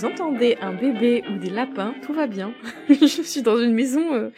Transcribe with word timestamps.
vous 0.00 0.06
entendez 0.06 0.56
un 0.62 0.72
bébé 0.72 1.22
ou 1.28 1.36
des 1.36 1.50
lapins, 1.50 1.94
tout 2.02 2.14
va 2.14 2.26
bien. 2.26 2.54
je 2.88 3.20
suis 3.22 3.42
dans 3.42 3.58
une 3.58 3.74
maison 3.74 4.14
euh, 4.14 4.30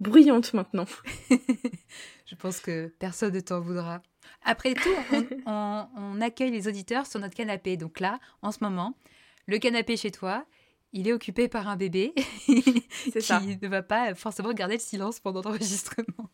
bruyante 0.00 0.54
maintenant. 0.54 0.86
je 2.26 2.34
pense 2.36 2.60
que 2.60 2.86
personne 2.98 3.34
ne 3.34 3.40
t'en 3.40 3.60
voudra. 3.60 4.00
Après 4.46 4.72
tout, 4.72 4.88
on, 5.46 6.20
accueille 6.22 6.50
les 6.50 6.68
auditeurs 6.68 7.06
sur 7.06 7.20
notre 7.20 7.34
canapé. 7.34 7.76
Donc 7.76 8.00
là, 8.00 8.18
en 8.40 8.50
ce 8.50 8.64
moment, 8.64 8.94
le 9.44 9.58
canapé 9.58 9.98
chez 9.98 10.10
toi, 10.10 10.46
il 10.94 11.06
est 11.06 11.12
occupé 11.12 11.48
par 11.48 11.68
un 11.68 11.76
bébé 11.76 12.14
qui 12.46 13.58
ne 13.60 13.68
va 13.68 13.82
pas 13.82 14.14
forcément 14.14 14.54
garder 14.54 14.76
le 14.76 14.80
silence 14.80 15.20
pendant 15.20 15.42
l'enregistrement. 15.42 16.30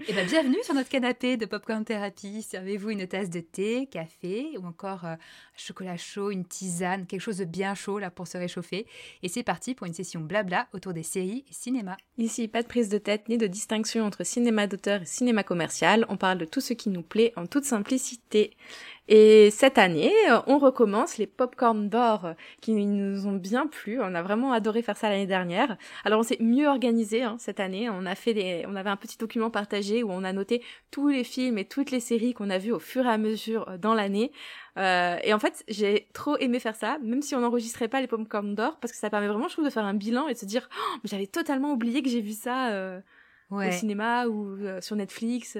Et 0.00 0.08
eh 0.08 0.12
bien, 0.12 0.24
bienvenue 0.24 0.62
sur 0.64 0.74
notre 0.74 0.90
canapé 0.90 1.38
de 1.38 1.46
Popcorn 1.46 1.82
Therapy. 1.82 2.42
Servez-vous 2.42 2.90
une 2.90 3.06
tasse 3.06 3.30
de 3.30 3.40
thé, 3.40 3.86
café 3.90 4.58
ou 4.58 4.66
encore 4.66 5.06
euh, 5.06 5.14
chocolat 5.56 5.96
chaud, 5.96 6.30
une 6.30 6.44
tisane, 6.44 7.06
quelque 7.06 7.22
chose 7.22 7.38
de 7.38 7.46
bien 7.46 7.74
chaud 7.74 7.98
là 7.98 8.10
pour 8.10 8.26
se 8.26 8.36
réchauffer. 8.36 8.86
Et 9.22 9.28
c'est 9.28 9.44
parti 9.44 9.74
pour 9.74 9.86
une 9.86 9.94
session 9.94 10.20
blabla 10.20 10.66
autour 10.74 10.92
des 10.92 11.04
séries 11.04 11.44
et 11.48 11.54
cinéma. 11.54 11.96
Ici, 12.18 12.48
pas 12.48 12.62
de 12.62 12.68
prise 12.68 12.90
de 12.90 12.98
tête 12.98 13.30
ni 13.30 13.38
de 13.38 13.46
distinction 13.46 14.04
entre 14.04 14.24
cinéma 14.24 14.66
d'auteur 14.66 15.02
et 15.02 15.06
cinéma 15.06 15.42
commercial. 15.42 16.04
On 16.10 16.18
parle 16.18 16.38
de 16.38 16.44
tout 16.44 16.60
ce 16.60 16.74
qui 16.74 16.90
nous 16.90 17.02
plaît 17.02 17.32
en 17.36 17.46
toute 17.46 17.64
simplicité. 17.64 18.50
Et 19.06 19.50
cette 19.50 19.76
année, 19.76 20.12
on 20.46 20.56
recommence 20.56 21.18
les 21.18 21.26
popcorn 21.26 21.90
d'or 21.90 22.34
qui 22.62 22.72
nous 22.72 23.26
ont 23.26 23.34
bien 23.34 23.66
plu. 23.66 24.00
On 24.00 24.14
a 24.14 24.22
vraiment 24.22 24.52
adoré 24.52 24.80
faire 24.80 24.96
ça 24.96 25.10
l'année 25.10 25.26
dernière. 25.26 25.76
Alors 26.06 26.20
on 26.20 26.22
s'est 26.22 26.38
mieux 26.40 26.66
organisé 26.66 27.22
hein, 27.22 27.36
cette 27.38 27.60
année. 27.60 27.90
On 27.90 28.06
a 28.06 28.14
fait 28.14 28.32
des, 28.32 28.64
on 28.66 28.74
avait 28.76 28.88
un 28.88 28.96
petit 28.96 29.18
document 29.18 29.50
partagé 29.50 30.02
où 30.02 30.10
on 30.10 30.24
a 30.24 30.32
noté 30.32 30.62
tous 30.90 31.08
les 31.08 31.22
films 31.22 31.58
et 31.58 31.66
toutes 31.66 31.90
les 31.90 32.00
séries 32.00 32.32
qu'on 32.32 32.48
a 32.48 32.56
vues 32.56 32.72
au 32.72 32.78
fur 32.78 33.04
et 33.04 33.10
à 33.10 33.18
mesure 33.18 33.68
euh, 33.68 33.76
dans 33.76 33.92
l'année. 33.92 34.32
Euh, 34.78 35.18
et 35.22 35.34
en 35.34 35.38
fait, 35.38 35.64
j'ai 35.68 36.08
trop 36.14 36.38
aimé 36.38 36.58
faire 36.58 36.74
ça, 36.74 36.98
même 37.02 37.20
si 37.20 37.34
on 37.34 37.40
n'enregistrait 37.40 37.88
pas 37.88 38.00
les 38.00 38.06
popcorn 38.06 38.54
d'or, 38.54 38.78
parce 38.80 38.92
que 38.92 38.98
ça 38.98 39.10
permet 39.10 39.28
vraiment, 39.28 39.48
je 39.48 39.52
trouve, 39.52 39.66
de 39.66 39.70
faire 39.70 39.84
un 39.84 39.94
bilan 39.94 40.28
et 40.28 40.32
de 40.32 40.38
se 40.38 40.46
dire, 40.46 40.68
oh, 40.72 40.98
j'avais 41.04 41.26
totalement 41.26 41.72
oublié 41.72 42.02
que 42.02 42.08
j'ai 42.08 42.22
vu 42.22 42.32
ça 42.32 42.70
euh, 42.70 43.00
au 43.50 43.70
cinéma 43.70 44.26
ou 44.26 44.56
sur 44.80 44.96
Netflix. 44.96 45.58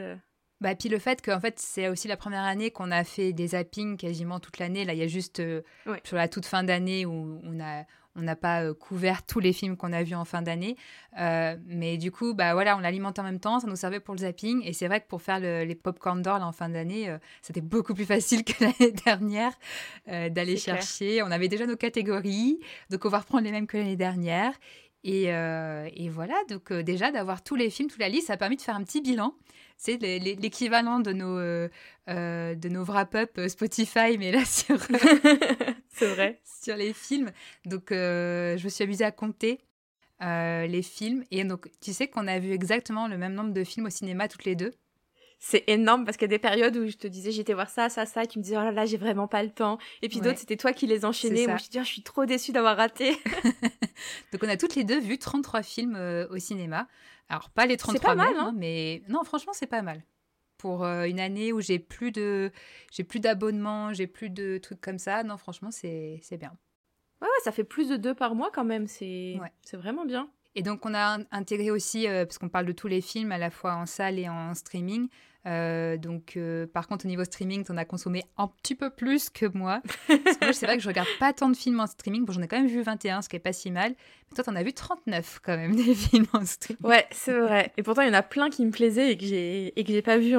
Bah, 0.64 0.74
puis 0.74 0.88
le 0.88 0.98
fait 0.98 1.20
qu'en 1.20 1.40
fait, 1.40 1.58
c'est 1.58 1.90
aussi 1.90 2.08
la 2.08 2.16
première 2.16 2.44
année 2.44 2.70
qu'on 2.70 2.90
a 2.90 3.04
fait 3.04 3.34
des 3.34 3.48
zappings 3.48 3.98
quasiment 3.98 4.40
toute 4.40 4.58
l'année. 4.58 4.86
Là, 4.86 4.94
il 4.94 4.98
y 4.98 5.02
a 5.02 5.06
juste 5.06 5.40
euh, 5.40 5.60
sur 6.04 6.16
la 6.16 6.26
toute 6.26 6.46
fin 6.46 6.64
d'année 6.64 7.04
où 7.04 7.38
on 7.44 7.60
a 7.60 7.84
on 8.16 8.22
n'a 8.22 8.36
pas 8.36 8.62
euh, 8.62 8.74
couvert 8.74 9.26
tous 9.26 9.40
les 9.40 9.52
films 9.52 9.76
qu'on 9.76 9.92
a 9.92 10.04
vus 10.04 10.14
en 10.14 10.24
fin 10.24 10.40
d'année. 10.40 10.76
Euh, 11.20 11.56
mais 11.66 11.98
du 11.98 12.12
coup, 12.12 12.32
bah 12.32 12.54
voilà, 12.54 12.76
on 12.76 12.80
l'alimente 12.80 13.18
en 13.18 13.24
même 13.24 13.40
temps, 13.40 13.58
ça 13.58 13.66
nous 13.66 13.76
servait 13.76 13.98
pour 13.98 14.14
le 14.14 14.20
zapping. 14.20 14.62
Et 14.64 14.72
c'est 14.72 14.86
vrai 14.86 15.00
que 15.00 15.08
pour 15.08 15.20
faire 15.20 15.40
les 15.40 15.74
popcorn 15.74 16.22
d'or 16.22 16.40
en 16.40 16.52
fin 16.52 16.70
d'année, 16.70 17.14
c'était 17.42 17.60
beaucoup 17.60 17.92
plus 17.92 18.06
facile 18.06 18.44
que 18.44 18.52
l'année 18.64 18.92
dernière 19.04 19.52
d'aller 20.06 20.56
chercher. 20.56 21.22
On 21.24 21.30
avait 21.32 21.48
déjà 21.48 21.66
nos 21.66 21.76
catégories, 21.76 22.60
donc 22.88 23.04
on 23.04 23.08
va 23.08 23.18
reprendre 23.18 23.44
les 23.44 23.50
mêmes 23.50 23.66
que 23.66 23.76
l'année 23.76 23.96
dernière. 23.96 24.54
Et, 25.04 25.24
et, 25.24 26.08
voilà, 26.08 26.34
donc 26.48 26.72
déjà 26.72 27.10
d'avoir 27.10 27.44
tous 27.44 27.56
les 27.56 27.68
films, 27.68 27.90
toute 27.90 28.00
la 28.00 28.08
liste, 28.08 28.28
ça 28.28 28.32
a 28.32 28.36
permis 28.38 28.56
de 28.56 28.62
faire 28.62 28.74
un 28.74 28.82
petit 28.82 29.02
bilan 29.02 29.34
c'est 29.76 29.96
l'équivalent 29.96 31.00
de 31.00 31.12
nos, 31.12 31.38
euh, 31.38 31.68
euh, 32.08 32.54
de 32.54 32.68
nos 32.68 32.84
wrap-up 32.84 33.32
euh, 33.38 33.48
Spotify, 33.48 34.16
mais 34.18 34.32
là 34.32 34.44
sur, 34.44 34.78
c'est 35.88 36.14
vrai. 36.14 36.40
sur 36.44 36.76
les 36.76 36.92
films. 36.92 37.30
Donc, 37.64 37.86
je 37.90 38.62
me 38.62 38.68
suis 38.68 38.84
amusée 38.84 39.04
à 39.04 39.12
compter 39.12 39.60
les 40.20 40.82
films. 40.82 41.24
Et 41.30 41.44
donc, 41.44 41.68
tu 41.80 41.92
sais 41.92 42.08
qu'on 42.08 42.26
a 42.26 42.38
vu 42.38 42.52
exactement 42.52 43.08
le 43.08 43.18
même 43.18 43.34
nombre 43.34 43.52
de 43.52 43.64
films 43.64 43.86
au 43.86 43.90
cinéma 43.90 44.28
toutes 44.28 44.44
les 44.44 44.56
deux. 44.56 44.72
C'est 45.46 45.64
énorme 45.66 46.06
parce 46.06 46.16
qu'il 46.16 46.24
y 46.24 46.32
a 46.32 46.36
des 46.36 46.38
périodes 46.38 46.74
où 46.74 46.88
je 46.88 46.96
te 46.96 47.06
disais 47.06 47.30
j'étais 47.30 47.52
voir 47.52 47.68
ça, 47.68 47.90
ça, 47.90 48.06
ça, 48.06 48.24
et 48.24 48.26
tu 48.26 48.38
me 48.38 48.42
disais 48.42 48.56
oh 48.56 48.62
là 48.62 48.72
là, 48.72 48.86
j'ai 48.86 48.96
vraiment 48.96 49.28
pas 49.28 49.42
le 49.42 49.50
temps. 49.50 49.76
Et 50.00 50.08
puis 50.08 50.20
d'autres, 50.20 50.38
c'était 50.38 50.56
toi 50.56 50.72
qui 50.72 50.86
les 50.86 51.04
enchaînais. 51.04 51.46
Moi, 51.46 51.58
je 51.58 51.66
te 51.66 51.70
dis, 51.70 51.78
oh, 51.78 51.84
je 51.84 51.88
suis 51.88 52.02
trop 52.02 52.24
déçue 52.24 52.52
d'avoir 52.52 52.78
raté. 52.78 53.10
donc, 54.32 54.42
on 54.42 54.48
a 54.48 54.56
toutes 54.56 54.74
les 54.74 54.84
deux 54.84 54.98
vu 54.98 55.18
33 55.18 55.62
films 55.62 56.26
au 56.30 56.38
cinéma. 56.38 56.88
Alors, 57.28 57.50
pas 57.50 57.66
les 57.66 57.76
33 57.76 58.00
pas 58.00 58.14
mal, 58.14 58.34
hein. 58.38 58.54
mais 58.56 59.02
non, 59.08 59.22
franchement, 59.22 59.52
c'est 59.52 59.66
pas 59.66 59.82
mal. 59.82 60.02
Pour 60.56 60.82
euh, 60.82 61.04
une 61.04 61.20
année 61.20 61.52
où 61.52 61.60
j'ai 61.60 61.78
plus 61.78 62.10
de 62.10 62.50
j'ai 62.90 63.04
plus 63.04 63.20
d'abonnements, 63.20 63.92
j'ai 63.92 64.06
plus 64.06 64.30
de 64.30 64.56
trucs 64.56 64.80
comme 64.80 64.98
ça, 64.98 65.24
non, 65.24 65.36
franchement, 65.36 65.70
c'est 65.70 66.22
bien. 66.38 66.56
Ouais, 67.20 67.28
ouais, 67.28 67.44
ça 67.44 67.52
fait 67.52 67.64
plus 67.64 67.90
de 67.90 67.96
deux 67.98 68.14
par 68.14 68.34
mois 68.34 68.50
quand 68.50 68.64
même, 68.64 68.86
c'est 68.86 69.38
c'est 69.62 69.76
vraiment 69.76 70.06
bien. 70.06 70.30
Et 70.56 70.62
donc, 70.62 70.86
on 70.86 70.94
a 70.94 71.18
intégré 71.32 71.70
aussi, 71.70 72.06
euh, 72.08 72.24
parce 72.24 72.38
qu'on 72.38 72.48
parle 72.48 72.66
de 72.66 72.72
tous 72.72 72.88
les 72.88 73.00
films 73.00 73.32
à 73.32 73.38
la 73.38 73.50
fois 73.50 73.74
en 73.74 73.86
salle 73.86 74.18
et 74.18 74.28
en 74.28 74.54
streaming, 74.54 75.08
euh, 75.46 75.98
donc, 75.98 76.36
euh, 76.36 76.66
par 76.66 76.88
contre, 76.88 77.04
au 77.04 77.08
niveau 77.08 77.24
streaming, 77.24 77.64
tu 77.64 77.72
en 77.72 77.76
as 77.76 77.84
consommé 77.84 78.24
un 78.38 78.48
petit 78.48 78.74
peu 78.74 78.90
plus 78.90 79.28
que 79.28 79.46
moi. 79.46 79.82
Parce 80.08 80.36
que 80.38 80.44
moi, 80.44 80.52
c'est 80.52 80.66
vrai 80.66 80.76
que 80.76 80.82
je 80.82 80.88
regarde 80.88 81.08
pas 81.18 81.32
tant 81.32 81.48
de 81.50 81.56
films 81.56 81.80
en 81.80 81.86
streaming. 81.86 82.24
Bon, 82.24 82.32
j'en 82.32 82.42
ai 82.42 82.48
quand 82.48 82.56
même 82.56 82.66
vu 82.66 82.80
21, 82.82 83.22
ce 83.22 83.28
qui 83.28 83.36
est 83.36 83.40
pas 83.40 83.52
si 83.52 83.70
mal. 83.70 83.90
Mais 83.90 84.42
toi, 84.42 84.52
en 84.52 84.56
as 84.56 84.62
vu 84.62 84.72
39 84.72 85.40
quand 85.42 85.56
même 85.56 85.76
des 85.84 85.94
films 85.94 86.26
en 86.32 86.44
streaming. 86.44 86.82
Ouais, 86.82 87.06
c'est 87.10 87.38
vrai. 87.38 87.72
Et 87.76 87.82
pourtant, 87.82 88.02
il 88.02 88.08
y 88.08 88.10
en 88.10 88.14
a 88.14 88.22
plein 88.22 88.48
qui 88.48 88.64
me 88.64 88.70
plaisaient 88.70 89.12
et 89.12 89.18
que 89.18 89.26
j'ai 89.26 89.78
et 89.78 89.84
que 89.84 89.92
j'ai 89.92 90.02
pas 90.02 90.16
vu. 90.16 90.34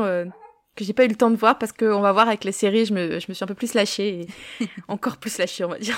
Que 0.76 0.84
j'ai 0.84 0.94
pas 0.94 1.06
eu 1.06 1.08
le 1.08 1.16
temps 1.16 1.32
de 1.32 1.38
voir 1.38 1.58
parce 1.58 1.72
qu'on 1.72 2.02
va 2.02 2.12
voir 2.12 2.28
avec 2.28 2.44
les 2.44 2.52
séries, 2.52 2.86
je 2.86 2.94
me, 2.94 3.20
je 3.20 3.28
me 3.30 3.34
suis 3.34 3.44
un 3.46 3.48
peu 3.48 3.54
plus 3.54 3.76
lâchée, 3.76 4.28
et 4.60 4.68
encore 4.90 5.18
plus 5.18 5.38
lâchée, 5.38 5.64
on 5.64 5.70
va 5.70 5.80
dire. 5.80 5.98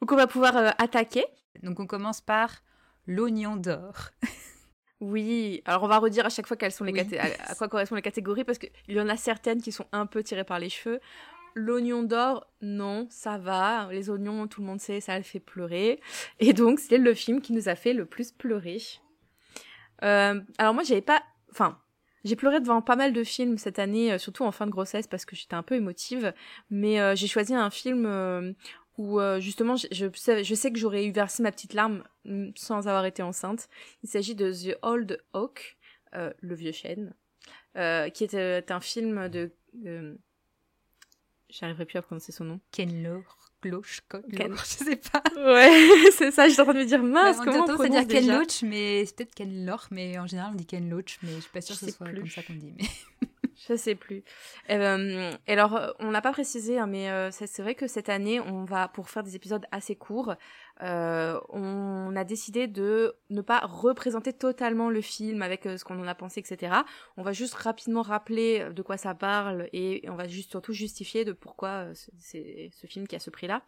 Donc 0.00 0.12
on 0.12 0.16
va 0.16 0.26
pouvoir 0.26 0.74
attaquer. 0.76 1.24
Donc 1.62 1.80
on 1.80 1.86
commence 1.86 2.20
par 2.20 2.62
l'oignon 3.06 3.56
d'or. 3.56 4.10
Oui, 5.00 5.60
alors 5.66 5.82
on 5.82 5.88
va 5.88 5.98
redire 5.98 6.24
à 6.24 6.30
chaque 6.30 6.46
fois 6.46 6.56
quelles 6.56 6.72
sont 6.72 6.84
les 6.84 7.18
à, 7.18 7.54
quoi 7.56 7.68
correspondent 7.68 7.98
les 7.98 8.02
catégories 8.02 8.44
parce 8.44 8.58
qu'il 8.58 8.70
y 8.88 9.00
en 9.00 9.08
a 9.08 9.16
certaines 9.16 9.60
qui 9.60 9.72
sont 9.72 9.86
un 9.92 10.06
peu 10.06 10.22
tirées 10.22 10.44
par 10.44 10.58
les 10.58 10.70
cheveux. 10.70 11.00
L'oignon 11.54 12.02
d'or, 12.02 12.46
non, 12.62 13.06
ça 13.10 13.38
va. 13.38 13.88
Les 13.92 14.10
oignons, 14.10 14.48
tout 14.48 14.60
le 14.60 14.66
monde 14.66 14.80
sait, 14.80 15.00
ça 15.00 15.16
le 15.16 15.22
fait 15.22 15.40
pleurer. 15.40 16.00
Et 16.40 16.52
donc, 16.52 16.80
c'est 16.80 16.98
le 16.98 17.14
film 17.14 17.40
qui 17.40 17.52
nous 17.52 17.68
a 17.68 17.76
fait 17.76 17.92
le 17.92 18.06
plus 18.06 18.32
pleurer. 18.32 18.78
Euh, 20.02 20.40
alors 20.58 20.74
moi, 20.74 20.82
j'avais 20.82 21.00
pas... 21.00 21.22
Enfin, 21.52 21.78
j'ai 22.24 22.34
pleuré 22.34 22.60
devant 22.60 22.82
pas 22.82 22.96
mal 22.96 23.12
de 23.12 23.22
films 23.22 23.58
cette 23.58 23.78
année, 23.78 24.12
euh, 24.12 24.18
surtout 24.18 24.44
en 24.44 24.50
fin 24.50 24.66
de 24.66 24.72
grossesse 24.72 25.06
parce 25.06 25.24
que 25.24 25.36
j'étais 25.36 25.54
un 25.54 25.62
peu 25.62 25.76
émotive. 25.76 26.32
Mais 26.70 27.00
euh, 27.00 27.14
j'ai 27.14 27.28
choisi 27.28 27.54
un 27.54 27.70
film 27.70 28.56
où 28.96 29.20
euh, 29.20 29.40
justement 29.40 29.76
je, 29.76 29.86
je, 29.90 30.06
sais, 30.14 30.44
je 30.44 30.54
sais 30.54 30.72
que 30.72 30.78
j'aurais 30.78 31.04
eu 31.06 31.12
versé 31.12 31.42
ma 31.42 31.52
petite 31.52 31.74
larme 31.74 32.04
mm, 32.24 32.50
sans 32.56 32.88
avoir 32.88 33.04
été 33.04 33.22
enceinte. 33.22 33.68
Il 34.02 34.08
s'agit 34.08 34.34
de 34.34 34.52
The 34.52 34.78
Old 34.82 35.22
Oak, 35.32 35.76
euh, 36.14 36.32
le 36.40 36.54
vieux 36.54 36.72
chêne, 36.72 37.12
euh, 37.76 38.08
qui 38.08 38.24
est 38.24 38.34
euh, 38.34 38.60
un 38.68 38.80
film 38.80 39.28
de... 39.28 39.50
J'arriverai 41.48 41.84
plus 41.84 41.98
à 41.98 42.02
prononcer 42.02 42.32
son 42.32 42.44
nom. 42.44 42.60
Ken 42.72 43.02
Loach. 43.02 43.24
Loach, 43.64 44.02
je 44.78 44.84
sais 44.84 44.96
pas. 44.96 45.22
Ouais, 45.36 45.88
c'est 46.16 46.30
ça, 46.30 46.48
j'étais 46.48 46.60
en 46.60 46.64
train 46.64 46.74
de 46.74 46.80
me 46.80 46.84
dire 46.84 47.02
mince, 47.02 47.38
bah, 47.38 47.44
comment 47.44 47.64
on 47.64 47.74
prononce 47.74 48.06
dire 48.06 48.06
Ken 48.06 48.26
Loach, 48.26 48.62
mais 48.62 49.04
c'est 49.06 49.16
peut-être 49.16 49.34
Ken 49.34 49.66
Loach, 49.66 49.90
mais 49.90 50.18
en 50.18 50.26
général 50.26 50.50
on 50.52 50.56
dit 50.56 50.66
Ken 50.66 50.88
Loach, 50.88 51.18
mais 51.22 51.30
je 51.34 51.40
suis 51.40 51.50
pas 51.50 51.60
sûre 51.60 51.78
que 51.78 51.86
ce 51.86 51.92
soit 51.92 52.12
comme 52.12 52.28
ça 52.28 52.42
qu'on 52.42 52.54
dit. 52.54 52.74
Mais... 52.76 52.84
Je 53.68 53.76
sais 53.76 53.94
plus. 53.94 54.24
Et, 54.68 54.76
euh, 54.76 55.30
alors, 55.46 55.94
on 56.00 56.10
n'a 56.10 56.20
pas 56.20 56.32
précisé, 56.32 56.78
hein, 56.78 56.86
mais 56.86 57.10
euh, 57.10 57.30
c'est 57.30 57.62
vrai 57.62 57.74
que 57.74 57.86
cette 57.86 58.08
année, 58.08 58.40
on 58.40 58.64
va, 58.64 58.88
pour 58.88 59.08
faire 59.08 59.22
des 59.22 59.36
épisodes 59.36 59.64
assez 59.70 59.96
courts, 59.96 60.34
euh, 60.82 61.40
on 61.50 62.16
a 62.16 62.24
décidé 62.24 62.66
de 62.66 63.14
ne 63.30 63.40
pas 63.42 63.60
représenter 63.60 64.32
totalement 64.32 64.90
le 64.90 65.00
film 65.00 65.42
avec 65.42 65.66
euh, 65.66 65.76
ce 65.76 65.84
qu'on 65.84 66.00
en 66.00 66.06
a 66.06 66.14
pensé, 66.14 66.40
etc. 66.40 66.72
On 67.16 67.22
va 67.22 67.32
juste 67.32 67.54
rapidement 67.54 68.02
rappeler 68.02 68.68
de 68.72 68.82
quoi 68.82 68.96
ça 68.96 69.14
parle 69.14 69.68
et 69.72 70.04
on 70.08 70.16
va 70.16 70.26
juste 70.26 70.50
surtout 70.50 70.72
justifier 70.72 71.24
de 71.24 71.32
pourquoi 71.32 71.68
euh, 71.68 71.94
c'est 72.18 72.70
ce 72.72 72.86
film 72.86 73.06
qui 73.06 73.14
a 73.14 73.20
ce 73.20 73.30
prix-là. 73.30 73.62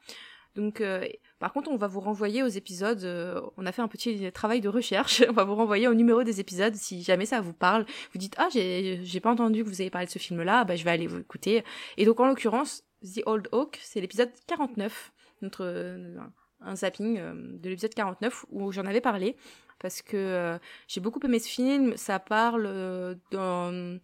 Donc, 0.56 0.80
euh, 0.80 1.06
par 1.38 1.52
contre, 1.52 1.70
on 1.70 1.76
va 1.76 1.86
vous 1.86 2.00
renvoyer 2.00 2.42
aux 2.42 2.48
épisodes. 2.48 3.04
Euh, 3.04 3.40
on 3.58 3.66
a 3.66 3.72
fait 3.72 3.82
un 3.82 3.88
petit 3.88 4.32
travail 4.32 4.62
de 4.62 4.68
recherche. 4.68 5.22
on 5.28 5.32
va 5.32 5.44
vous 5.44 5.54
renvoyer 5.54 5.86
au 5.86 5.94
numéro 5.94 6.24
des 6.24 6.40
épisodes 6.40 6.74
si 6.74 7.02
jamais 7.02 7.26
ça 7.26 7.40
vous 7.40 7.52
parle. 7.52 7.84
Vous 8.12 8.18
dites 8.18 8.34
ah 8.38 8.48
j'ai 8.50 9.20
pas 9.20 9.30
entendu 9.30 9.62
que 9.62 9.68
vous 9.68 9.80
avez 9.80 9.90
parlé 9.90 10.06
de 10.06 10.10
ce 10.10 10.18
film-là. 10.18 10.64
Bah 10.64 10.74
je 10.74 10.84
vais 10.84 10.90
aller 10.90 11.06
vous 11.06 11.20
écouter. 11.20 11.62
Et 11.98 12.06
donc 12.06 12.18
en 12.20 12.26
l'occurrence, 12.26 12.84
The 13.02 13.20
Old 13.26 13.48
Oak, 13.52 13.78
c'est 13.82 14.00
l'épisode 14.00 14.30
49, 14.46 15.12
notre 15.42 15.64
euh, 15.64 16.16
un 16.62 16.74
zapping 16.74 17.20
de 17.60 17.68
l'épisode 17.68 17.94
49 17.94 18.46
où 18.50 18.72
j'en 18.72 18.86
avais 18.86 19.02
parlé 19.02 19.36
parce 19.78 20.00
que 20.00 20.58
j'ai 20.88 21.02
beaucoup 21.02 21.20
aimé 21.22 21.38
ce 21.38 21.48
film. 21.48 21.94
Ça 21.98 22.18
parle 22.18 23.18
dans 23.30 23.98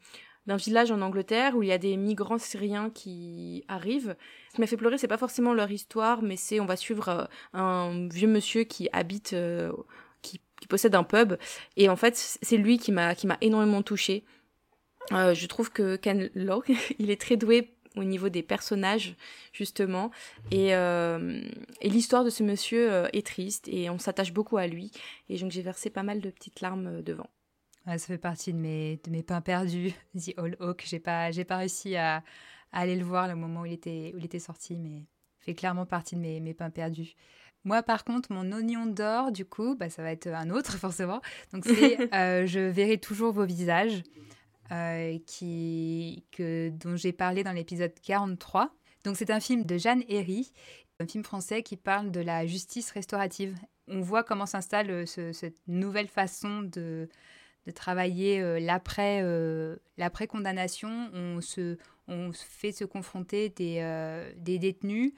d'un 0.46 0.56
village 0.56 0.90
en 0.90 1.00
Angleterre 1.00 1.56
où 1.56 1.62
il 1.62 1.68
y 1.68 1.72
a 1.72 1.78
des 1.78 1.96
migrants 1.96 2.38
syriens 2.38 2.90
qui 2.90 3.64
arrivent. 3.68 4.16
Ce 4.50 4.54
qui 4.54 4.60
m'a 4.60 4.66
fait 4.66 4.76
pleurer, 4.76 4.98
c'est 4.98 5.08
pas 5.08 5.18
forcément 5.18 5.54
leur 5.54 5.70
histoire, 5.70 6.22
mais 6.22 6.36
c'est 6.36 6.60
on 6.60 6.66
va 6.66 6.76
suivre 6.76 7.08
euh, 7.08 7.24
un 7.52 8.08
vieux 8.08 8.28
monsieur 8.28 8.64
qui 8.64 8.88
habite, 8.92 9.32
euh, 9.34 9.72
qui, 10.20 10.40
possède 10.68 10.94
un 10.94 11.02
pub, 11.02 11.34
et 11.76 11.88
en 11.88 11.96
fait 11.96 12.16
c'est 12.16 12.56
lui 12.56 12.78
qui 12.78 12.92
m'a 12.92 13.16
qui 13.16 13.26
m'a 13.26 13.36
énormément 13.40 13.82
touchée. 13.82 14.24
Euh, 15.10 15.34
je 15.34 15.46
trouve 15.46 15.72
que 15.72 15.96
Ken 15.96 16.30
Loach, 16.36 16.70
il 17.00 17.10
est 17.10 17.20
très 17.20 17.36
doué 17.36 17.74
au 17.96 18.04
niveau 18.04 18.28
des 18.28 18.44
personnages 18.44 19.16
justement 19.52 20.12
et, 20.50 20.68
et 20.68 21.88
l'histoire 21.90 22.24
de 22.24 22.30
ce 22.30 22.42
monsieur 22.42 23.04
est 23.12 23.26
triste 23.26 23.68
et 23.68 23.90
on 23.90 23.98
s'attache 23.98 24.32
beaucoup 24.32 24.56
à 24.56 24.66
lui 24.66 24.92
et 25.28 25.36
donc 25.36 25.50
j'ai 25.50 25.60
versé 25.60 25.90
pas 25.90 26.02
mal 26.02 26.22
de 26.22 26.30
petites 26.30 26.62
larmes 26.62 27.02
devant 27.02 27.28
ça 27.86 27.98
fait 27.98 28.18
partie 28.18 28.52
de 28.52 28.58
mes, 28.58 29.00
de 29.04 29.10
mes 29.10 29.22
pains 29.22 29.40
perdus, 29.40 29.92
The 30.16 30.38
All 30.38 30.56
Oak. 30.60 30.84
J'ai 30.86 31.00
pas, 31.00 31.30
j'ai 31.30 31.44
pas 31.44 31.56
réussi 31.56 31.96
à, 31.96 32.22
aller 32.72 32.96
le 32.96 33.04
voir 33.04 33.28
le 33.28 33.34
moment 33.34 33.62
où 33.62 33.66
il 33.66 33.72
était, 33.72 34.12
où 34.14 34.18
il 34.18 34.24
était 34.24 34.38
sorti, 34.38 34.78
mais 34.78 35.04
fait 35.40 35.54
clairement 35.54 35.84
partie 35.84 36.14
de 36.14 36.20
mes, 36.20 36.40
mes 36.40 36.54
pains 36.54 36.70
perdus. 36.70 37.14
Moi, 37.64 37.82
par 37.82 38.04
contre, 38.04 38.32
mon 38.32 38.50
oignon 38.52 38.86
d'or, 38.86 39.30
du 39.30 39.44
coup, 39.44 39.76
bah, 39.76 39.90
ça 39.90 40.02
va 40.02 40.10
être 40.12 40.28
un 40.28 40.50
autre, 40.50 40.76
forcément. 40.78 41.20
Donc, 41.52 41.64
c'est 41.64 41.96
Je 42.46 42.60
verrai 42.60 42.98
toujours 42.98 43.32
vos 43.32 43.44
visages, 43.44 44.02
qui, 45.26 46.24
que, 46.32 46.70
dont 46.70 46.96
j'ai 46.96 47.12
parlé 47.12 47.44
dans 47.44 47.52
l'épisode 47.52 47.92
43. 48.00 48.74
Donc, 49.04 49.16
c'est 49.16 49.30
un 49.30 49.40
film 49.40 49.64
de 49.64 49.76
Jeanne 49.76 50.02
Herry, 50.08 50.52
un 51.00 51.06
film 51.06 51.24
français 51.24 51.62
qui 51.62 51.76
parle 51.76 52.10
de 52.10 52.20
la 52.20 52.46
justice 52.46 52.90
restaurative. 52.92 53.56
On 53.88 54.00
voit 54.00 54.22
comment 54.22 54.46
s'installe 54.46 55.06
cette 55.06 55.60
nouvelle 55.66 56.08
façon 56.08 56.62
de, 56.62 57.08
de 57.66 57.70
travailler 57.70 58.40
euh, 58.40 58.58
l'après 58.58 59.20
euh, 59.22 59.76
l'après 59.96 60.26
condamnation 60.26 61.10
on 61.14 61.40
se 61.40 61.76
on 62.08 62.32
fait 62.32 62.72
se 62.72 62.84
confronter 62.84 63.48
des, 63.50 63.78
euh, 63.80 64.32
des 64.36 64.58
détenus 64.58 65.12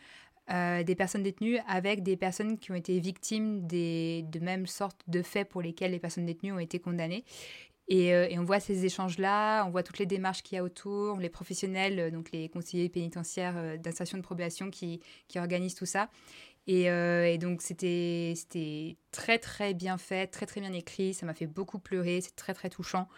des 0.46 0.94
personnes 0.94 1.22
détenues 1.22 1.56
avec 1.66 2.02
des 2.02 2.18
personnes 2.18 2.58
qui 2.58 2.70
ont 2.70 2.74
été 2.74 3.00
victimes 3.00 3.66
des, 3.66 4.26
de 4.28 4.40
même 4.40 4.66
sorte 4.66 5.00
de 5.08 5.22
faits 5.22 5.48
pour 5.48 5.62
lesquels 5.62 5.92
les 5.92 5.98
personnes 5.98 6.26
détenues 6.26 6.52
ont 6.52 6.58
été 6.58 6.78
condamnées. 6.78 7.24
Et, 7.88 8.12
on 8.38 8.44
voit 8.44 8.60
ces 8.60 8.84
échanges-là, 8.84 9.64
on 9.64 9.70
voit 9.70 9.82
toutes 9.82 9.98
les 9.98 10.04
démarches 10.04 10.42
qu'il 10.42 10.56
y 10.56 10.58
a 10.58 10.62
autour, 10.62 11.16
les 11.18 11.30
professionnels, 11.30 12.12
donc 12.12 12.30
les 12.30 12.50
conseillers 12.50 12.90
pénitentiaires 12.90 13.78
d'insertion 13.78 14.18
de 14.18 14.22
probation 14.22 14.68
qui, 14.68 15.00
qui 15.28 15.38
organisent 15.38 15.76
tout 15.76 15.86
ça. 15.86 16.10
Euh, 16.68 17.24
et, 17.24 17.38
donc, 17.38 17.62
c'était 17.62 18.34
très, 19.10 19.38
très 19.38 19.74
bien 19.74 19.98
fait, 19.98 20.26
très, 20.28 20.46
très 20.46 20.60
bien 20.60 20.72
écrit. 20.72 21.14
Ça 21.14 21.26
m'a 21.26 21.34
fait 21.34 21.46
beaucoup 21.46 21.78
pleurer. 21.78 22.20
C'est 22.20 22.36
très, 22.36 22.54
très 22.54 22.70
touchant. 22.70 23.08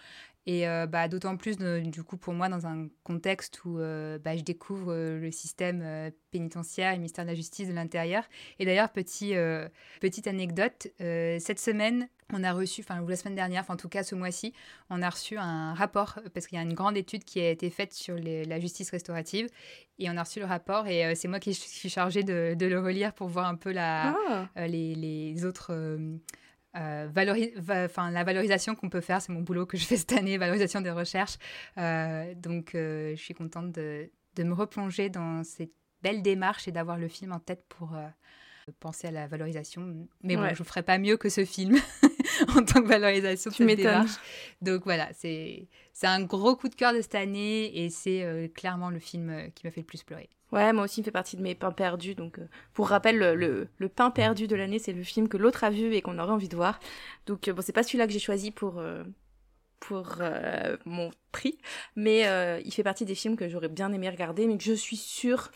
Et 0.46 0.68
euh, 0.68 0.86
bah, 0.86 1.08
d'autant 1.08 1.36
plus, 1.36 1.58
du 1.58 2.02
coup, 2.04 2.16
pour 2.16 2.32
moi, 2.32 2.48
dans 2.48 2.66
un 2.66 2.88
contexte 3.02 3.64
où 3.64 3.80
euh, 3.80 4.18
bah, 4.18 4.36
je 4.36 4.42
découvre 4.42 4.94
le 4.94 5.30
système 5.32 6.12
pénitentiaire 6.30 6.90
et 6.90 6.94
le 6.94 6.98
ministère 6.98 7.24
de 7.24 7.30
la 7.30 7.34
Justice 7.34 7.68
de 7.68 7.72
l'Intérieur. 7.72 8.22
Et 8.60 8.64
d'ailleurs, 8.64 8.90
petit, 8.90 9.34
petite 10.00 10.26
anecdote, 10.28 10.88
cette 10.98 11.58
semaine, 11.58 12.08
on 12.32 12.44
a 12.44 12.52
reçu, 12.52 12.80
enfin, 12.80 13.00
ou 13.02 13.08
la 13.08 13.16
semaine 13.16 13.34
dernière, 13.34 13.62
enfin, 13.62 13.74
en 13.74 13.76
tout 13.76 13.88
cas 13.88 14.02
ce 14.02 14.14
mois-ci, 14.14 14.52
on 14.90 15.00
a 15.02 15.10
reçu 15.10 15.36
un 15.36 15.74
rapport, 15.74 16.18
parce 16.34 16.46
qu'il 16.46 16.56
y 16.56 16.60
a 16.60 16.64
une 16.64 16.74
grande 16.74 16.96
étude 16.96 17.24
qui 17.24 17.40
a 17.40 17.50
été 17.50 17.70
faite 17.70 17.92
sur 17.92 18.16
la 18.16 18.60
justice 18.60 18.90
restaurative. 18.90 19.48
Et 19.98 20.10
on 20.10 20.16
a 20.16 20.22
reçu 20.22 20.40
le 20.40 20.46
rapport, 20.46 20.86
et 20.86 21.14
c'est 21.14 21.28
moi 21.28 21.40
qui 21.40 21.54
suis 21.54 21.88
chargée 21.88 22.22
de, 22.22 22.54
de, 22.54 22.66
le 22.66 22.80
relire 22.80 23.14
pour 23.14 23.28
voir 23.28 23.46
un 23.46 23.56
peu 23.56 23.72
la, 23.72 24.14
ah. 24.54 24.66
les, 24.66 24.94
les, 24.94 25.44
autres. 25.44 25.72
Euh, 26.76 27.08
la 27.14 28.24
valorisation 28.24 28.74
qu'on 28.74 28.88
peut 28.88 29.00
faire, 29.00 29.22
c'est 29.22 29.32
mon 29.32 29.40
boulot 29.40 29.66
que 29.66 29.76
je 29.76 29.84
fais 29.84 29.96
cette 29.96 30.12
année, 30.12 30.36
valorisation 30.36 30.80
des 30.80 30.90
recherches. 30.90 31.38
Euh, 31.78 32.34
donc, 32.34 32.74
euh, 32.74 33.14
je 33.16 33.22
suis 33.22 33.34
contente 33.34 33.72
de, 33.72 34.10
de, 34.34 34.42
me 34.44 34.54
replonger 34.54 35.08
dans 35.08 35.42
cette 35.44 35.72
belle 36.02 36.22
démarche 36.22 36.68
et 36.68 36.72
d'avoir 36.72 36.98
le 36.98 37.08
film 37.08 37.32
en 37.32 37.40
tête 37.40 37.64
pour 37.68 37.96
penser 38.80 39.08
à 39.08 39.10
la 39.10 39.26
valorisation. 39.26 40.08
Mais 40.22 40.36
bon, 40.36 40.48
je 40.54 40.60
ne 40.60 40.66
ferai 40.66 40.82
pas 40.82 40.98
mieux 40.98 41.16
que 41.16 41.28
ce 41.28 41.44
film 41.44 41.76
en 42.48 42.62
tant 42.64 42.82
que 42.82 42.88
valorisation 42.88 43.50
de 43.50 43.56
cette 43.56 43.76
démarche. 43.76 44.16
Donc 44.60 44.84
voilà, 44.84 45.08
c'est 45.14 45.68
un 46.02 46.22
gros 46.22 46.56
coup 46.56 46.68
de 46.68 46.74
cœur 46.74 46.92
de 46.92 47.00
cette 47.00 47.14
année 47.14 47.84
et 47.84 47.90
c'est 47.90 48.50
clairement 48.54 48.90
le 48.90 48.98
film 48.98 49.50
qui 49.54 49.66
m'a 49.66 49.70
fait 49.70 49.80
le 49.80 49.86
plus 49.86 50.02
pleurer. 50.02 50.28
Ouais, 50.52 50.72
moi 50.72 50.84
aussi, 50.84 51.00
il 51.00 51.04
fait 51.04 51.10
partie 51.10 51.36
de 51.36 51.42
mes 51.42 51.54
pains 51.54 51.72
perdus. 51.72 52.14
Donc, 52.14 52.38
euh, 52.38 52.48
pour 52.72 52.88
rappel, 52.88 53.18
le, 53.18 53.68
le, 53.78 53.88
pain 53.88 54.10
perdu 54.10 54.46
de 54.46 54.54
l'année, 54.54 54.78
c'est 54.78 54.92
le 54.92 55.02
film 55.02 55.28
que 55.28 55.36
l'autre 55.36 55.64
a 55.64 55.70
vu 55.70 55.94
et 55.94 56.02
qu'on 56.02 56.18
aurait 56.18 56.32
envie 56.32 56.48
de 56.48 56.56
voir. 56.56 56.78
Donc, 57.26 57.48
euh, 57.48 57.52
bon, 57.52 57.62
c'est 57.62 57.72
pas 57.72 57.82
celui-là 57.82 58.06
que 58.06 58.12
j'ai 58.12 58.20
choisi 58.20 58.50
pour, 58.52 58.78
euh, 58.78 59.02
pour 59.80 60.18
mon 60.84 61.10
prix, 61.32 61.58
mais 61.96 62.22
il 62.64 62.72
fait 62.72 62.82
partie 62.82 63.04
des 63.04 63.14
films 63.14 63.36
que 63.36 63.48
j'aurais 63.48 63.68
bien 63.68 63.92
aimé 63.92 64.08
regarder, 64.08 64.46
mais 64.46 64.56
que 64.56 64.64
je 64.64 64.72
suis 64.72 64.96
sûre, 64.96 65.50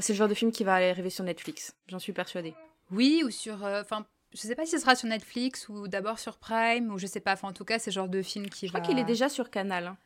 c'est 0.00 0.12
le 0.12 0.16
genre 0.16 0.28
de 0.28 0.34
film 0.34 0.52
qui 0.52 0.64
va 0.64 0.74
arriver 0.74 1.10
sur 1.10 1.24
Netflix. 1.24 1.74
J'en 1.88 1.98
suis 1.98 2.12
persuadée. 2.12 2.54
Oui, 2.90 3.22
ou 3.24 3.30
sur. 3.30 3.64
Enfin, 3.64 4.06
je 4.32 4.38
sais 4.38 4.54
pas 4.54 4.64
si 4.64 4.72
ce 4.72 4.78
sera 4.78 4.94
sur 4.94 5.08
Netflix 5.08 5.68
ou 5.68 5.88
d'abord 5.88 6.18
sur 6.18 6.38
Prime, 6.38 6.92
ou 6.92 6.98
je 6.98 7.06
sais 7.06 7.20
pas. 7.20 7.32
Enfin, 7.32 7.48
en 7.48 7.52
tout 7.52 7.64
cas, 7.64 7.78
c'est 7.78 7.90
le 7.90 7.94
genre 7.94 8.08
de 8.08 8.22
film 8.22 8.48
qui 8.48 8.68
je 8.68 8.72
va. 8.72 8.78
Je 8.78 8.84
crois 8.84 8.94
qu'il 8.94 9.02
est 9.02 9.06
déjà 9.06 9.28
sur 9.28 9.50
Canal. 9.50 9.88
Hein. 9.88 9.96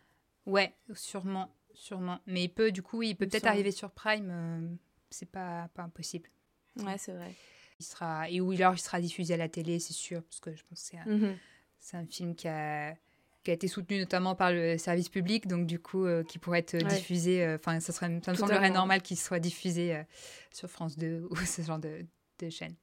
Ouais, 0.47 0.75
sûrement 0.95 1.51
sûrement. 1.79 2.19
Mais 2.27 2.45
il 2.45 2.49
peut, 2.49 2.73
du 2.73 2.83
coup, 2.83 3.03
il 3.03 3.17
peut 3.17 3.27
peut-être 3.27 3.47
arriver 3.47 3.71
sur 3.71 3.91
Prime. 3.91 4.29
Euh, 4.31 4.69
c'est 5.11 5.31
pas, 5.31 5.69
pas 5.75 5.83
impossible. 5.83 6.29
Ouais, 6.77 6.99
c'est 6.99 7.13
vrai. 7.13 7.35
Il 7.81 7.87
sera, 7.87 8.29
et 8.29 8.41
où 8.41 8.53
il 8.53 8.59
sera 8.79 9.01
diffusé 9.01 9.35
à 9.35 9.37
la 9.37 9.49
télé, 9.49 9.79
c'est 9.79 9.93
sûr, 9.93 10.23
parce 10.25 10.41
que 10.41 10.55
je 10.55 10.65
pense 10.65 10.81
que 10.81 10.87
c'est 10.91 10.99
un, 10.99 11.07
mhm. 11.07 11.37
un, 11.93 12.07
film 12.07 12.35
qui 12.35 12.49
a, 12.49 12.95
qui 13.45 13.53
a 13.53 13.55
été 13.55 13.69
soutenu 13.69 14.01
notamment 14.01 14.35
par 14.35 14.53
le 14.53 14.77
service 14.79 15.09
public, 15.09 15.47
donc 15.47 15.67
du 15.67 15.79
coup, 15.79 16.05
euh, 16.05 16.25
qui 16.25 16.39
pourrait 16.39 16.59
être 16.59 16.77
diffusé. 16.77 17.45
Euh, 17.45 17.55
enfin, 17.55 17.79
ça, 17.79 17.93
serait, 17.93 18.21
ça 18.25 18.33
me 18.33 18.37
semblerait 18.37 18.71
normal 18.71 19.01
qu'il 19.01 19.17
soit 19.17 19.39
diffusé 19.39 20.03
sur 20.51 20.69
France 20.69 20.99
2 20.99 21.27
ou 21.31 21.37
ce 21.37 21.63
genre 21.63 21.79
de, 21.79 22.05
de 22.41 22.51
chaîne. 22.51 22.75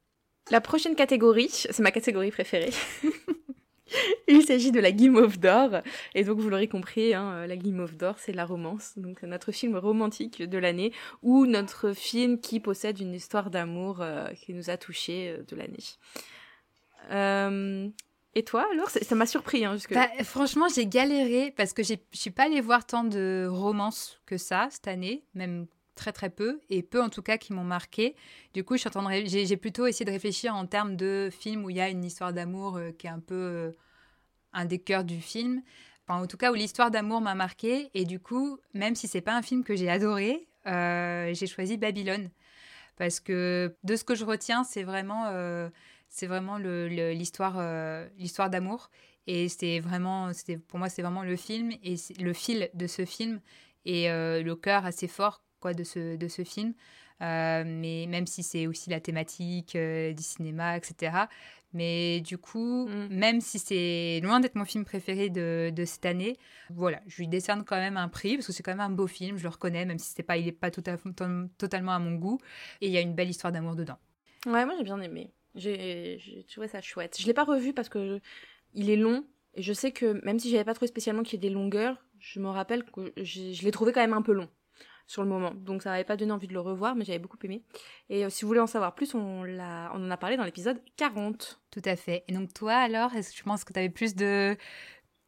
La 0.50 0.60
prochaine 0.60 0.94
catégorie, 0.94 1.50
c'est 1.50 1.80
ma 1.80 1.90
catégorie 1.90 2.30
préférée. 2.30 2.72
Il 4.28 4.42
s'agit 4.42 4.72
de 4.72 4.80
la 4.80 4.92
Guimauve 4.92 5.38
d'or. 5.38 5.82
Et 6.14 6.24
donc, 6.24 6.38
vous 6.38 6.48
l'aurez 6.48 6.68
compris, 6.68 7.14
hein, 7.14 7.46
la 7.46 7.56
Guimauve 7.56 7.96
d'or, 7.96 8.16
c'est 8.18 8.32
la 8.32 8.44
romance. 8.44 8.92
Donc, 8.96 9.22
notre 9.22 9.52
film 9.52 9.76
romantique 9.76 10.42
de 10.42 10.58
l'année 10.58 10.92
ou 11.22 11.46
notre 11.46 11.92
film 11.92 12.40
qui 12.40 12.60
possède 12.60 13.00
une 13.00 13.14
histoire 13.14 13.50
d'amour 13.50 14.00
euh, 14.00 14.28
qui 14.32 14.54
nous 14.54 14.70
a 14.70 14.76
touchés 14.76 15.30
euh, 15.30 15.42
de 15.48 15.56
l'année. 15.56 15.76
Euh, 17.10 17.88
et 18.34 18.42
toi, 18.42 18.66
alors? 18.72 18.90
Ça 18.90 19.14
m'a 19.14 19.26
surpris. 19.26 19.64
Hein. 19.64 19.76
Bah, 19.90 20.08
franchement, 20.24 20.66
j'ai 20.68 20.86
galéré 20.86 21.54
parce 21.56 21.72
que 21.72 21.82
je 21.82 21.94
suis 22.12 22.30
pas 22.30 22.44
allée 22.44 22.60
voir 22.60 22.84
tant 22.84 23.04
de 23.04 23.46
romances 23.48 24.20
que 24.26 24.36
ça 24.36 24.68
cette 24.70 24.88
année, 24.88 25.24
même 25.34 25.66
très 25.96 26.12
très 26.12 26.30
peu, 26.30 26.60
et 26.70 26.82
peu 26.82 27.02
en 27.02 27.08
tout 27.08 27.22
cas 27.22 27.38
qui 27.38 27.52
m'ont 27.52 27.64
marqué. 27.64 28.14
Du 28.54 28.62
coup, 28.62 28.76
j'ai 28.76 29.56
plutôt 29.56 29.86
essayé 29.86 30.04
de 30.04 30.12
réfléchir 30.12 30.54
en 30.54 30.66
termes 30.66 30.94
de 30.94 31.28
films 31.32 31.64
où 31.64 31.70
il 31.70 31.76
y 31.76 31.80
a 31.80 31.88
une 31.88 32.04
histoire 32.04 32.32
d'amour 32.32 32.76
euh, 32.76 32.92
qui 32.92 33.08
est 33.08 33.10
un 33.10 33.18
peu 33.18 33.34
euh, 33.34 33.72
un 34.52 34.66
des 34.66 34.78
cœurs 34.78 35.02
du 35.02 35.20
film. 35.20 35.62
En 36.08 36.28
tout 36.28 36.36
cas, 36.36 36.52
où 36.52 36.54
l'histoire 36.54 36.92
d'amour 36.92 37.20
m'a 37.20 37.34
marqué. 37.34 37.90
Et 37.94 38.04
du 38.04 38.20
coup, 38.20 38.60
même 38.74 38.94
si 38.94 39.08
c'est 39.08 39.20
pas 39.20 39.34
un 39.34 39.42
film 39.42 39.64
que 39.64 39.74
j'ai 39.74 39.90
adoré, 39.90 40.46
euh, 40.68 41.34
j'ai 41.34 41.48
choisi 41.48 41.76
Babylone. 41.76 42.30
Parce 42.96 43.18
que 43.18 43.74
de 43.82 43.96
ce 43.96 44.04
que 44.04 44.14
je 44.14 44.24
retiens, 44.24 44.62
c'est 44.62 44.84
vraiment, 44.84 45.24
vraiment 46.22 46.58
l'histoire 46.58 48.50
d'amour. 48.50 48.90
Et 49.26 49.48
c'est 49.48 49.80
vraiment, 49.80 50.30
pour 50.68 50.78
moi, 50.78 50.88
c'est 50.88 51.02
vraiment 51.02 51.24
le 51.24 51.36
film 51.36 51.72
et 51.82 51.96
le 52.20 52.32
fil 52.32 52.70
de 52.72 52.86
ce 52.86 53.04
film 53.04 53.40
et 53.84 54.08
le 54.08 54.54
cœur 54.54 54.86
assez 54.86 55.08
fort 55.08 55.42
quoi 55.66 55.74
de 55.74 55.82
ce, 55.82 56.16
de 56.16 56.28
ce 56.28 56.44
film. 56.44 56.74
Euh, 57.22 57.64
mais 57.66 58.06
même 58.08 58.26
si 58.26 58.44
c'est 58.44 58.68
aussi 58.68 58.88
la 58.88 59.00
thématique 59.00 59.74
euh, 59.74 60.12
du 60.12 60.22
cinéma, 60.22 60.76
etc. 60.76 61.26
Mais 61.72 62.20
du 62.20 62.38
coup, 62.38 62.86
mm. 62.86 63.08
même 63.10 63.40
si 63.40 63.58
c'est 63.58 64.20
loin 64.22 64.38
d'être 64.38 64.54
mon 64.54 64.64
film 64.64 64.84
préféré 64.84 65.28
de, 65.28 65.72
de, 65.74 65.84
cette 65.84 66.06
année, 66.06 66.36
voilà, 66.70 67.00
je 67.08 67.16
lui 67.16 67.26
décerne 67.26 67.64
quand 67.64 67.78
même 67.78 67.96
un 67.96 68.08
prix 68.08 68.36
parce 68.36 68.46
que 68.46 68.52
c'est 68.52 68.62
quand 68.62 68.70
même 68.70 68.80
un 68.80 68.90
beau 68.90 69.08
film, 69.08 69.38
je 69.38 69.42
le 69.42 69.48
reconnais, 69.48 69.84
même 69.86 69.98
si 69.98 70.10
c'était 70.10 70.22
pas, 70.22 70.36
il 70.36 70.44
n'est 70.44 70.52
pas 70.52 70.70
tout 70.70 70.84
à, 70.86 70.96
totalement 71.58 71.92
à 71.92 71.98
mon 71.98 72.14
goût. 72.14 72.38
Et 72.80 72.86
il 72.86 72.92
y 72.92 72.98
a 72.98 73.00
une 73.00 73.14
belle 73.14 73.30
histoire 73.30 73.52
d'amour 73.52 73.74
dedans. 73.74 73.98
Ouais, 74.46 74.64
moi 74.64 74.74
j'ai 74.78 74.84
bien 74.84 75.00
aimé. 75.00 75.32
J'ai 75.56 76.46
trouvé 76.48 76.68
ça 76.68 76.80
chouette. 76.80 77.16
Je 77.18 77.26
l'ai 77.26 77.34
pas 77.34 77.44
revu 77.44 77.72
parce 77.72 77.88
que 77.88 78.20
il 78.74 78.88
est 78.88 78.96
long 78.96 79.24
et 79.54 79.62
je 79.62 79.72
sais 79.72 79.90
que 79.90 80.22
même 80.24 80.38
si 80.38 80.50
j'avais 80.50 80.64
pas 80.64 80.74
trouvé 80.74 80.86
spécialement 80.86 81.24
qu'il 81.24 81.42
y 81.42 81.46
ait 81.46 81.48
des 81.48 81.54
longueurs, 81.54 81.96
je 82.20 82.40
me 82.40 82.48
rappelle 82.48 82.84
que 82.84 83.12
je 83.16 83.64
l'ai 83.64 83.70
trouvé 83.72 83.92
quand 83.92 84.02
même 84.02 84.12
un 84.12 84.22
peu 84.22 84.32
long 84.32 84.48
sur 85.06 85.22
le 85.22 85.28
moment. 85.28 85.52
Donc 85.54 85.82
ça 85.82 85.90
m'avait 85.90 86.04
pas 86.04 86.16
donné 86.16 86.32
envie 86.32 86.48
de 86.48 86.52
le 86.52 86.60
revoir, 86.60 86.94
mais 86.94 87.04
j'avais 87.04 87.18
beaucoup 87.18 87.38
aimé. 87.44 87.62
Et 88.10 88.24
euh, 88.24 88.30
si 88.30 88.42
vous 88.42 88.48
voulez 88.48 88.60
en 88.60 88.66
savoir 88.66 88.94
plus, 88.94 89.14
on, 89.14 89.44
l'a, 89.44 89.90
on 89.94 90.04
en 90.04 90.10
a 90.10 90.16
parlé 90.16 90.36
dans 90.36 90.44
l'épisode 90.44 90.80
40. 90.96 91.60
Tout 91.70 91.82
à 91.84 91.96
fait. 91.96 92.24
Et 92.28 92.32
donc 92.32 92.52
toi 92.52 92.74
alors, 92.74 93.14
est-ce 93.14 93.30
que 93.30 93.36
tu 93.36 93.44
penses 93.44 93.64
que 93.64 93.72
tu 93.72 93.78
avais 93.78 93.88
plus 93.88 94.14
de... 94.14 94.56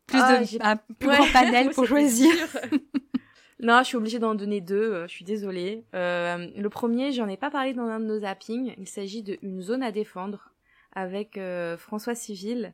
Plus 0.06 0.20
ah, 0.22 0.40
de... 0.40 0.62
un 0.62 0.76
plus 0.76 1.08
grand 1.08 1.32
panel 1.32 1.70
pour 1.74 1.86
choisir 1.86 2.32
Non, 3.60 3.80
je 3.80 3.84
suis 3.84 3.96
obligée 3.96 4.20
d'en 4.20 4.36
donner 4.36 4.60
deux, 4.60 4.92
euh, 4.92 5.06
je 5.08 5.12
suis 5.12 5.24
désolée. 5.24 5.84
Euh, 5.94 6.46
le 6.56 6.68
premier, 6.68 7.10
j'en 7.10 7.28
ai 7.28 7.36
pas 7.36 7.50
parlé 7.50 7.74
dans 7.74 7.86
un 7.86 7.98
de 7.98 8.04
nos 8.04 8.20
zappings. 8.20 8.72
Il 8.78 8.86
s'agit 8.86 9.22
de 9.22 9.36
Une 9.42 9.60
zone 9.60 9.82
à 9.82 9.90
défendre 9.90 10.52
avec 10.92 11.38
François 11.76 12.14
Civil 12.16 12.72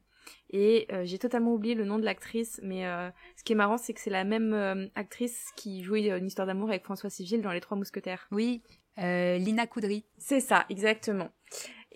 et 0.51 0.87
euh, 0.93 1.05
j'ai 1.05 1.19
totalement 1.19 1.53
oublié 1.53 1.75
le 1.75 1.85
nom 1.85 1.99
de 1.99 2.05
l'actrice, 2.05 2.61
mais 2.63 2.87
euh, 2.87 3.11
ce 3.37 3.45
qui 3.45 3.53
est 3.53 3.57
marrant, 3.57 3.77
c'est 3.77 3.93
que 3.93 4.01
c'est 4.01 4.11
la 4.11 4.25
même 4.25 4.53
euh, 4.53 4.87
actrice 4.95 5.51
qui 5.57 5.83
jouait 5.83 6.09
une 6.09 6.27
histoire 6.27 6.47
d'amour 6.47 6.69
avec 6.69 6.85
François 6.85 7.11
Civil 7.11 7.43
dans 7.43 7.53
Les 7.53 7.61
Trois 7.61 7.77
Mousquetaires. 7.77 8.27
Oui, 8.31 8.63
Lina 8.97 9.67
Coudry. 9.67 10.05
C'est 10.19 10.41
ça, 10.41 10.65
exactement. 10.69 11.31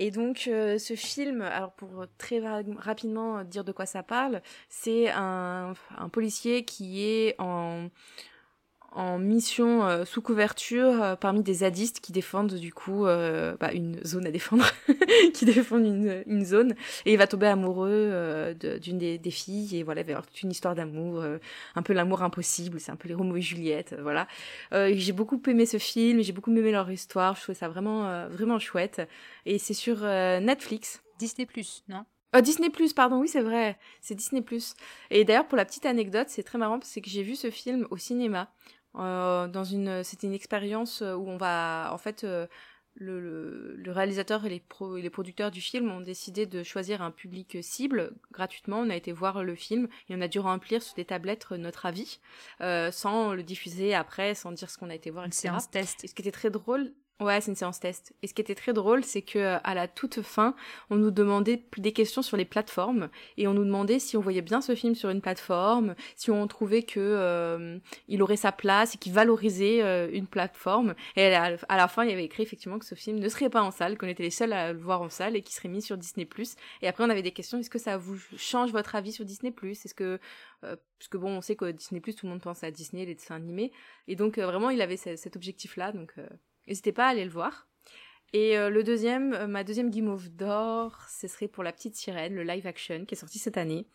Et 0.00 0.10
donc 0.10 0.42
ce 0.44 0.94
film, 0.96 1.42
alors 1.42 1.72
pour 1.72 2.06
très 2.18 2.40
rapidement 2.40 3.42
dire 3.44 3.64
de 3.64 3.72
quoi 3.72 3.86
ça 3.86 4.02
parle, 4.02 4.42
c'est 4.68 5.10
un, 5.10 5.74
un 5.96 6.08
policier 6.08 6.64
qui 6.64 7.04
est 7.04 7.34
en 7.38 7.88
en 8.92 9.18
mission 9.18 9.86
euh, 9.86 10.04
sous 10.04 10.22
couverture 10.22 11.02
euh, 11.02 11.16
parmi 11.16 11.42
des 11.42 11.54
zadistes 11.54 12.00
qui 12.00 12.12
défendent 12.12 12.54
du 12.54 12.72
coup 12.72 13.06
euh, 13.06 13.56
bah, 13.60 13.72
une 13.72 14.02
zone 14.04 14.26
à 14.26 14.30
défendre, 14.30 14.64
qui 15.34 15.44
défendent 15.44 15.86
une, 15.86 16.24
une, 16.26 16.44
zone, 16.44 16.74
et 17.04 17.12
il 17.12 17.18
va 17.18 17.26
tomber 17.26 17.46
amoureux 17.46 18.54
d'une 18.80 18.98
des, 18.98 19.18
des, 19.18 19.30
filles, 19.30 19.76
et 19.76 19.82
voilà, 19.82 20.00
il 20.00 20.04
va 20.04 20.10
y 20.10 20.14
avoir 20.14 20.26
toute 20.26 20.42
une 20.42 20.50
histoire 20.50 20.74
d'amour, 20.74 21.22
un 21.74 21.82
peu 21.82 21.92
l'amour 21.92 22.22
impossible, 22.22 22.80
c'est 22.80 22.90
un 22.90 22.96
peu 22.96 23.08
les 23.08 23.14
Roméo 23.14 23.36
et 23.36 23.42
Juliette, 23.42 23.94
voilà. 24.00 24.26
j'ai 24.72 25.12
beaucoup 25.12 25.40
aimé 25.46 25.66
ce 25.66 25.78
film, 25.78 26.22
j'ai 26.22 26.32
beaucoup 26.32 26.50
aimé 26.50 26.72
leur 26.72 26.90
histoire, 26.90 27.36
je 27.36 27.42
trouvais 27.42 27.58
ça 27.58 27.68
vraiment, 27.68 28.28
vraiment 28.28 28.58
chouette, 28.58 29.02
et 29.46 29.58
c'est 29.58 29.74
sur 29.74 30.00
Netflix. 30.00 31.02
Disney 31.18 31.46
Plus, 31.46 31.84
non? 31.88 32.04
Oh, 32.36 32.42
Disney 32.42 32.68
Plus, 32.68 32.92
pardon, 32.92 33.20
oui 33.20 33.28
c'est 33.28 33.40
vrai, 33.40 33.78
c'est 34.00 34.14
Disney 34.14 34.42
Plus. 34.42 34.74
Et 35.10 35.24
d'ailleurs 35.24 35.48
pour 35.48 35.56
la 35.56 35.64
petite 35.64 35.86
anecdote, 35.86 36.28
c'est 36.28 36.42
très 36.42 36.58
marrant 36.58 36.78
parce 36.78 36.94
que 36.94 37.08
j'ai 37.08 37.22
vu 37.22 37.36
ce 37.36 37.50
film 37.50 37.86
au 37.90 37.96
cinéma. 37.96 38.50
Euh, 38.96 39.48
dans 39.48 39.64
une, 39.64 40.02
c'était 40.02 40.26
une 40.26 40.34
expérience 40.34 41.02
où 41.02 41.28
on 41.28 41.36
va, 41.36 41.90
en 41.92 41.98
fait, 41.98 42.24
euh, 42.24 42.46
le, 42.94 43.76
le, 43.76 43.92
réalisateur 43.92 44.44
et 44.44 44.48
les, 44.48 44.60
pro, 44.60 44.96
et 44.96 45.02
les 45.02 45.10
producteurs 45.10 45.50
du 45.50 45.60
film 45.60 45.90
ont 45.90 46.00
décidé 46.00 46.46
de 46.46 46.62
choisir 46.62 47.00
un 47.00 47.10
public 47.10 47.58
cible 47.62 48.12
gratuitement. 48.32 48.80
On 48.80 48.90
a 48.90 48.96
été 48.96 49.12
voir 49.12 49.44
le 49.44 49.54
film 49.54 49.88
et 50.08 50.16
on 50.16 50.20
a 50.20 50.28
dû 50.28 50.40
remplir 50.40 50.82
sur 50.82 50.94
des 50.94 51.04
tablettes 51.04 51.50
notre 51.52 51.86
avis, 51.86 52.20
euh, 52.60 52.90
sans 52.90 53.34
le 53.34 53.42
diffuser 53.42 53.94
après, 53.94 54.34
sans 54.34 54.52
dire 54.52 54.70
ce 54.70 54.78
qu'on 54.78 54.90
a 54.90 54.94
été 54.94 55.10
voir, 55.10 55.26
etc. 55.26 55.40
Séance 55.42 55.70
test. 55.70 56.04
Et 56.04 56.08
ce 56.08 56.14
qui 56.14 56.22
était 56.22 56.32
très 56.32 56.50
drôle, 56.50 56.92
Ouais, 57.20 57.40
c'est 57.40 57.50
une 57.50 57.56
séance 57.56 57.80
test. 57.80 58.14
Et 58.22 58.28
ce 58.28 58.34
qui 58.34 58.40
était 58.40 58.54
très 58.54 58.72
drôle, 58.72 59.02
c'est 59.02 59.22
que 59.22 59.58
à 59.64 59.74
la 59.74 59.88
toute 59.88 60.22
fin, 60.22 60.54
on 60.88 60.94
nous 60.94 61.10
demandait 61.10 61.64
des 61.76 61.92
questions 61.92 62.22
sur 62.22 62.36
les 62.36 62.44
plateformes 62.44 63.08
et 63.36 63.48
on 63.48 63.54
nous 63.54 63.64
demandait 63.64 63.98
si 63.98 64.16
on 64.16 64.20
voyait 64.20 64.40
bien 64.40 64.60
ce 64.60 64.76
film 64.76 64.94
sur 64.94 65.10
une 65.10 65.20
plateforme, 65.20 65.96
si 66.14 66.30
on 66.30 66.46
trouvait 66.46 66.84
que 66.84 67.00
euh, 67.00 67.80
il 68.06 68.22
aurait 68.22 68.36
sa 68.36 68.52
place 68.52 68.94
et 68.94 68.98
qu'il 68.98 69.12
valorisait 69.14 69.82
euh, 69.82 70.08
une 70.12 70.28
plateforme. 70.28 70.94
Et 71.16 71.34
à, 71.34 71.56
la 71.68 71.88
fin, 71.88 72.04
il 72.04 72.10
y 72.10 72.12
avait 72.12 72.24
écrit 72.24 72.44
effectivement 72.44 72.78
que 72.78 72.86
ce 72.86 72.94
film 72.94 73.18
ne 73.18 73.28
serait 73.28 73.50
pas 73.50 73.62
en 73.62 73.72
salle, 73.72 73.98
qu'on 73.98 74.06
était 74.06 74.22
les 74.22 74.30
seuls 74.30 74.52
à 74.52 74.72
le 74.72 74.78
voir 74.78 75.02
en 75.02 75.08
salle 75.08 75.34
et 75.34 75.42
qu'il 75.42 75.56
serait 75.56 75.68
mis 75.68 75.82
sur 75.82 75.98
Disney+. 75.98 76.28
Et 76.82 76.86
après, 76.86 77.02
on 77.02 77.10
avait 77.10 77.22
des 77.22 77.32
questions. 77.32 77.58
Est-ce 77.58 77.70
que 77.70 77.80
ça 77.80 77.96
vous 77.96 78.16
change 78.36 78.70
votre 78.70 78.94
avis 78.94 79.10
sur 79.10 79.24
Disney+. 79.24 79.52
Est-ce 79.64 79.94
que 79.94 80.20
euh, 80.62 80.76
puisque 80.98 81.16
bon, 81.16 81.38
on 81.38 81.40
sait 81.40 81.56
que 81.56 81.72
Disney+, 81.72 82.00
tout 82.00 82.26
le 82.26 82.30
monde 82.30 82.42
pense 82.42 82.62
à 82.62 82.70
Disney, 82.70 83.06
les 83.06 83.16
dessins 83.16 83.34
animés. 83.34 83.72
Et 84.06 84.14
donc 84.14 84.38
vraiment, 84.38 84.70
il 84.70 84.80
avait 84.80 84.96
cet 84.96 85.34
objectif-là. 85.34 85.90
Donc 85.90 86.14
N'hésitez 86.68 86.92
pas 86.92 87.06
à 87.06 87.08
aller 87.08 87.24
le 87.24 87.30
voir. 87.30 87.68
Et 88.34 88.58
euh, 88.58 88.68
le 88.68 88.84
deuxième, 88.84 89.32
euh, 89.32 89.46
ma 89.46 89.64
deuxième 89.64 89.88
guimauve 89.88 90.28
d'or, 90.28 90.98
ce 91.08 91.26
serait 91.28 91.48
pour 91.48 91.62
La 91.62 91.72
Petite 91.72 91.96
Sirène, 91.96 92.34
le 92.34 92.42
live 92.42 92.66
action, 92.66 93.06
qui 93.06 93.14
est 93.14 93.18
sorti 93.18 93.38
cette 93.38 93.56
année. 93.56 93.86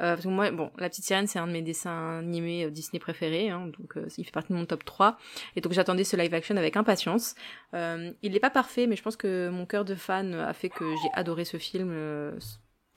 Euh, 0.00 0.14
parce 0.14 0.22
que 0.22 0.28
moi, 0.28 0.50
bon, 0.50 0.72
La 0.78 0.88
Petite 0.88 1.04
Sirène, 1.04 1.28
c'est 1.28 1.38
un 1.38 1.46
de 1.46 1.52
mes 1.52 1.62
dessins 1.62 2.18
animés 2.18 2.68
Disney 2.72 2.98
préférés, 2.98 3.50
hein, 3.50 3.70
donc 3.78 3.94
il 4.18 4.24
fait 4.24 4.32
partie 4.32 4.52
de 4.52 4.58
mon 4.58 4.66
top 4.66 4.84
3. 4.84 5.18
Et 5.54 5.60
donc 5.60 5.72
j'attendais 5.72 6.02
ce 6.02 6.16
live 6.16 6.34
action 6.34 6.56
avec 6.56 6.76
impatience. 6.76 7.36
il 7.72 8.32
n'est 8.32 8.40
pas 8.40 8.50
parfait, 8.50 8.88
mais 8.88 8.96
je 8.96 9.02
pense 9.02 9.16
que 9.16 9.48
mon 9.50 9.66
cœur 9.66 9.84
de 9.84 9.94
fan 9.94 10.34
a 10.34 10.52
fait 10.52 10.68
que 10.68 10.84
j'ai 11.02 11.10
adoré 11.12 11.44
ce 11.44 11.56
film. 11.56 11.94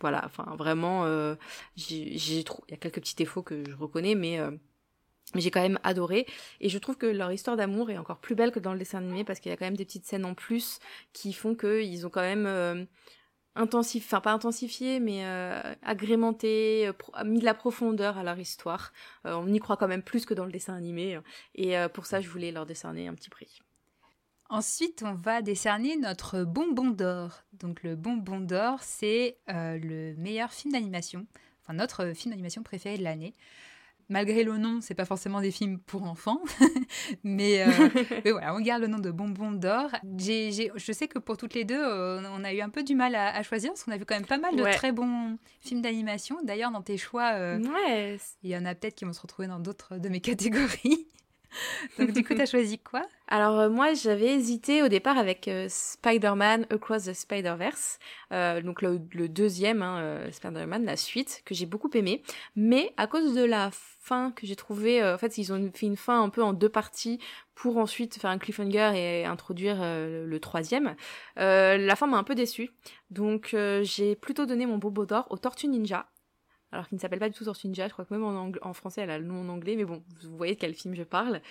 voilà, 0.01 0.23
enfin 0.25 0.55
vraiment, 0.57 1.05
j'ai, 1.75 2.15
il 2.15 2.43
y 2.69 2.73
a 2.73 2.77
quelques 2.77 2.99
petits 2.99 3.15
défauts 3.15 3.43
que 3.43 3.63
je 3.69 3.75
reconnais, 3.75 4.15
mais 4.15 4.39
mais 5.35 5.41
j'ai 5.41 5.51
quand 5.51 5.61
même 5.61 5.79
adoré 5.83 6.25
et 6.59 6.69
je 6.69 6.77
trouve 6.77 6.97
que 6.97 7.05
leur 7.05 7.31
histoire 7.31 7.57
d'amour 7.57 7.91
est 7.91 7.97
encore 7.97 8.19
plus 8.19 8.35
belle 8.35 8.51
que 8.51 8.59
dans 8.59 8.73
le 8.73 8.79
dessin 8.79 8.99
animé 8.99 9.23
parce 9.23 9.39
qu'il 9.39 9.51
y 9.51 9.53
a 9.53 9.57
quand 9.57 9.65
même 9.65 9.77
des 9.77 9.85
petites 9.85 10.05
scènes 10.05 10.25
en 10.25 10.33
plus 10.33 10.79
qui 11.13 11.33
font 11.33 11.55
qu'ils 11.55 12.05
ont 12.07 12.09
quand 12.09 12.21
même 12.21 12.45
euh, 12.47 12.83
intensifié, 13.55 14.07
enfin 14.07 14.21
pas 14.21 14.31
intensifié 14.31 14.99
mais 14.99 15.25
euh, 15.25 15.61
agrémenté, 15.81 16.87
euh, 16.87 17.23
mis 17.25 17.39
de 17.39 17.45
la 17.45 17.53
profondeur 17.53 18.17
à 18.17 18.23
leur 18.23 18.39
histoire. 18.39 18.93
Euh, 19.25 19.35
on 19.35 19.47
y 19.47 19.59
croit 19.59 19.77
quand 19.77 19.87
même 19.87 20.03
plus 20.03 20.25
que 20.25 20.33
dans 20.33 20.45
le 20.45 20.51
dessin 20.51 20.73
animé 20.73 21.19
et 21.55 21.75
pour 21.93 22.05
ça 22.05 22.21
je 22.21 22.29
voulais 22.29 22.51
leur 22.51 22.65
décerner 22.65 23.07
un 23.07 23.13
petit 23.13 23.29
prix. 23.29 23.59
Ensuite, 24.51 25.03
on 25.05 25.13
va 25.13 25.43
décerner 25.43 25.95
notre 25.95 26.43
bonbon 26.43 26.89
d'or. 26.89 27.43
Donc 27.53 27.83
le 27.83 27.95
bonbon 27.95 28.39
d'or, 28.39 28.79
c'est 28.81 29.37
le 29.47 30.15
meilleur 30.15 30.51
film 30.51 30.73
d'animation, 30.73 31.27
enfin 31.61 31.73
notre 31.73 32.13
film 32.13 32.31
d'animation 32.31 32.63
préféré 32.63 32.97
de 32.97 33.03
l'année 33.03 33.35
malgré 34.09 34.43
le 34.43 34.57
nom, 34.57 34.79
c'est 34.81 34.95
pas 34.95 35.05
forcément 35.05 35.39
des 35.39 35.51
films 35.51 35.79
pour 35.79 36.03
enfants, 36.03 36.41
mais, 37.23 37.63
euh, 37.63 37.67
mais, 38.25 38.31
voilà, 38.31 38.55
on 38.55 38.59
garde 38.59 38.81
le 38.81 38.87
nom 38.87 38.97
de 38.97 39.11
Bonbon 39.11 39.51
d'or. 39.51 39.91
je 40.17 40.91
sais 40.91 41.07
que 41.07 41.19
pour 41.19 41.37
toutes 41.37 41.53
les 41.53 41.63
deux, 41.63 41.81
euh, 41.81 42.21
on 42.33 42.43
a 42.43 42.53
eu 42.53 42.61
un 42.61 42.69
peu 42.69 42.83
du 42.83 42.95
mal 42.95 43.15
à, 43.15 43.41
choisir 43.43 43.71
parce 43.71 43.83
qu'on 43.83 43.91
a 43.91 43.97
vu 43.97 44.05
quand 44.05 44.15
même 44.15 44.25
pas 44.25 44.39
mal 44.39 44.55
de 44.55 44.63
très 44.73 44.91
bons 44.91 45.37
films 45.61 45.81
d'animation. 45.81 46.37
D'ailleurs, 46.43 46.71
dans 46.71 46.81
tes 46.81 46.97
choix, 46.97 47.33
euh, 47.35 47.59
il 48.43 48.49
y 48.49 48.57
en 48.57 48.65
a 48.65 48.75
peut-être 48.75 48.95
qui 48.95 49.05
vont 49.05 49.13
se 49.13 49.21
retrouver 49.21 49.47
dans 49.47 49.59
d'autres 49.59 49.97
de 49.97 50.09
mes 50.09 50.21
catégories. 50.21 51.07
Donc 51.99 52.11
du 52.11 52.23
coup, 52.23 52.33
tu 52.33 52.41
as 52.41 52.45
choisi 52.45 52.79
quoi? 52.79 53.01
Alors 53.27 53.59
euh, 53.59 53.69
moi, 53.69 53.93
j'avais 53.93 54.33
hésité 54.33 54.81
au 54.81 54.87
départ 54.87 55.17
avec 55.17 55.47
euh, 55.47 55.67
Spider-Man 55.69 56.65
Across 56.71 57.05
the 57.05 57.13
Spider-Verse, 57.13 57.99
euh, 58.31 58.61
donc 58.61 58.81
le, 58.81 58.97
deuxième 59.29 59.83
hein, 59.83 60.21
Spider-Man, 60.31 60.85
la 60.85 60.97
suite, 60.97 61.43
que 61.45 61.53
j'ai 61.53 61.67
beaucoup 61.67 61.91
aimé. 61.93 62.23
Mais 62.55 62.91
à 62.97 63.05
cause 63.05 63.35
de 63.35 63.43
la 63.43 63.69
fin 63.71 64.31
que 64.31 64.47
j'ai 64.47 64.55
trouvé, 64.55 65.03
en 65.03 65.17
fait, 65.17 65.37
ils 65.37 65.53
ont 65.53 65.71
fait 65.73 65.85
une 65.85 65.97
fin 65.97 66.23
un 66.23 66.29
peu 66.29 66.41
en 66.41 66.53
deux 66.53 66.69
parties 66.69 67.19
pour 67.53 67.77
ensuite 67.77 68.19
faire 68.19 68.31
un 68.31 68.39
cliffhanger 68.39 68.93
et 68.95 69.25
introduire 69.25 69.77
le 69.81 70.37
troisième. 70.39 70.95
la 71.35 71.95
fin 71.95 72.07
m'a 72.07 72.17
un 72.17 72.23
peu 72.23 72.35
déçue, 72.35 72.71
donc 73.11 73.55
j'ai 73.81 74.15
plutôt 74.15 74.45
donné 74.45 74.65
mon 74.65 74.77
bobo 74.77 75.05
d'or 75.05 75.27
au 75.29 75.37
Tortue 75.37 75.67
Ninja 75.67 76.07
alors 76.71 76.87
qu'il 76.87 76.95
ne 76.95 77.01
s'appelle 77.01 77.19
pas 77.19 77.29
du 77.29 77.35
tout 77.35 77.45
Tortue 77.45 77.67
Ninja, 77.67 77.87
je 77.87 77.93
crois 77.93 78.05
que 78.05 78.13
même 78.13 78.23
en, 78.61 78.73
français 78.73 79.01
elle 79.01 79.09
a 79.09 79.17
le 79.17 79.25
nom 79.25 79.41
en 79.41 79.49
anglais, 79.49 79.75
mais 79.75 79.85
bon, 79.85 80.03
vous 80.21 80.37
voyez 80.37 80.55
de 80.55 80.59
quel 80.59 80.73
film 80.73 80.93
je 80.93 81.03
parle, 81.03 81.41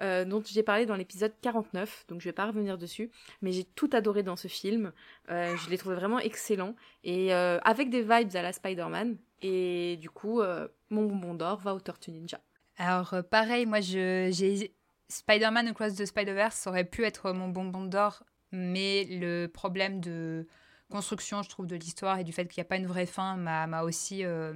euh, 0.00 0.24
dont 0.24 0.42
j'ai 0.46 0.62
parlé 0.62 0.86
dans 0.86 0.96
l'épisode 0.96 1.32
49, 1.42 2.06
donc 2.08 2.20
je 2.20 2.26
vais 2.28 2.32
pas 2.32 2.46
revenir 2.46 2.78
dessus, 2.78 3.10
mais 3.42 3.52
j'ai 3.52 3.64
tout 3.64 3.90
adoré 3.92 4.22
dans 4.22 4.36
ce 4.36 4.48
film, 4.48 4.92
euh, 5.30 5.56
je 5.56 5.70
l'ai 5.70 5.78
trouvé 5.78 5.96
vraiment 5.96 6.18
excellent, 6.18 6.74
et 7.04 7.34
euh, 7.34 7.58
avec 7.64 7.90
des 7.90 8.02
vibes 8.02 8.34
à 8.34 8.42
la 8.42 8.52
Spider-Man, 8.52 9.16
et 9.42 9.96
du 10.00 10.10
coup, 10.10 10.42
mon 10.90 11.04
bonbon 11.04 11.34
d'or 11.34 11.58
va 11.60 11.74
au 11.74 11.80
Tortue 11.80 12.10
Ninja. 12.10 12.40
Alors 12.76 13.14
pareil, 13.30 13.66
moi 13.66 13.80
j'ai 13.80 14.72
Spider-Man 15.08 15.68
Across 15.68 15.96
the 15.96 16.06
Spider-Verse 16.06 16.66
aurait 16.66 16.84
pu 16.84 17.04
être 17.04 17.32
mon 17.32 17.48
bonbon 17.48 17.84
d'or, 17.84 18.22
mais 18.52 19.04
le 19.10 19.46
problème 19.46 20.00
de 20.00 20.46
construction, 20.90 21.42
je 21.42 21.48
trouve, 21.48 21.66
de 21.66 21.76
l'histoire 21.76 22.18
et 22.18 22.24
du 22.24 22.32
fait 22.32 22.46
qu'il 22.46 22.60
n'y 22.60 22.66
a 22.66 22.68
pas 22.68 22.76
une 22.76 22.86
vraie 22.86 23.06
fin 23.06 23.36
m'a 23.36 23.82
aussi 23.82 24.24
euh, 24.24 24.52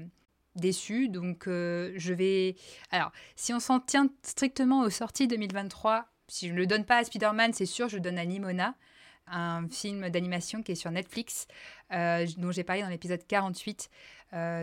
déçu. 0.56 1.08
Donc, 1.08 1.48
euh, 1.48 1.92
je 1.96 2.12
vais. 2.12 2.56
Alors, 2.90 3.12
si 3.36 3.54
on 3.54 3.60
s'en 3.60 3.80
tient 3.80 4.10
strictement 4.22 4.82
aux 4.82 4.90
sorties 4.90 5.26
2023, 5.26 6.06
si 6.28 6.48
je 6.48 6.52
ne 6.52 6.58
le 6.58 6.66
donne 6.66 6.84
pas 6.84 6.98
à 6.98 7.04
Spider-Man, 7.04 7.52
c'est 7.54 7.66
sûr, 7.66 7.88
je 7.88 7.96
le 7.96 8.02
donne 8.02 8.18
à 8.18 8.24
Nimona, 8.24 8.74
un 9.26 9.66
film 9.68 10.10
d'animation 10.10 10.62
qui 10.62 10.72
est 10.72 10.76
sur 10.76 10.90
Netflix, 10.90 11.46
euh, 11.92 12.26
dont 12.36 12.50
j'ai 12.50 12.64
parlé 12.64 12.82
dans 12.82 12.88
l'épisode 12.88 13.26
48. 13.26 13.88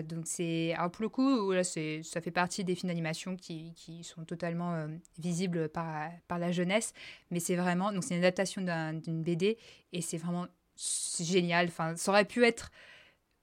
donc, 0.04 0.25
c'est. 0.25 0.74
Alors, 0.74 0.92
pour 0.92 1.04
le 1.04 1.10
coup, 1.10 1.51
là, 1.51 1.63
ça 1.63 2.22
fait 2.22 2.32
partie 2.32 2.63
des 2.63 2.75
films 2.75 2.90
d'animation 2.90 3.36
qui, 3.36 3.74
qui, 3.75 4.04
sont 4.04 4.25
totalement 4.25 4.88
visibles 5.18 5.70
par, 5.70 6.12
par 6.28 6.38
la 6.38 6.51
jeunesse, 6.51 6.94
mais 7.32 7.40
c'est 7.40 7.56
vraiment. 7.56 7.92
Donc, 7.92 8.04
c'est 8.04 8.16
une 8.16 8.24
adaptation 8.24 8.62
d'une 8.62 9.24
BD 9.24 9.58
et 9.94 10.01
c'est 10.01 10.18
vraiment 10.18 10.48
c'est 10.82 11.24
génial. 11.24 11.68
Enfin, 11.68 11.96
ça 11.96 12.12
aurait 12.12 12.26
pu 12.26 12.44
être 12.44 12.72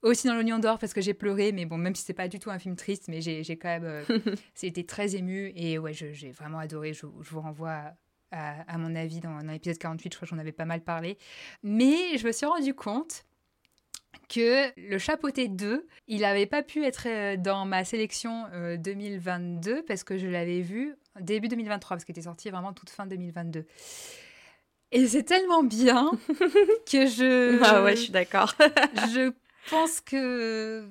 aussi 0.03 0.27
dans 0.27 0.35
l'oignon 0.35 0.59
d'or 0.59 0.79
parce 0.79 0.93
que 0.93 1.01
j'ai 1.01 1.15
pleuré, 1.15 1.53
mais 1.53 1.65
bon, 1.65 1.79
même 1.79 1.95
si 1.95 2.03
c'est 2.03 2.15
pas 2.15 2.29
du 2.29 2.39
tout 2.39 2.51
un 2.51 2.59
film 2.59 2.77
triste, 2.77 3.09
mais 3.09 3.21
j'ai 3.21 3.45
quand 3.57 3.69
même. 3.69 3.85
Euh, 3.85 4.05
c'était 4.55 4.85
très 4.85 5.17
ému 5.17 5.53
et 5.55 5.79
ouais, 5.79 5.93
j'ai 5.93 6.31
vraiment 6.33 6.59
adoré. 6.59 6.93
Je, 6.93 7.07
vous 7.07 7.41
renvoie 7.41 7.93
à, 8.31 8.79
mon 8.79 8.95
avis 8.95 9.21
dans, 9.21 9.39
l'épisode 9.39 9.79
48, 9.79 10.13
je 10.13 10.17
crois 10.17 10.27
que 10.27 10.35
j'en 10.35 10.41
avais 10.41 10.53
pas 10.53 10.65
mal 10.65 10.83
parlé. 10.83 11.19
Mais 11.63 12.19
je 12.19 12.27
me 12.27 12.33
suis 12.33 12.47
rendu 12.47 12.75
compte 12.75 13.25
que 14.29 14.71
le 14.77 14.99
chapeauté 14.99 15.49
2, 15.49 15.87
il 16.07 16.21
n'avait 16.21 16.47
pas 16.47 16.63
pu 16.63 16.85
être 16.85 17.07
euh, 17.07 17.37
dans 17.37 17.65
ma 17.65 17.85
sélection 17.85 18.47
2022 18.79 19.71
euh, 19.71 19.83
parce 19.87 20.05
que 20.05 20.19
je 20.19 20.27
l'avais 20.27 20.61
vu 20.61 20.95
début 21.21 21.49
2023 21.49 21.97
parce 21.97 22.05
qu'il 22.05 22.13
était 22.13 22.23
sorti 22.23 22.51
vraiment 22.51 22.73
toute 22.73 22.91
fin 22.91 23.07
2022. 23.07 23.65
Et 24.93 25.07
c'est 25.07 25.23
tellement 25.23 25.63
bien 25.63 26.11
que 26.91 27.07
je. 27.07 27.63
Ah 27.63 27.83
ouais, 27.83 27.97
je 27.97 28.03
suis 28.03 28.13
d'accord. 28.13 28.55
je 29.13 29.33
pense 29.71 30.01
que. 30.01 30.89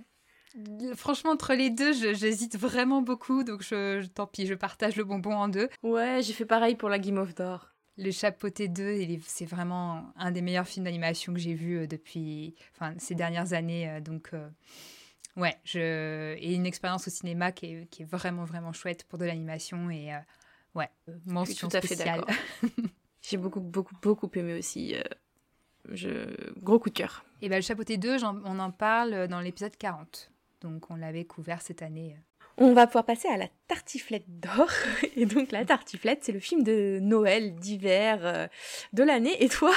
Franchement, 0.95 1.31
entre 1.31 1.53
les 1.53 1.69
deux, 1.69 1.93
j'hésite 1.93 2.57
vraiment 2.57 3.01
beaucoup. 3.01 3.43
Donc, 3.43 3.61
je, 3.61 4.05
tant 4.07 4.25
pis, 4.25 4.47
je 4.47 4.55
partage 4.55 4.95
le 4.95 5.03
bonbon 5.03 5.35
en 5.35 5.47
deux. 5.47 5.69
Ouais, 5.83 6.21
j'ai 6.23 6.33
fait 6.33 6.45
pareil 6.45 6.75
pour 6.75 6.89
la 6.89 6.97
Game 6.97 7.17
of 7.17 7.35
d'Or. 7.35 7.73
Le 7.99 8.11
Chapeauté 8.11 8.67
2, 8.67 8.99
c'est 9.25 9.45
vraiment 9.45 10.13
un 10.15 10.31
des 10.31 10.41
meilleurs 10.41 10.67
films 10.67 10.85
d'animation 10.85 11.33
que 11.33 11.39
j'ai 11.39 11.55
vu 11.55 11.77
euh, 11.77 11.87
depuis 11.87 12.55
enfin, 12.75 12.93
ces 12.99 13.15
dernières 13.15 13.53
années. 13.53 13.89
Euh, 13.89 13.99
donc, 13.99 14.29
euh, 14.33 14.47
ouais, 15.35 15.55
je... 15.63 16.35
et 16.35 16.53
une 16.53 16.67
expérience 16.67 17.07
au 17.07 17.11
cinéma 17.11 17.51
qui 17.51 17.65
est, 17.65 17.89
qui 17.89 18.03
est 18.03 18.05
vraiment, 18.05 18.45
vraiment 18.45 18.71
chouette 18.71 19.03
pour 19.05 19.17
de 19.17 19.25
l'animation. 19.25 19.89
Et 19.89 20.11
ouais, 20.75 20.89
mention 21.25 21.69
tout 21.69 21.77
à 21.77 21.81
spéciale. 21.81 22.23
Fait 22.61 22.67
J'ai 23.29 23.37
beaucoup, 23.37 23.59
beaucoup, 23.59 23.95
beaucoup 24.01 24.29
aimé 24.35 24.57
aussi. 24.57 24.95
Euh, 24.95 25.01
je... 25.91 26.09
Gros 26.61 26.79
coup 26.79 26.89
de 26.89 26.95
cœur. 26.95 27.25
Et 27.41 27.49
ben, 27.49 27.57
le 27.57 27.61
Chapeauté 27.61 27.97
2, 27.97 28.23
on 28.23 28.59
en 28.59 28.71
parle 28.71 29.27
dans 29.27 29.41
l'épisode 29.41 29.75
40. 29.75 30.31
Donc, 30.61 30.89
on 30.89 30.95
l'avait 30.95 31.25
couvert 31.25 31.61
cette 31.61 31.81
année. 31.81 32.15
On 32.57 32.73
va 32.73 32.87
pouvoir 32.87 33.05
passer 33.05 33.27
à 33.27 33.37
la 33.37 33.47
tartiflette 33.67 34.25
d'or. 34.27 34.69
Et 35.15 35.25
donc 35.25 35.51
la 35.51 35.63
tartiflette, 35.63 36.23
c'est 36.23 36.31
le 36.31 36.39
film 36.39 36.63
de 36.63 36.99
Noël, 37.01 37.53
d'hiver, 37.53 38.19
euh, 38.23 38.47
de 38.93 39.03
l'année. 39.03 39.43
Et 39.43 39.49
toi, 39.49 39.71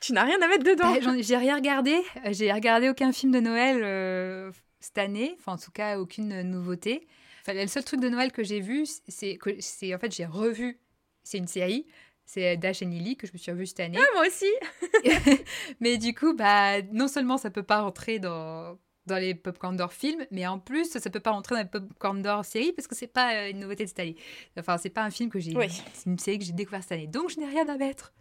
tu 0.00 0.12
n'as 0.12 0.24
rien 0.24 0.40
à 0.42 0.48
mettre 0.48 0.64
dedans 0.64 0.92
bah, 0.92 1.16
J'ai 1.20 1.36
rien 1.36 1.54
regardé. 1.54 1.96
J'ai 2.30 2.52
regardé 2.52 2.88
aucun 2.88 3.12
film 3.12 3.32
de 3.32 3.40
Noël 3.40 3.82
euh, 3.84 4.50
cette 4.80 4.98
année. 4.98 5.36
Enfin, 5.38 5.52
en 5.52 5.58
tout 5.58 5.70
cas, 5.70 6.00
aucune 6.00 6.42
nouveauté. 6.42 7.06
Enfin, 7.42 7.52
le 7.52 7.68
seul 7.68 7.84
truc 7.84 8.00
de 8.00 8.08
Noël 8.08 8.32
que 8.32 8.42
j'ai 8.42 8.60
vu, 8.60 8.84
c'est 9.08 9.36
que 9.36 9.50
c'est 9.60 9.94
en 9.94 9.98
fait 9.98 10.12
j'ai 10.12 10.26
revu. 10.26 10.80
C'est 11.22 11.38
une 11.38 11.46
série. 11.46 11.86
C'est 12.24 12.56
Dash 12.56 12.82
and 12.82 12.88
Lily 12.88 13.16
que 13.16 13.26
je 13.26 13.32
me 13.32 13.38
suis 13.38 13.50
revue 13.52 13.66
cette 13.66 13.80
année. 13.80 13.98
Ah, 14.00 14.06
moi 14.14 14.26
aussi 14.26 14.50
Mais 15.80 15.98
du 15.98 16.14
coup, 16.14 16.34
bah, 16.34 16.80
non 16.92 17.08
seulement 17.08 17.36
ça 17.36 17.50
peut 17.50 17.62
pas 17.62 17.80
rentrer 17.80 18.18
dans, 18.18 18.78
dans 19.06 19.16
les 19.16 19.34
Popcorn 19.34 19.76
d'or 19.76 19.92
films, 19.92 20.24
mais 20.30 20.46
en 20.46 20.58
plus, 20.58 20.90
ça 20.90 21.10
peut 21.10 21.20
pas 21.20 21.32
rentrer 21.32 21.56
dans 21.56 21.62
les 21.62 21.68
Popcorn 21.68 22.22
d'or 22.22 22.44
série 22.44 22.72
parce 22.72 22.86
que 22.86 22.94
c'est 22.94 23.06
pas 23.06 23.34
euh, 23.34 23.50
une 23.50 23.60
nouveauté 23.60 23.84
de 23.84 23.88
cette 23.88 24.00
année. 24.00 24.16
Enfin, 24.58 24.78
c'est 24.78 24.90
pas 24.90 25.02
un 25.02 25.10
film 25.10 25.30
que 25.30 25.40
j'ai. 25.40 25.54
C'est 25.92 26.06
une 26.06 26.18
série 26.18 26.38
que 26.38 26.44
j'ai 26.44 26.52
découvert 26.52 26.82
cette 26.82 26.92
année. 26.92 27.06
Donc, 27.06 27.30
je 27.30 27.40
n'ai 27.40 27.46
rien 27.46 27.68
à 27.68 27.76
mettre. 27.76 28.12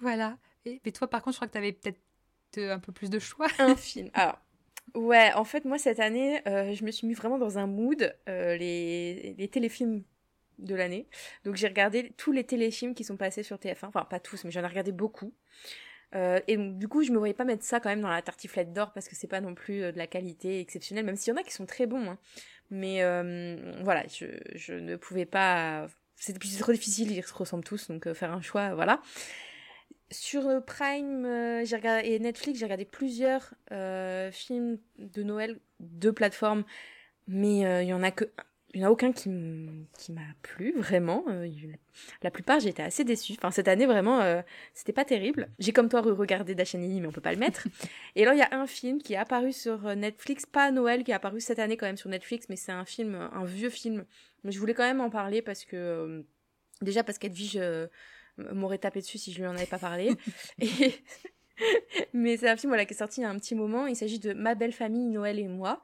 Voilà. 0.00 0.38
Et, 0.64 0.80
mais 0.84 0.92
toi, 0.92 1.08
par 1.08 1.22
contre, 1.22 1.34
je 1.34 1.38
crois 1.38 1.48
que 1.48 1.52
tu 1.52 1.58
avais 1.58 1.72
peut-être 1.72 2.00
euh, 2.58 2.74
un 2.74 2.78
peu 2.78 2.92
plus 2.92 3.10
de 3.10 3.18
choix. 3.18 3.48
Un 3.58 3.76
film. 3.76 4.10
Alors. 4.14 4.38
Ouais, 4.94 5.32
en 5.34 5.44
fait, 5.44 5.64
moi, 5.64 5.78
cette 5.78 6.00
année, 6.00 6.40
euh, 6.48 6.74
je 6.74 6.84
me 6.84 6.90
suis 6.90 7.06
mis 7.06 7.14
vraiment 7.14 7.38
dans 7.38 7.58
un 7.58 7.66
mood, 7.66 8.12
les, 8.26 9.34
les 9.38 9.48
téléfilms 9.48 10.02
de 10.60 10.74
l'année. 10.74 11.06
Donc 11.44 11.56
j'ai 11.56 11.68
regardé 11.68 12.12
tous 12.16 12.32
les 12.32 12.44
téléfilms 12.44 12.94
qui 12.94 13.04
sont 13.04 13.16
passés 13.16 13.42
sur 13.42 13.56
TF1. 13.56 13.86
Enfin, 13.86 14.04
pas 14.04 14.20
tous, 14.20 14.44
mais 14.44 14.50
j'en 14.50 14.62
ai 14.62 14.66
regardé 14.66 14.92
beaucoup. 14.92 15.32
Euh, 16.14 16.40
et 16.48 16.56
du 16.56 16.88
coup, 16.88 17.02
je 17.02 17.12
me 17.12 17.18
voyais 17.18 17.34
pas 17.34 17.44
mettre 17.44 17.64
ça 17.64 17.80
quand 17.80 17.88
même 17.88 18.00
dans 18.00 18.08
la 18.08 18.22
tartiflette 18.22 18.72
d'or 18.72 18.92
parce 18.92 19.08
que 19.08 19.14
c'est 19.14 19.28
pas 19.28 19.40
non 19.40 19.54
plus 19.54 19.82
euh, 19.82 19.92
de 19.92 19.98
la 19.98 20.06
qualité 20.06 20.60
exceptionnelle, 20.60 21.04
même 21.04 21.16
s'il 21.16 21.32
y 21.32 21.36
en 21.36 21.40
a 21.40 21.44
qui 21.44 21.52
sont 21.52 21.66
très 21.66 21.86
bons. 21.86 22.10
Hein. 22.10 22.18
Mais 22.70 23.02
euh, 23.02 23.72
voilà, 23.82 24.04
je, 24.08 24.72
ne 24.72 24.96
pouvais 24.96 25.26
pas. 25.26 25.88
C'était 26.16 26.38
trop 26.58 26.72
difficile, 26.72 27.12
ils 27.12 27.22
se 27.24 27.32
ressemblent 27.32 27.64
tous, 27.64 27.88
donc 27.88 28.12
faire 28.12 28.32
un 28.32 28.42
choix, 28.42 28.74
voilà. 28.74 29.00
Sur 30.10 30.64
Prime 30.66 31.24
et 31.24 32.18
Netflix, 32.18 32.58
j'ai 32.58 32.64
regardé 32.66 32.84
plusieurs 32.84 33.54
films 34.32 34.78
de 34.98 35.22
Noël 35.22 35.58
de 35.78 36.10
plateformes, 36.10 36.64
mais 37.26 37.60
il 37.82 37.88
y 37.88 37.92
en 37.94 38.02
a 38.02 38.10
que 38.10 38.26
il 38.72 38.80
n'y 38.80 38.84
en 38.84 38.88
a 38.88 38.90
aucun 38.92 39.12
qui 39.12 39.28
m'a 39.28 40.20
plu 40.42 40.72
vraiment. 40.76 41.24
Euh, 41.28 41.48
la 42.22 42.30
plupart, 42.30 42.60
j'étais 42.60 42.82
assez 42.82 43.02
déçue. 43.02 43.34
Enfin, 43.36 43.50
cette 43.50 43.68
année, 43.68 43.86
vraiment, 43.86 44.20
euh, 44.20 44.42
c'était 44.74 44.92
pas 44.92 45.04
terrible. 45.04 45.48
J'ai 45.58 45.72
comme 45.72 45.88
toi 45.88 46.00
regardé 46.00 46.54
Dachanini, 46.54 47.00
mais 47.00 47.08
on 47.08 47.12
peut 47.12 47.20
pas 47.20 47.32
le 47.32 47.38
mettre. 47.38 47.66
Et 48.16 48.22
alors, 48.22 48.34
il 48.34 48.38
y 48.38 48.42
a 48.42 48.48
un 48.52 48.66
film 48.66 49.02
qui 49.02 49.14
est 49.14 49.16
apparu 49.16 49.52
sur 49.52 49.86
euh, 49.86 49.94
Netflix, 49.94 50.46
pas 50.46 50.64
à 50.64 50.70
Noël, 50.70 51.02
qui 51.02 51.10
est 51.10 51.14
apparu 51.14 51.40
cette 51.40 51.58
année 51.58 51.76
quand 51.76 51.86
même 51.86 51.96
sur 51.96 52.10
Netflix, 52.10 52.46
mais 52.48 52.56
c'est 52.56 52.72
un 52.72 52.84
film, 52.84 53.14
un 53.14 53.44
vieux 53.44 53.70
film. 53.70 54.04
Mais 54.44 54.52
je 54.52 54.58
voulais 54.60 54.74
quand 54.74 54.86
même 54.86 55.00
en 55.00 55.10
parler 55.10 55.42
parce 55.42 55.64
que, 55.64 56.24
déjà 56.80 57.02
parce 57.02 57.18
qu'Edwige 57.18 57.60
m'aurait 58.38 58.78
tapé 58.78 59.00
dessus 59.00 59.18
si 59.18 59.32
je 59.32 59.40
lui 59.40 59.46
en 59.46 59.54
avais 59.54 59.66
pas 59.66 59.78
parlé. 59.78 60.12
Et... 60.60 60.94
mais 62.12 62.36
c'est 62.36 62.48
un 62.48 62.56
film 62.56 62.70
voilà, 62.70 62.84
qui 62.84 62.94
est 62.94 62.96
sorti 62.96 63.20
il 63.20 63.24
y 63.24 63.26
a 63.26 63.30
un 63.30 63.38
petit 63.38 63.54
moment. 63.54 63.86
Il 63.86 63.96
s'agit 63.96 64.18
de 64.18 64.32
Ma 64.32 64.54
belle 64.54 64.72
famille, 64.72 65.06
Noël 65.06 65.38
et 65.38 65.48
moi. 65.48 65.82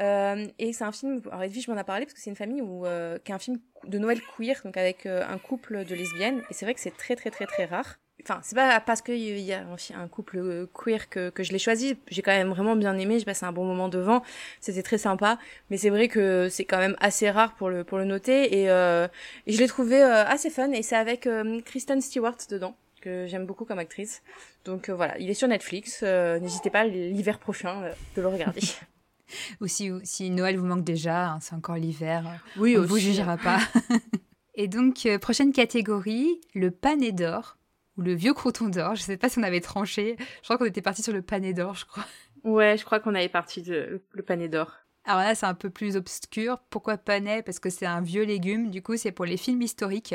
Euh, 0.00 0.46
et 0.58 0.72
c'est 0.72 0.84
un 0.84 0.92
film, 0.92 1.20
alors 1.26 1.42
Edwige 1.42 1.68
m'en 1.68 1.76
a 1.76 1.84
parlé 1.84 2.04
parce 2.04 2.14
que 2.14 2.20
c'est 2.20 2.30
une 2.30 2.36
famille 2.36 2.62
où, 2.62 2.86
euh, 2.86 3.18
qui 3.24 3.32
est 3.32 3.34
un 3.34 3.38
film 3.38 3.58
de 3.86 3.98
Noël 3.98 4.20
queer, 4.36 4.60
donc 4.64 4.76
avec 4.76 5.06
euh, 5.06 5.24
un 5.28 5.38
couple 5.38 5.84
de 5.84 5.94
lesbiennes. 5.94 6.42
Et 6.50 6.54
c'est 6.54 6.64
vrai 6.64 6.74
que 6.74 6.80
c'est 6.80 6.96
très 6.96 7.16
très 7.16 7.30
très 7.30 7.46
très 7.46 7.64
rare. 7.64 7.98
Enfin, 8.22 8.40
c'est 8.42 8.54
pas 8.54 8.80
parce 8.80 9.02
qu'il 9.02 9.40
y 9.40 9.52
a 9.52 9.66
un 9.94 10.08
couple 10.08 10.38
euh, 10.38 10.66
queer 10.72 11.08
que, 11.10 11.30
je 11.38 11.52
l'ai 11.52 11.58
choisi. 11.58 11.98
J'ai 12.08 12.22
quand 12.22 12.32
même 12.32 12.48
vraiment 12.48 12.76
bien 12.76 12.96
aimé. 12.96 13.18
J'ai 13.18 13.24
passé 13.24 13.44
un 13.44 13.52
bon 13.52 13.64
moment 13.64 13.88
devant. 13.88 14.22
C'était 14.60 14.82
très 14.82 14.98
sympa. 14.98 15.38
Mais 15.68 15.76
c'est 15.76 15.90
vrai 15.90 16.08
que 16.08 16.48
c'est 16.48 16.64
quand 16.64 16.78
même 16.78 16.96
assez 17.00 17.30
rare 17.30 17.54
pour 17.54 17.68
le, 17.68 17.84
pour 17.84 17.98
le 17.98 18.04
noter. 18.04 18.62
Et, 18.62 18.70
euh, 18.70 19.08
et 19.46 19.52
je 19.52 19.58
l'ai 19.58 19.68
trouvé 19.68 20.00
assez 20.00 20.48
fun. 20.48 20.70
Et 20.70 20.82
c'est 20.82 20.96
avec 20.96 21.28
Kristen 21.66 22.00
Stewart 22.00 22.36
dedans 22.48 22.76
que 23.02 23.26
j'aime 23.26 23.44
beaucoup 23.44 23.66
comme 23.66 23.78
actrice. 23.78 24.22
Donc 24.64 24.88
voilà, 24.88 25.18
il 25.18 25.28
est 25.28 25.34
sur 25.34 25.48
Netflix. 25.48 26.02
N'hésitez 26.02 26.70
pas 26.70 26.84
l'hiver 26.84 27.38
prochain 27.38 27.90
de 28.16 28.22
le 28.22 28.28
regarder. 28.28 28.60
Ou 29.60 29.66
si, 29.66 30.30
Noël 30.30 30.56
vous 30.58 30.66
manque 30.66 30.84
déjà, 30.84 31.32
hein, 31.32 31.38
c'est 31.40 31.54
encore 31.54 31.76
l'hiver, 31.76 32.24
oui, 32.56 32.76
on 32.76 32.82
ne 32.82 32.86
vous 32.86 32.98
jugera 32.98 33.36
pas. 33.36 33.58
Et 34.54 34.68
donc, 34.68 35.06
euh, 35.06 35.18
prochaine 35.18 35.52
catégorie, 35.52 36.40
le 36.54 36.70
pané 36.70 37.10
d'or, 37.10 37.56
ou 37.96 38.02
le 38.02 38.14
vieux 38.14 38.34
croton 38.34 38.68
d'or. 38.68 38.94
Je 38.94 39.02
ne 39.02 39.06
sais 39.06 39.16
pas 39.16 39.28
si 39.28 39.38
on 39.38 39.42
avait 39.42 39.60
tranché. 39.60 40.16
Je 40.18 40.44
crois 40.44 40.58
qu'on 40.58 40.64
était 40.64 40.82
parti 40.82 41.02
sur 41.02 41.12
le 41.12 41.22
pané 41.22 41.52
d'or, 41.52 41.74
je 41.74 41.84
crois. 41.84 42.04
Ouais, 42.44 42.76
je 42.76 42.84
crois 42.84 43.00
qu'on 43.00 43.14
avait 43.14 43.28
parti 43.28 43.62
de 43.62 44.02
le 44.10 44.22
pané 44.22 44.48
d'or. 44.48 44.72
Alors 45.04 45.20
là, 45.22 45.34
c'est 45.34 45.46
un 45.46 45.54
peu 45.54 45.70
plus 45.70 45.96
obscur. 45.96 46.58
Pourquoi 46.70 46.96
pané 46.96 47.42
Parce 47.42 47.58
que 47.58 47.70
c'est 47.70 47.86
un 47.86 48.00
vieux 48.00 48.24
légume. 48.24 48.70
Du 48.70 48.82
coup, 48.82 48.96
c'est 48.96 49.12
pour 49.12 49.24
les 49.24 49.36
films 49.36 49.62
historiques. 49.62 50.14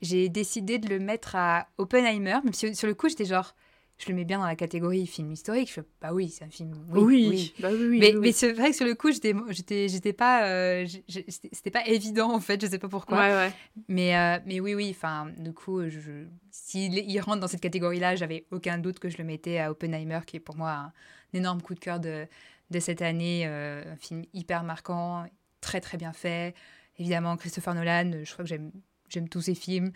J'ai 0.00 0.28
décidé 0.28 0.78
de 0.78 0.88
le 0.88 0.98
mettre 0.98 1.34
à 1.34 1.68
Oppenheimer, 1.78 2.38
même 2.44 2.52
si 2.52 2.74
sur 2.74 2.86
le 2.86 2.94
coup, 2.94 3.08
j'étais 3.08 3.24
genre 3.24 3.54
je 3.98 4.08
le 4.08 4.14
mets 4.14 4.24
bien 4.24 4.38
dans 4.38 4.46
la 4.46 4.54
catégorie 4.54 5.06
film 5.08 5.32
historique. 5.32 5.68
Je 5.68 5.74
fais, 5.74 5.82
bah 6.00 6.12
oui, 6.12 6.28
c'est 6.28 6.44
un 6.44 6.50
film. 6.50 6.72
Oui, 6.90 7.26
oui. 7.28 7.54
Bah 7.58 7.70
oui, 7.72 7.98
mais, 7.98 8.14
mais 8.16 8.30
c'est 8.30 8.52
vrai 8.52 8.70
que 8.70 8.76
sur 8.76 8.86
le 8.86 8.94
coup, 8.94 9.10
j'étais, 9.10 9.34
j'étais, 9.50 9.88
j'étais 9.88 10.12
pas, 10.12 10.48
euh, 10.48 10.86
c'était 11.08 11.72
pas 11.72 11.84
évident 11.84 12.32
en 12.32 12.38
fait. 12.38 12.60
Je 12.60 12.68
sais 12.68 12.78
pas 12.78 12.88
pourquoi. 12.88 13.18
Ouais, 13.18 13.34
ouais. 13.34 13.52
Mais, 13.88 14.16
euh, 14.16 14.38
mais 14.46 14.60
oui, 14.60 14.74
oui. 14.76 14.94
Enfin, 14.96 15.32
du 15.36 15.52
coup, 15.52 15.88
je, 15.88 16.26
s'il 16.52 16.94
il 16.94 17.20
rentre 17.20 17.40
dans 17.40 17.48
cette 17.48 17.60
catégorie-là, 17.60 18.14
j'avais 18.14 18.46
aucun 18.52 18.78
doute 18.78 19.00
que 19.00 19.08
je 19.08 19.18
le 19.18 19.24
mettais 19.24 19.58
à 19.58 19.72
Oppenheimer, 19.72 20.20
qui 20.24 20.36
est 20.36 20.40
pour 20.40 20.56
moi 20.56 20.70
un, 20.70 20.92
énorme 21.32 21.60
coup 21.60 21.74
de 21.74 21.80
cœur 21.80 21.98
de, 21.98 22.28
de 22.70 22.78
cette 22.78 23.02
année. 23.02 23.46
Euh, 23.46 23.82
un 23.92 23.96
film 23.96 24.22
hyper 24.32 24.62
marquant, 24.62 25.26
très 25.60 25.80
très 25.80 25.98
bien 25.98 26.12
fait. 26.12 26.54
Évidemment, 26.98 27.36
Christopher 27.36 27.74
Nolan. 27.74 28.12
Je 28.22 28.32
crois 28.32 28.44
que 28.44 28.48
j'aime, 28.48 28.70
j'aime 29.08 29.28
tous 29.28 29.40
ses 29.40 29.56
films. 29.56 29.90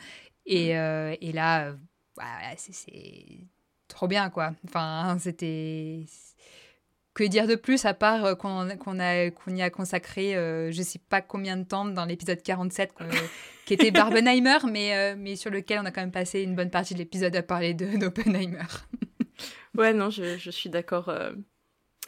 Et, 0.44 0.74
mm. 0.74 1.16
et 1.20 1.30
là, 1.30 1.76
voilà, 2.16 2.56
c'est 2.56 2.72
trop 3.92 4.08
bien, 4.08 4.30
quoi. 4.30 4.52
Enfin, 4.66 5.16
c'était. 5.20 6.04
Que 7.14 7.24
dire 7.24 7.46
de 7.46 7.56
plus 7.56 7.84
à 7.84 7.92
part 7.92 8.24
euh, 8.24 8.34
qu'on 8.34 8.66
qu'on 8.78 8.96
qu'on 8.96 9.54
y 9.54 9.62
a 9.62 9.68
consacré 9.68 10.34
euh, 10.34 10.72
je 10.72 10.80
sais 10.80 10.98
pas 10.98 11.20
combien 11.20 11.58
de 11.58 11.64
temps 11.64 11.84
dans 11.84 12.06
l'épisode 12.06 12.42
47 12.42 12.94
qui 13.66 13.74
était 13.74 13.90
Barbenheimer, 13.90 14.56
mais, 14.70 14.96
euh, 14.96 15.14
mais 15.18 15.36
sur 15.36 15.50
lequel 15.50 15.80
on 15.80 15.84
a 15.84 15.90
quand 15.90 16.00
même 16.00 16.10
passé 16.10 16.40
une 16.40 16.56
bonne 16.56 16.70
partie 16.70 16.94
de 16.94 17.00
l'épisode 17.00 17.36
à 17.36 17.42
parler 17.42 17.74
d'Oppenheimer. 17.74 18.64
ouais, 19.74 19.92
non, 19.92 20.08
je, 20.08 20.38
je 20.38 20.50
suis 20.50 20.70
d'accord. 20.70 21.14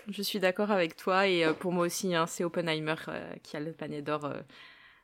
je 0.09 0.23
suis 0.23 0.39
d'accord 0.39 0.71
avec 0.71 0.97
toi 0.97 1.29
et 1.29 1.45
pour 1.61 1.73
moi 1.73 1.85
aussi, 1.85 2.15
hein, 2.15 2.27
c'est 2.27 2.43
Oppenheimer 2.43 2.97
qui 3.43 3.59
a 3.59 3.61
le 3.61 3.73
panier 3.73 4.01
d'or. 4.01 4.33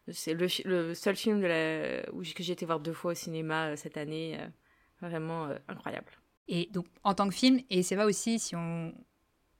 c'est 0.08 0.32
le, 0.32 0.46
le, 0.64 0.94
seul 0.94 1.14
film 1.14 1.42
de 1.42 1.46
la, 1.46 2.10
où, 2.14 2.22
que 2.22 2.42
j'ai 2.42 2.54
été 2.54 2.64
voir 2.64 2.80
deux 2.80 2.94
fois 2.94 3.12
au 3.12 3.14
cinéma 3.14 3.76
cette 3.76 3.98
année. 3.98 4.38
vraiment 5.02 5.46
incroyable. 5.68 6.10
Et 6.50 6.68
donc, 6.72 6.84
en 7.04 7.14
tant 7.14 7.28
que 7.28 7.34
film, 7.34 7.60
et 7.70 7.84
c'est 7.84 7.94
vrai 7.94 8.04
aussi, 8.04 8.40
si 8.40 8.56
on, 8.56 8.92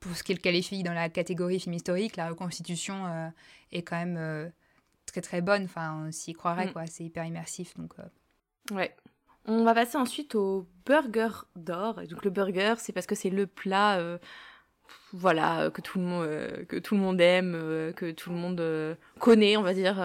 pour 0.01 0.15
ce 0.17 0.25
qu'il 0.25 0.41
qualifie 0.41 0.83
dans 0.83 0.93
la 0.93 1.09
catégorie 1.09 1.61
film 1.61 1.75
historique, 1.75 2.17
la 2.17 2.29
reconstitution 2.29 3.07
euh, 3.07 3.29
est 3.71 3.83
quand 3.83 3.97
même 3.97 4.17
euh, 4.19 4.49
très 5.07 5.21
très 5.21 5.41
bonne. 5.41 5.65
Enfin, 5.65 6.07
on 6.09 6.11
s'y 6.11 6.33
croirait, 6.33 6.67
mm. 6.67 6.73
quoi. 6.73 6.87
C'est 6.87 7.05
hyper 7.05 7.25
immersif. 7.25 7.77
Donc, 7.77 7.93
euh. 8.01 8.75
Ouais. 8.75 8.97
On 9.47 9.63
va 9.63 9.73
passer 9.73 9.99
ensuite 9.99 10.35
au 10.35 10.67
burger 10.85 11.31
d'or. 11.55 12.03
Donc, 12.09 12.25
le 12.25 12.31
burger, 12.31 12.75
c'est 12.79 12.93
parce 12.93 13.07
que 13.07 13.15
c'est 13.15 13.31
le 13.31 13.47
plat. 13.47 14.19
voilà 15.13 15.71
que 15.71 15.81
tout 15.81 16.01
le 16.01 16.05
monde 16.05 16.27
que 16.67 16.77
tout 16.77 16.97
le 16.97 17.01
monde 17.01 17.21
aime 17.21 17.53
que 17.95 18.11
tout 18.11 18.31
le 18.31 18.37
monde 18.37 18.99
connaît 19.21 19.57
on 19.57 19.63
va 19.63 19.73
dire 19.73 19.97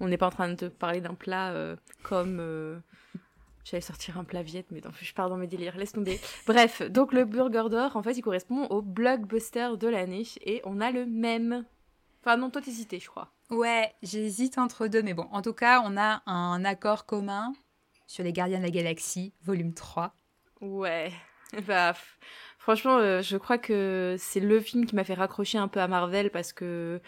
on 0.00 0.08
n'est 0.08 0.16
pas 0.16 0.28
en 0.28 0.30
train 0.30 0.48
de 0.48 0.54
te 0.54 0.64
parler 0.64 1.02
d'un 1.02 1.12
plat 1.12 1.76
comme 2.02 2.40
J'allais 3.68 3.82
sortir 3.82 4.18
un 4.18 4.24
plat 4.24 4.42
viette, 4.42 4.70
mais 4.70 4.80
je 5.02 5.12
pars 5.12 5.28
dans 5.28 5.36
mes 5.36 5.46
délires, 5.46 5.76
laisse 5.76 5.92
tomber. 5.92 6.18
Bref, 6.46 6.80
donc 6.80 7.12
le 7.12 7.26
Burger 7.26 7.64
d'or, 7.70 7.96
en 7.96 8.02
fait, 8.02 8.12
il 8.12 8.22
correspond 8.22 8.64
au 8.68 8.80
blockbuster 8.80 9.76
de 9.78 9.88
l'année 9.88 10.26
et 10.42 10.62
on 10.64 10.80
a 10.80 10.90
le 10.90 11.04
même. 11.04 11.66
Enfin, 12.22 12.38
non, 12.38 12.48
toi, 12.48 12.62
t'hésitais, 12.62 12.98
je 12.98 13.08
crois. 13.08 13.30
Ouais, 13.50 13.92
j'hésite 14.02 14.56
entre 14.56 14.86
deux, 14.86 15.02
mais 15.02 15.12
bon, 15.12 15.28
en 15.32 15.42
tout 15.42 15.52
cas, 15.52 15.82
on 15.84 15.98
a 15.98 16.22
un 16.24 16.64
accord 16.64 17.04
commun 17.04 17.52
sur 18.06 18.24
Les 18.24 18.32
Gardiens 18.32 18.58
de 18.58 18.64
la 18.64 18.70
Galaxie, 18.70 19.34
volume 19.42 19.74
3. 19.74 20.14
Ouais, 20.62 21.12
bah, 21.66 21.94
franchement, 22.58 22.96
euh, 22.96 23.20
je 23.20 23.36
crois 23.36 23.58
que 23.58 24.16
c'est 24.18 24.40
le 24.40 24.60
film 24.60 24.86
qui 24.86 24.96
m'a 24.96 25.04
fait 25.04 25.12
raccrocher 25.12 25.58
un 25.58 25.68
peu 25.68 25.80
à 25.80 25.88
Marvel 25.88 26.30
parce 26.30 26.54
que 26.54 27.02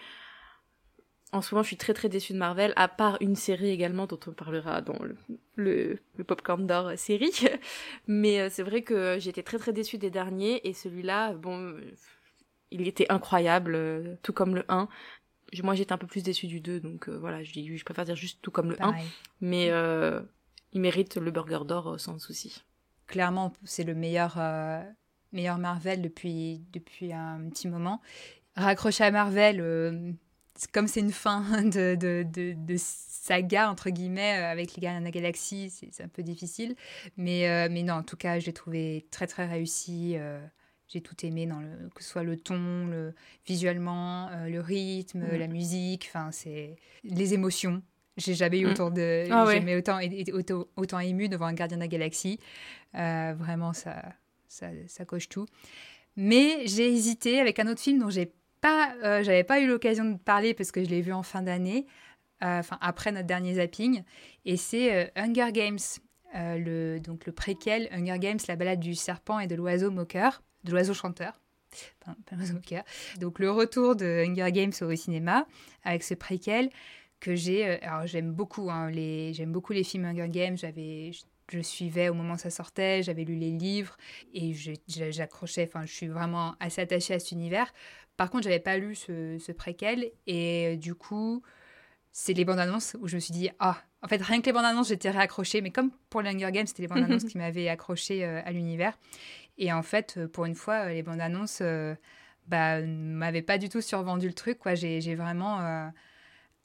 en 1.32 1.42
ce 1.42 1.54
moment, 1.54 1.62
je 1.62 1.68
suis 1.68 1.76
très 1.76 1.94
très 1.94 2.08
déçue 2.08 2.32
de 2.32 2.38
Marvel, 2.38 2.72
à 2.76 2.88
part 2.88 3.16
une 3.20 3.36
série 3.36 3.70
également 3.70 4.06
dont 4.06 4.18
on 4.26 4.32
parlera 4.32 4.80
dans 4.80 4.98
le, 5.56 5.98
le, 6.16 6.24
Popcorn 6.24 6.66
d'or 6.66 6.92
série. 6.96 7.32
Mais 8.08 8.40
euh, 8.40 8.48
c'est 8.50 8.64
vrai 8.64 8.82
que 8.82 9.18
j'étais 9.20 9.42
très 9.42 9.58
très 9.58 9.72
déçue 9.72 9.98
des 9.98 10.10
derniers 10.10 10.66
et 10.68 10.72
celui-là, 10.72 11.34
bon, 11.34 11.76
il 12.72 12.86
était 12.88 13.06
incroyable, 13.10 13.74
euh, 13.76 14.16
tout 14.22 14.32
comme 14.32 14.56
le 14.56 14.64
1. 14.68 14.88
Moi, 15.62 15.74
j'étais 15.74 15.92
un 15.92 15.98
peu 15.98 16.06
plus 16.06 16.22
déçue 16.22 16.46
du 16.46 16.60
2, 16.60 16.80
donc 16.80 17.08
euh, 17.08 17.16
voilà, 17.18 17.42
je, 17.42 17.84
préfère 17.84 18.04
dire 18.04 18.16
juste 18.16 18.40
tout 18.42 18.50
comme 18.50 18.70
le 18.70 18.82
1. 18.82 18.94
Mais 19.40 19.70
il 20.72 20.80
mérite 20.80 21.16
le 21.16 21.30
Burger 21.30 21.60
d'or 21.64 21.98
sans 21.98 22.18
souci. 22.18 22.64
Clairement, 23.06 23.52
c'est 23.64 23.82
le 23.82 23.94
meilleur, 23.94 24.38
meilleur 25.32 25.58
Marvel 25.58 26.02
depuis, 26.02 26.62
depuis 26.72 27.12
un 27.12 27.48
petit 27.50 27.68
moment. 27.68 28.00
Raccroché 28.56 29.04
à 29.04 29.10
Marvel 29.10 30.16
comme 30.68 30.88
c'est 30.88 31.00
une 31.00 31.12
fin 31.12 31.42
de, 31.64 31.94
de, 31.94 32.24
de, 32.24 32.76
saga, 32.76 33.70
entre 33.70 33.90
guillemets, 33.90 34.38
euh, 34.38 34.50
avec 34.50 34.74
les 34.74 34.80
Gardiens 34.80 35.00
de 35.00 35.04
la 35.04 35.10
Galaxie, 35.10 35.70
c'est 35.70 36.02
un 36.02 36.08
peu 36.08 36.22
difficile. 36.22 36.74
Mais, 37.16 37.48
euh, 37.48 37.68
mais 37.70 37.82
non, 37.82 37.94
en 37.94 38.02
tout 38.02 38.16
cas, 38.16 38.38
je 38.38 38.46
l'ai 38.46 38.52
trouvé 38.52 39.06
très, 39.10 39.26
très 39.26 39.46
réussi. 39.46 40.14
Euh, 40.16 40.40
j'ai 40.88 41.00
tout 41.00 41.14
aimé, 41.24 41.46
dans 41.46 41.60
le, 41.60 41.88
que 41.94 42.02
ce 42.02 42.10
soit 42.10 42.24
le 42.24 42.36
ton, 42.36 42.86
le, 42.86 43.14
visuellement, 43.46 44.30
le 44.48 44.60
rythme, 44.60 45.20
mm. 45.20 45.36
la 45.36 45.46
musique, 45.46 46.06
enfin, 46.08 46.30
c'est 46.32 46.76
les 47.04 47.34
émotions. 47.34 47.82
J'ai 48.16 48.34
jamais 48.34 48.58
eu 48.58 48.66
mm. 48.66 48.70
autant 48.70 48.90
de. 48.90 49.26
Ah 49.30 49.44
autant, 49.76 50.00
autant, 50.32 50.66
autant, 50.76 50.98
ému 50.98 51.28
devant 51.28 51.46
un 51.46 51.52
gardien 51.52 51.76
de 51.76 51.82
la 51.82 51.88
galaxie. 51.88 52.40
vraiment, 52.92 53.72
ça, 53.72 54.02
ça, 54.48 54.66
ça, 54.88 55.04
coche 55.04 55.28
tout. 55.28 55.46
Mais 56.16 56.66
j'ai 56.66 56.92
hésité 56.92 57.38
avec 57.38 57.60
un 57.60 57.68
autre 57.68 57.80
film 57.80 58.00
dont 58.00 58.10
j'ai 58.10 58.32
euh, 58.68 59.22
j'avais 59.22 59.44
pas 59.44 59.60
eu 59.60 59.66
l'occasion 59.66 60.04
de 60.04 60.18
parler 60.18 60.54
parce 60.54 60.72
que 60.72 60.84
je 60.84 60.90
l'ai 60.90 61.00
vu 61.00 61.12
en 61.12 61.22
fin 61.22 61.42
d'année, 61.42 61.86
euh, 62.42 62.58
enfin 62.58 62.78
après 62.80 63.12
notre 63.12 63.26
dernier 63.26 63.54
zapping, 63.54 64.02
et 64.44 64.56
c'est 64.56 64.94
euh, 64.94 65.06
Hunger 65.16 65.52
Games, 65.52 65.78
le, 66.34 66.98
donc 66.98 67.26
le 67.26 67.32
préquel 67.32 67.88
Hunger 67.92 68.18
Games, 68.18 68.38
la 68.46 68.56
balade 68.56 68.80
du 68.80 68.94
serpent 68.94 69.40
et 69.40 69.46
de 69.46 69.56
l'oiseau 69.56 69.90
moqueur, 69.90 70.42
de 70.64 70.72
l'oiseau 70.72 70.94
chanteur. 70.94 71.40
Donc 73.18 73.38
le 73.38 73.50
retour 73.50 73.96
de 73.96 74.24
Hunger 74.26 74.52
Games 74.52 74.72
au 74.80 74.94
cinéma 74.94 75.46
avec 75.84 76.02
ce 76.02 76.14
préquel 76.14 76.70
que 77.20 77.34
j'ai. 77.34 77.80
alors 77.82 78.06
j'aime 78.06 78.32
beaucoup, 78.32 78.70
hein, 78.70 78.90
les, 78.90 79.32
j'aime 79.34 79.52
beaucoup 79.52 79.72
les 79.72 79.84
films 79.84 80.04
Hunger 80.04 80.28
Games. 80.28 80.56
J'avais, 80.56 81.12
je 81.52 81.60
suivais 81.60 82.08
au 82.08 82.14
moment 82.14 82.34
où 82.34 82.38
ça 82.38 82.50
sortait, 82.50 83.02
j'avais 83.02 83.24
lu 83.24 83.34
les 83.34 83.50
livres 83.50 83.96
et 84.32 84.52
j'accrochais, 84.88 85.68
enfin 85.68 85.84
je 85.84 85.92
suis 85.92 86.08
vraiment 86.08 86.54
assez 86.60 86.80
attachée 86.80 87.14
à 87.14 87.18
cet 87.18 87.32
univers. 87.32 87.72
Par 88.20 88.28
contre, 88.28 88.44
j'avais 88.44 88.60
pas 88.60 88.76
lu 88.76 88.94
ce, 88.94 89.52
préquel 89.52 90.10
et 90.26 90.74
euh, 90.74 90.76
du 90.76 90.94
coup, 90.94 91.42
c'est 92.12 92.34
les 92.34 92.44
bandes 92.44 92.58
annonces 92.58 92.94
où 93.00 93.08
je 93.08 93.14
me 93.14 93.20
suis 93.20 93.32
dit 93.32 93.48
ah, 93.60 93.78
en 94.02 94.08
fait 94.08 94.20
rien 94.20 94.42
que 94.42 94.46
les 94.46 94.52
bandes 94.52 94.66
annonces 94.66 94.88
j'étais 94.88 95.08
réaccrochée, 95.08 95.62
mais 95.62 95.70
comme 95.70 95.90
pour 96.10 96.20
les 96.20 96.28
Hunger 96.28 96.52
Games, 96.52 96.66
c'était 96.66 96.82
les 96.82 96.88
bandes 96.88 97.04
annonces 97.04 97.24
qui 97.24 97.38
m'avaient 97.38 97.70
accrochée 97.70 98.26
euh, 98.26 98.42
à 98.44 98.52
l'univers. 98.52 98.98
Et 99.56 99.72
en 99.72 99.82
fait, 99.82 100.16
euh, 100.18 100.28
pour 100.28 100.44
une 100.44 100.54
fois, 100.54 100.90
les 100.90 101.02
bandes 101.02 101.22
annonces 101.22 101.62
bah, 102.46 102.82
m'avaient 102.82 103.40
pas 103.40 103.56
du 103.56 103.70
tout 103.70 103.80
survendu 103.80 104.26
le 104.26 104.34
truc. 104.34 104.58
Quoi, 104.58 104.74
j'ai 104.74 105.14
vraiment 105.14 105.90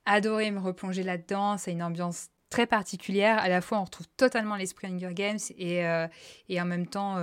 adoré 0.05 0.51
me 0.51 0.59
replonger 0.59 1.03
là-dedans. 1.03 1.57
C'est 1.57 1.71
une 1.71 1.83
ambiance 1.83 2.31
très 2.49 2.67
particulière. 2.67 3.39
À 3.39 3.47
la 3.47 3.61
fois, 3.61 3.79
on 3.79 3.85
retrouve 3.85 4.07
totalement 4.17 4.57
l'esprit 4.57 4.87
Hunger 4.87 5.13
Games 5.13 5.39
et, 5.57 5.85
et 6.49 6.61
en 6.61 6.65
même 6.65 6.87
temps, 6.87 7.15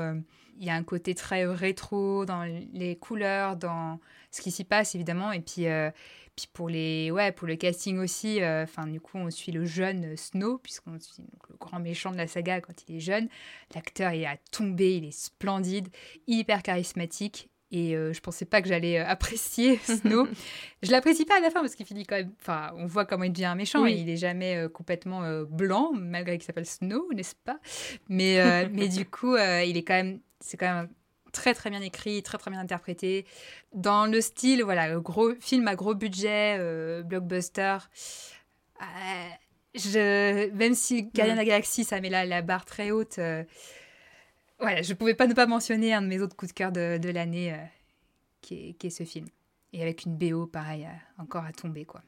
il 0.58 0.66
y 0.66 0.70
a 0.70 0.74
un 0.74 0.82
côté 0.82 1.14
très 1.14 1.44
rétro 1.46 2.24
dans 2.24 2.44
les 2.72 2.96
couleurs, 2.96 3.56
dans 3.56 3.98
ce 4.30 4.40
qui 4.40 4.50
s'y 4.50 4.64
passe 4.64 4.94
évidemment. 4.94 5.32
Et 5.32 5.40
puis, 5.40 5.66
euh, 5.66 5.90
puis 6.36 6.48
pour, 6.52 6.68
les, 6.68 7.10
ouais, 7.10 7.32
pour 7.32 7.46
le 7.46 7.56
casting 7.56 7.98
aussi, 7.98 8.42
euh, 8.42 8.66
du 8.86 9.00
coup 9.00 9.18
on 9.18 9.30
suit 9.30 9.52
le 9.52 9.64
jeune 9.64 10.16
Snow, 10.16 10.58
puisqu'on 10.58 10.98
suit 10.98 11.22
le 11.50 11.56
grand 11.56 11.78
méchant 11.78 12.10
de 12.10 12.16
la 12.16 12.26
saga 12.26 12.60
quand 12.60 12.74
il 12.88 12.96
est 12.96 13.00
jeune. 13.00 13.28
L'acteur 13.74 14.12
il 14.12 14.24
a 14.24 14.36
tombé, 14.50 14.96
il 14.96 15.04
est 15.04 15.16
splendide, 15.16 15.88
hyper 16.26 16.62
charismatique. 16.62 17.48
Et 17.74 17.96
euh, 17.96 18.12
je 18.12 18.20
pensais 18.20 18.44
pas 18.44 18.60
que 18.60 18.68
j'allais 18.68 18.98
apprécier 18.98 19.78
Snow. 19.78 20.28
je 20.82 20.90
l'apprécie 20.90 21.24
pas 21.24 21.38
à 21.38 21.40
la 21.40 21.50
fin 21.50 21.60
parce 21.60 21.74
qu'il 21.74 21.86
finit 21.86 22.04
quand 22.04 22.16
même. 22.16 22.32
Enfin, 22.40 22.70
on 22.76 22.84
voit 22.84 23.06
comment 23.06 23.24
il 23.24 23.32
devient 23.32 23.46
un 23.46 23.54
méchant. 23.54 23.86
Et 23.86 23.92
il 23.92 24.10
est 24.10 24.18
jamais 24.18 24.66
complètement 24.74 25.42
blanc, 25.44 25.90
malgré 25.94 26.36
qu'il 26.36 26.44
s'appelle 26.44 26.66
Snow, 26.66 27.08
n'est-ce 27.14 27.34
pas? 27.34 27.58
Mais, 28.10 28.68
mais 28.68 28.88
du 28.88 29.06
coup, 29.06 29.36
il 29.36 29.76
est 29.76 29.84
quand 29.84 29.94
même. 29.94 30.20
C'est 30.42 30.57
quand 30.57 30.74
même 30.74 30.88
très 31.33 31.55
très 31.55 31.70
bien 31.70 31.81
écrit, 31.81 32.22
très 32.22 32.38
très 32.38 32.50
bien 32.50 32.61
interprété. 32.61 33.26
Dans 33.72 34.07
le 34.07 34.20
style, 34.20 34.62
voilà, 34.62 34.94
gros 34.96 35.35
film 35.40 35.66
à 35.66 35.74
gros 35.74 35.94
budget, 35.94 36.57
euh, 36.59 37.02
blockbuster. 37.02 37.78
Euh, 38.81 39.28
je, 39.74 40.50
même 40.52 40.74
si 40.74 41.05
Guardian 41.05 41.35
la 41.35 41.44
Galaxy, 41.44 41.85
ça 41.85 42.00
met 42.00 42.11
la, 42.11 42.24
la 42.24 42.42
barre 42.42 42.64
très 42.64 42.90
haute, 42.90 43.18
euh, 43.18 43.42
voilà, 44.59 44.83
je 44.83 44.92
pouvais 44.92 45.14
pas 45.14 45.26
ne 45.26 45.35
pas 45.35 45.46
mentionner 45.46 45.92
un 45.92 46.02
de 46.02 46.07
mes 46.07 46.20
autres 46.20 46.37
coups 46.37 46.52
de 46.52 46.57
cœur 46.57 46.70
de, 46.70 46.98
de 46.98 47.09
l'année, 47.09 47.57
qui, 48.42 48.76
est, 48.81 48.90
ce 48.90 49.05
film. 49.05 49.26
Et 49.72 49.83
avec 49.83 50.05
une 50.05 50.16
BO, 50.16 50.46
pareil, 50.46 50.87
encore 51.18 51.44
à 51.44 51.52
tomber, 51.52 51.85
quoi. 51.85 52.02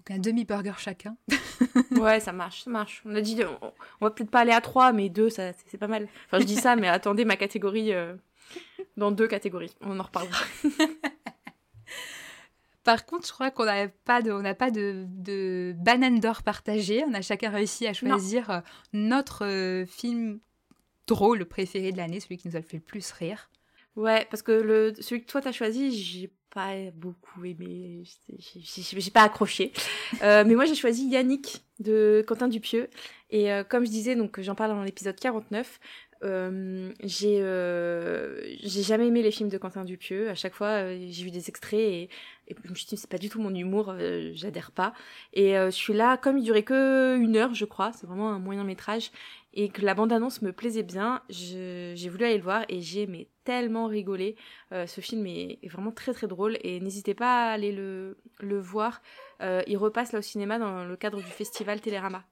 Donc 0.00 0.10
un 0.10 0.18
demi-burger 0.18 0.74
chacun. 0.78 1.16
ouais, 1.92 2.20
ça 2.20 2.32
marche, 2.32 2.64
ça 2.64 2.70
marche. 2.70 3.02
On 3.04 3.14
a 3.14 3.20
dit, 3.20 3.42
on, 3.44 3.72
on 4.00 4.06
va 4.06 4.10
peut-être 4.10 4.30
pas 4.30 4.40
aller 4.40 4.52
à 4.52 4.60
trois, 4.60 4.92
mais 4.92 5.08
deux, 5.08 5.30
ça, 5.30 5.52
c'est 5.66 5.78
pas 5.78 5.88
mal. 5.88 6.08
Enfin, 6.26 6.40
je 6.40 6.46
dis 6.46 6.56
ça, 6.56 6.74
mais 6.74 6.88
attendez 6.88 7.24
ma 7.24 7.36
catégorie 7.36 7.92
dans 8.96 9.10
deux 9.10 9.26
catégories. 9.26 9.74
On 9.80 9.98
en 10.00 10.02
reparlera. 10.02 10.44
Par 12.84 13.04
contre, 13.04 13.26
je 13.26 13.32
crois 13.32 13.50
qu'on 13.50 13.66
n'a 13.66 13.88
pas 13.88 14.22
de, 14.22 14.32
on 14.32 14.40
n'a 14.40 14.54
pas 14.54 14.70
de, 14.70 15.04
de 15.08 15.74
banane 15.76 16.18
d'or 16.18 16.42
partagée. 16.42 17.04
On 17.06 17.12
a 17.14 17.20
chacun 17.20 17.50
réussi 17.50 17.86
à 17.86 17.92
choisir 17.92 18.50
euh, 18.50 18.60
notre 18.92 19.44
euh, 19.44 19.84
film 19.86 20.40
drôle 21.06 21.44
préféré 21.44 21.92
de 21.92 21.98
l'année, 21.98 22.20
celui 22.20 22.38
qui 22.38 22.48
nous 22.48 22.56
a 22.56 22.62
fait 22.62 22.78
le 22.78 22.82
plus 22.82 23.12
rire. 23.12 23.50
Ouais, 23.96 24.26
parce 24.30 24.42
que 24.42 24.52
le, 24.52 24.94
celui 25.00 25.22
que 25.22 25.30
toi 25.30 25.42
t'as 25.42 25.52
choisi, 25.52 25.92
j'ai 25.92 26.30
pas 26.52 26.74
beaucoup 26.94 27.44
aimé, 27.44 28.02
j'ai 28.38 29.10
pas 29.10 29.22
accroché. 29.22 29.72
Euh, 30.22 30.44
mais 30.46 30.54
moi 30.54 30.64
j'ai 30.64 30.74
choisi 30.74 31.06
Yannick 31.08 31.62
de 31.78 32.24
Quentin 32.26 32.48
Dupieux. 32.48 32.88
Et 33.30 33.48
comme 33.68 33.84
je 33.84 33.90
disais, 33.90 34.16
donc 34.16 34.40
j'en 34.40 34.56
parle 34.56 34.72
dans 34.72 34.82
l'épisode 34.82 35.14
49, 35.14 35.78
euh, 36.22 36.92
j'ai 37.02 37.38
euh, 37.40 38.38
j'ai 38.62 38.82
jamais 38.82 39.06
aimé 39.06 39.22
les 39.22 39.30
films 39.30 39.48
de 39.48 39.58
Quentin 39.58 39.84
Dupieux. 39.84 40.28
À 40.28 40.34
chaque 40.34 40.54
fois, 40.54 40.68
euh, 40.68 41.06
j'ai 41.08 41.24
vu 41.24 41.30
des 41.30 41.48
extraits 41.48 41.80
et, 41.80 42.10
je 42.64 42.70
me 42.70 42.74
suis 42.74 42.86
dit 42.86 42.96
c'est 42.96 43.08
pas 43.08 43.18
du 43.18 43.28
tout 43.28 43.40
mon 43.40 43.54
humour, 43.54 43.94
j'adhère 44.34 44.72
pas. 44.72 44.92
Et 45.34 45.52
celui-là, 45.70 46.16
comme 46.16 46.36
il 46.36 46.42
durait 46.42 46.64
que 46.64 47.16
une 47.16 47.36
heure, 47.36 47.54
je 47.54 47.64
crois, 47.64 47.92
c'est 47.92 48.08
vraiment 48.08 48.32
un 48.32 48.40
moyen 48.40 48.64
métrage 48.64 49.12
et 49.52 49.68
que 49.68 49.82
la 49.82 49.94
bande-annonce 49.94 50.42
me 50.42 50.52
plaisait 50.52 50.82
bien, 50.82 51.22
j'ai 51.28 52.08
voulu 52.08 52.24
aller 52.24 52.36
le 52.36 52.42
voir 52.42 52.64
et 52.68 52.80
j'ai 52.80 53.06
mais 53.06 53.28
tellement 53.44 53.86
rigolé. 53.86 54.36
ce 54.70 55.00
film 55.00 55.26
est, 55.26 55.58
est, 55.62 55.68
vraiment 55.68 55.90
très 55.90 56.12
très 56.12 56.28
drôle 56.28 56.56
et 56.62 56.80
n'hésitez 56.80 57.14
pas 57.14 57.48
à 57.48 57.52
aller 57.52 57.72
le, 57.72 58.16
le 58.38 58.60
voir. 58.60 59.02
il 59.40 59.76
repasse 59.76 60.12
là 60.12 60.20
au 60.20 60.22
cinéma 60.22 60.58
dans 60.58 60.84
le 60.84 60.96
cadre 60.96 61.18
du 61.18 61.30
festival 61.30 61.80
Télérama. 61.80 62.24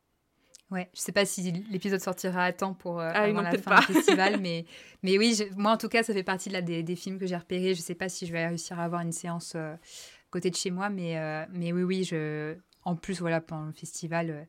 Ouais, 0.70 0.90
je 0.94 1.00
sais 1.00 1.12
pas 1.12 1.24
si 1.24 1.50
l'épisode 1.70 2.00
sortira 2.00 2.44
à 2.44 2.52
temps 2.52 2.74
pour 2.74 3.00
euh, 3.00 3.10
ah 3.14 3.22
avant 3.22 3.40
la 3.40 3.56
fin 3.56 3.80
du 3.80 3.86
festival, 3.86 4.38
mais, 4.40 4.66
mais 5.02 5.16
oui, 5.16 5.42
moi 5.56 5.72
en 5.72 5.78
tout 5.78 5.88
cas, 5.88 6.02
ça 6.02 6.12
fait 6.12 6.22
partie 6.22 6.50
là, 6.50 6.60
des, 6.60 6.82
des 6.82 6.96
films 6.96 7.18
que 7.18 7.26
j'ai 7.26 7.36
repérés. 7.36 7.74
Je 7.74 7.80
sais 7.80 7.94
pas 7.94 8.10
si 8.10 8.26
je 8.26 8.32
vais 8.32 8.46
réussir 8.46 8.78
à 8.78 8.84
avoir 8.84 9.00
une 9.00 9.12
séance 9.12 9.54
euh, 9.56 9.74
côté 10.30 10.50
de 10.50 10.56
chez 10.56 10.70
moi, 10.70 10.90
mais, 10.90 11.18
euh, 11.18 11.46
mais 11.52 11.72
oui, 11.72 11.82
oui, 11.82 12.04
je... 12.04 12.54
en 12.84 12.96
plus, 12.96 13.20
voilà, 13.20 13.40
pendant 13.40 13.66
le 13.66 13.72
festival, 13.72 14.30
euh, 14.30 14.44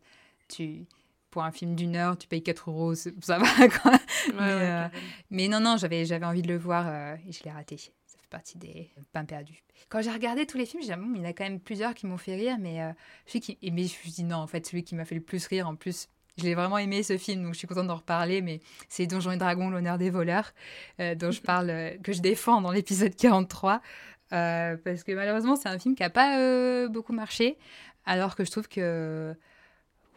tu... 0.49 0.86
pour 1.30 1.44
un 1.44 1.52
film 1.52 1.76
d'une 1.76 1.96
heure, 1.96 2.18
tu 2.18 2.28
payes 2.28 2.44
4 2.44 2.70
euros, 2.70 2.96
ça 2.96 3.12
va 3.38 3.68
quoi. 3.82 3.92
mais, 4.36 4.89
mais, 5.30 5.48
non, 5.48 5.60
non, 5.60 5.78
j'avais 5.78 6.26
envie 6.26 6.42
de 6.42 6.48
le 6.48 6.58
voir 6.58 7.15
et 7.28 7.32
je 7.32 7.44
l'ai 7.44 7.52
raté. 7.52 7.78
Ça 7.78 8.18
fait 8.20 8.30
partie 8.30 8.58
des 8.58 8.89
pains 9.13 9.26
perdus. 9.26 9.63
Quand 9.88 10.02
j'ai 10.02 10.12
regardé 10.12 10.46
tous 10.46 10.58
les 10.58 10.65
films, 10.65 10.84
j'ai 10.84 10.94
il 10.94 11.18
y 11.18 11.22
en 11.22 11.30
a 11.30 11.34
quand 11.34 11.44
même 11.44 11.60
plusieurs 11.60 11.94
qui 11.94 12.06
m'ont 12.06 12.18
fait 12.18 12.36
rire, 12.36 12.58
mais 12.60 12.82
euh, 12.82 12.92
celui 13.26 13.39
qui, 13.39 13.58
mais 13.63 13.84
je 13.84 13.84
me 13.84 13.88
suis 13.88 14.12
dit 14.12 14.24
non, 14.24 14.38
en 14.38 14.48
fait, 14.48 14.65
celui 14.65 14.84
qui 14.84 14.96
m'a 14.96 15.06
fait 15.06 15.15
le 15.15 15.22
plus 15.22 15.46
rire, 15.48 15.68
en 15.68 15.76
plus, 15.76 16.10
je 16.38 16.44
l'ai 16.44 16.54
vraiment 16.54 16.78
aimé 16.78 17.02
ce 17.04 17.18
film, 17.18 17.44
donc 17.44 17.54
je 17.54 17.60
suis 17.60 17.68
contente 17.68 17.88
d'en 17.88 17.96
reparler, 17.96 18.42
mais 18.42 18.60
c'est 18.88 19.08
Donjons 19.08 19.32
et 19.32 19.38
Dragons, 19.38 19.70
l'honneur 19.70 19.98
des 19.98 20.10
voleurs, 20.10 20.54
euh, 21.00 21.15
dont 21.15 21.32
je 21.32 21.42
parle, 21.44 21.70
euh, 21.70 21.98
que 22.04 22.13
je 22.13 22.22
défends 22.22 22.62
dans 22.62 22.72
l'épisode 22.72 23.15
43, 23.15 23.82
parce 24.30 25.04
que 25.04 25.12
malheureusement, 25.13 25.56
c'est 25.56 25.70
un 25.70 25.80
film 25.80 25.96
qui 25.96 26.04
n'a 26.04 26.12
pas 26.12 26.88
beaucoup 26.88 27.13
marché, 27.13 27.58
alors 28.06 28.36
que 28.36 28.46
je 28.46 28.52
trouve 28.52 28.68
que, 28.68 29.36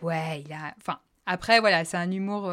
ouais, 0.02 0.42
il 0.44 0.52
a, 0.52 0.74
enfin, 0.78 0.98
après, 1.26 1.60
voilà, 1.60 1.84
c'est 1.84 1.96
un 1.96 2.10
humour 2.10 2.52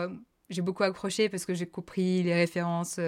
j'ai 0.49 0.63
beaucoup 0.63 0.81
accroché 0.81 1.29
parce 1.29 1.45
que 1.45 1.53
j'ai 1.53 1.67
compris 1.67 2.23
les 2.23 2.33
références 2.33 2.99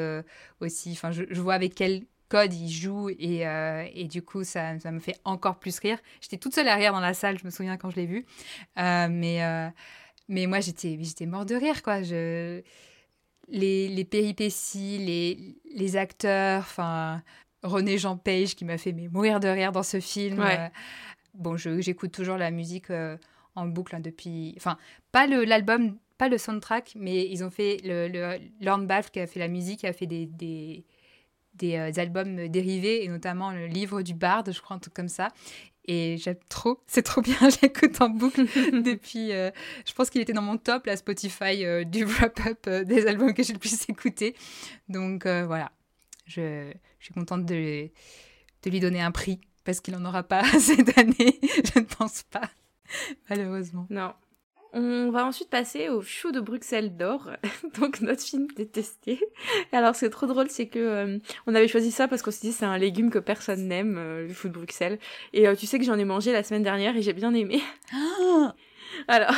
aussi. 0.59 0.91
Enfin, 0.91 1.09
je, 1.09 1.23
je, 1.27 1.41
vois 1.41 1.55
avec 1.55 1.73
quel 1.73 2.03
Code, 2.31 2.53
il 2.53 2.69
joue 2.69 3.09
et, 3.09 3.45
euh, 3.45 3.85
et 3.93 4.05
du 4.05 4.21
coup, 4.21 4.45
ça, 4.45 4.79
ça, 4.79 4.89
me 4.91 4.99
fait 4.99 5.17
encore 5.25 5.59
plus 5.59 5.77
rire. 5.79 5.97
J'étais 6.21 6.37
toute 6.37 6.55
seule 6.55 6.69
arrière 6.69 6.93
dans 6.93 7.01
la 7.01 7.13
salle, 7.13 7.37
je 7.37 7.43
me 7.43 7.49
souviens 7.49 7.75
quand 7.75 7.89
je 7.89 7.97
l'ai 7.97 8.05
vu. 8.05 8.25
Euh, 8.79 9.09
mais, 9.11 9.43
euh, 9.43 9.67
mais 10.29 10.45
moi, 10.45 10.61
j'étais, 10.61 10.97
j'étais 11.01 11.25
mort 11.25 11.45
de 11.45 11.55
rire, 11.55 11.83
quoi. 11.83 12.03
Je... 12.03 12.61
Les, 13.49 13.89
les 13.89 14.05
péripéties, 14.05 14.97
les, 14.99 15.57
les 15.75 15.97
acteurs, 15.97 16.61
enfin, 16.61 17.21
René 17.63 17.97
Jean 17.97 18.15
Page 18.15 18.55
qui 18.55 18.63
m'a 18.63 18.77
fait 18.77 18.93
mais, 18.93 19.09
mourir 19.09 19.41
de 19.41 19.49
rire 19.49 19.73
dans 19.73 19.83
ce 19.83 19.99
film. 19.99 20.41
bon, 21.33 21.57
j'écoute 21.57 22.13
toujours 22.13 22.37
la 22.37 22.49
musique 22.49 22.93
en 23.55 23.67
boucle 23.67 23.95
hein, 23.95 23.99
depuis. 23.99 24.53
Enfin, 24.57 24.77
pas 25.11 25.27
l'album, 25.27 25.97
pas 26.17 26.29
le 26.29 26.37
soundtrack, 26.37 26.93
mais 26.95 27.27
ils 27.29 27.43
ont 27.43 27.49
fait 27.49 27.77
le, 27.83 28.07
le 28.07 28.39
Lorne 28.61 28.87
Balfe 28.87 29.11
qui 29.11 29.19
a 29.19 29.27
fait 29.27 29.39
la 29.39 29.47
musique, 29.47 29.81
qui 29.81 29.87
a 29.87 29.93
fait 29.93 30.07
des, 30.07 30.25
des 30.25 30.85
des 31.55 31.75
euh, 31.75 31.91
albums 31.97 32.47
dérivés, 32.47 33.03
et 33.03 33.07
notamment 33.07 33.51
le 33.51 33.67
livre 33.67 34.01
du 34.01 34.13
Bard, 34.13 34.43
je 34.49 34.59
crois, 34.61 34.75
un 34.75 34.79
truc 34.79 34.93
comme 34.93 35.07
ça. 35.07 35.29
Et 35.85 36.17
j'aime 36.17 36.37
trop, 36.47 36.81
c'est 36.87 37.01
trop 37.01 37.21
bien, 37.21 37.37
j'écoute 37.61 37.99
en 38.01 38.09
boucle 38.09 38.45
depuis. 38.83 39.31
Euh, 39.31 39.51
je 39.85 39.93
pense 39.93 40.09
qu'il 40.09 40.21
était 40.21 40.33
dans 40.33 40.41
mon 40.41 40.57
top, 40.57 40.85
la 40.85 40.97
Spotify 40.97 41.65
euh, 41.65 41.83
du 41.83 42.05
wrap-up 42.05 42.69
des 42.69 43.07
albums 43.07 43.33
que 43.33 43.43
j'ai 43.43 43.53
le 43.53 43.59
plus 43.59 43.89
écouté. 43.89 44.35
Donc 44.89 45.25
voilà, 45.25 45.71
je, 46.25 46.71
je, 46.99 47.05
suis 47.05 47.13
contente 47.13 47.45
de, 47.45 47.89
de 48.63 48.69
lui 48.69 48.79
donner 48.79 49.01
un 49.01 49.11
prix 49.11 49.39
parce 49.63 49.79
qu'il 49.79 49.93
n'en 49.93 50.05
aura 50.05 50.23
pas 50.23 50.43
cette 50.59 50.97
année, 50.97 51.39
je 51.41 51.79
ne 51.79 51.85
pense 51.85 52.23
pas, 52.23 52.49
malheureusement. 53.29 53.87
Non. 53.89 54.13
On 54.73 55.11
va 55.11 55.25
ensuite 55.25 55.49
passer 55.49 55.89
au 55.89 56.01
Chou 56.01 56.31
de 56.31 56.39
Bruxelles 56.39 56.95
d'or, 56.95 57.29
donc 57.79 57.99
notre 57.99 58.23
film 58.23 58.47
détesté. 58.55 59.19
Alors 59.73 59.95
c'est 59.95 60.09
trop 60.09 60.27
drôle, 60.27 60.49
c'est 60.49 60.67
que 60.67 60.79
euh, 60.79 61.19
on 61.45 61.55
avait 61.55 61.67
choisi 61.67 61.91
ça 61.91 62.07
parce 62.07 62.21
qu'on 62.21 62.31
s'est 62.31 62.47
dit 62.47 62.53
c'est 62.53 62.65
un 62.65 62.77
légume 62.77 63.09
que 63.09 63.19
personne 63.19 63.67
n'aime, 63.67 63.97
euh, 63.97 64.27
le 64.27 64.33
chou 64.33 64.47
de 64.47 64.53
Bruxelles. 64.53 64.97
Et 65.33 65.47
euh, 65.47 65.55
tu 65.55 65.65
sais 65.65 65.77
que 65.77 65.83
j'en 65.83 65.99
ai 65.99 66.05
mangé 66.05 66.31
la 66.31 66.43
semaine 66.43 66.63
dernière 66.63 66.95
et 66.95 67.01
j'ai 67.01 67.11
bien 67.11 67.33
aimé. 67.33 67.61
Ah 67.93 68.55
alors, 69.09 69.35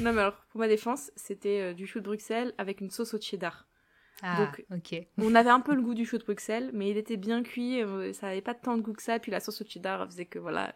non 0.00 0.12
mais 0.12 0.20
alors 0.20 0.36
pour 0.52 0.60
ma 0.60 0.68
défense, 0.68 1.10
c'était 1.16 1.74
du 1.74 1.88
chou 1.88 1.98
de 1.98 2.04
Bruxelles 2.04 2.54
avec 2.56 2.80
une 2.80 2.90
sauce 2.90 3.14
au 3.14 3.20
cheddar. 3.20 3.67
Ah, 4.22 4.50
Donc, 4.70 5.06
on 5.18 5.34
avait 5.34 5.50
un 5.50 5.60
peu 5.60 5.74
le 5.74 5.82
goût 5.82 5.94
du 5.94 6.04
chou 6.04 6.18
de 6.18 6.24
Bruxelles, 6.24 6.70
mais 6.72 6.90
il 6.90 6.96
était 6.96 7.16
bien 7.16 7.42
cuit, 7.42 7.80
ça 8.14 8.28
avait 8.28 8.40
pas 8.40 8.54
tant 8.54 8.76
de 8.76 8.82
goût 8.82 8.92
que 8.92 9.02
ça, 9.02 9.16
et 9.16 9.18
puis 9.20 9.30
la 9.30 9.40
sauce 9.40 9.60
au 9.60 9.64
cheddar 9.64 10.06
faisait 10.06 10.26
que 10.26 10.38
voilà. 10.38 10.74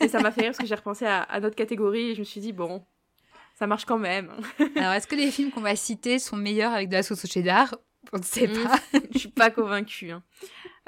Et 0.00 0.08
ça 0.08 0.20
m'a 0.20 0.30
fait 0.32 0.42
rire 0.42 0.50
parce 0.50 0.58
que 0.58 0.66
j'ai 0.66 0.74
repensé 0.74 1.04
à, 1.04 1.22
à, 1.22 1.40
notre 1.40 1.56
catégorie 1.56 2.10
et 2.10 2.14
je 2.14 2.20
me 2.20 2.24
suis 2.24 2.40
dit, 2.40 2.52
bon, 2.52 2.84
ça 3.54 3.66
marche 3.66 3.84
quand 3.84 3.98
même. 3.98 4.32
Alors, 4.76 4.92
est-ce 4.92 5.06
que 5.06 5.14
les 5.14 5.30
films 5.30 5.50
qu'on 5.50 5.60
va 5.60 5.76
citer 5.76 6.18
sont 6.18 6.36
meilleurs 6.36 6.72
avec 6.72 6.88
de 6.88 6.94
la 6.94 7.02
sauce 7.02 7.24
au 7.24 7.28
cheddar? 7.28 7.74
On 8.12 8.18
ne 8.18 8.22
sait 8.24 8.48
hmm. 8.48 8.64
pas. 8.64 8.78
je 9.12 9.18
suis 9.18 9.28
pas 9.28 9.50
convaincue. 9.50 10.10
Hein. 10.10 10.22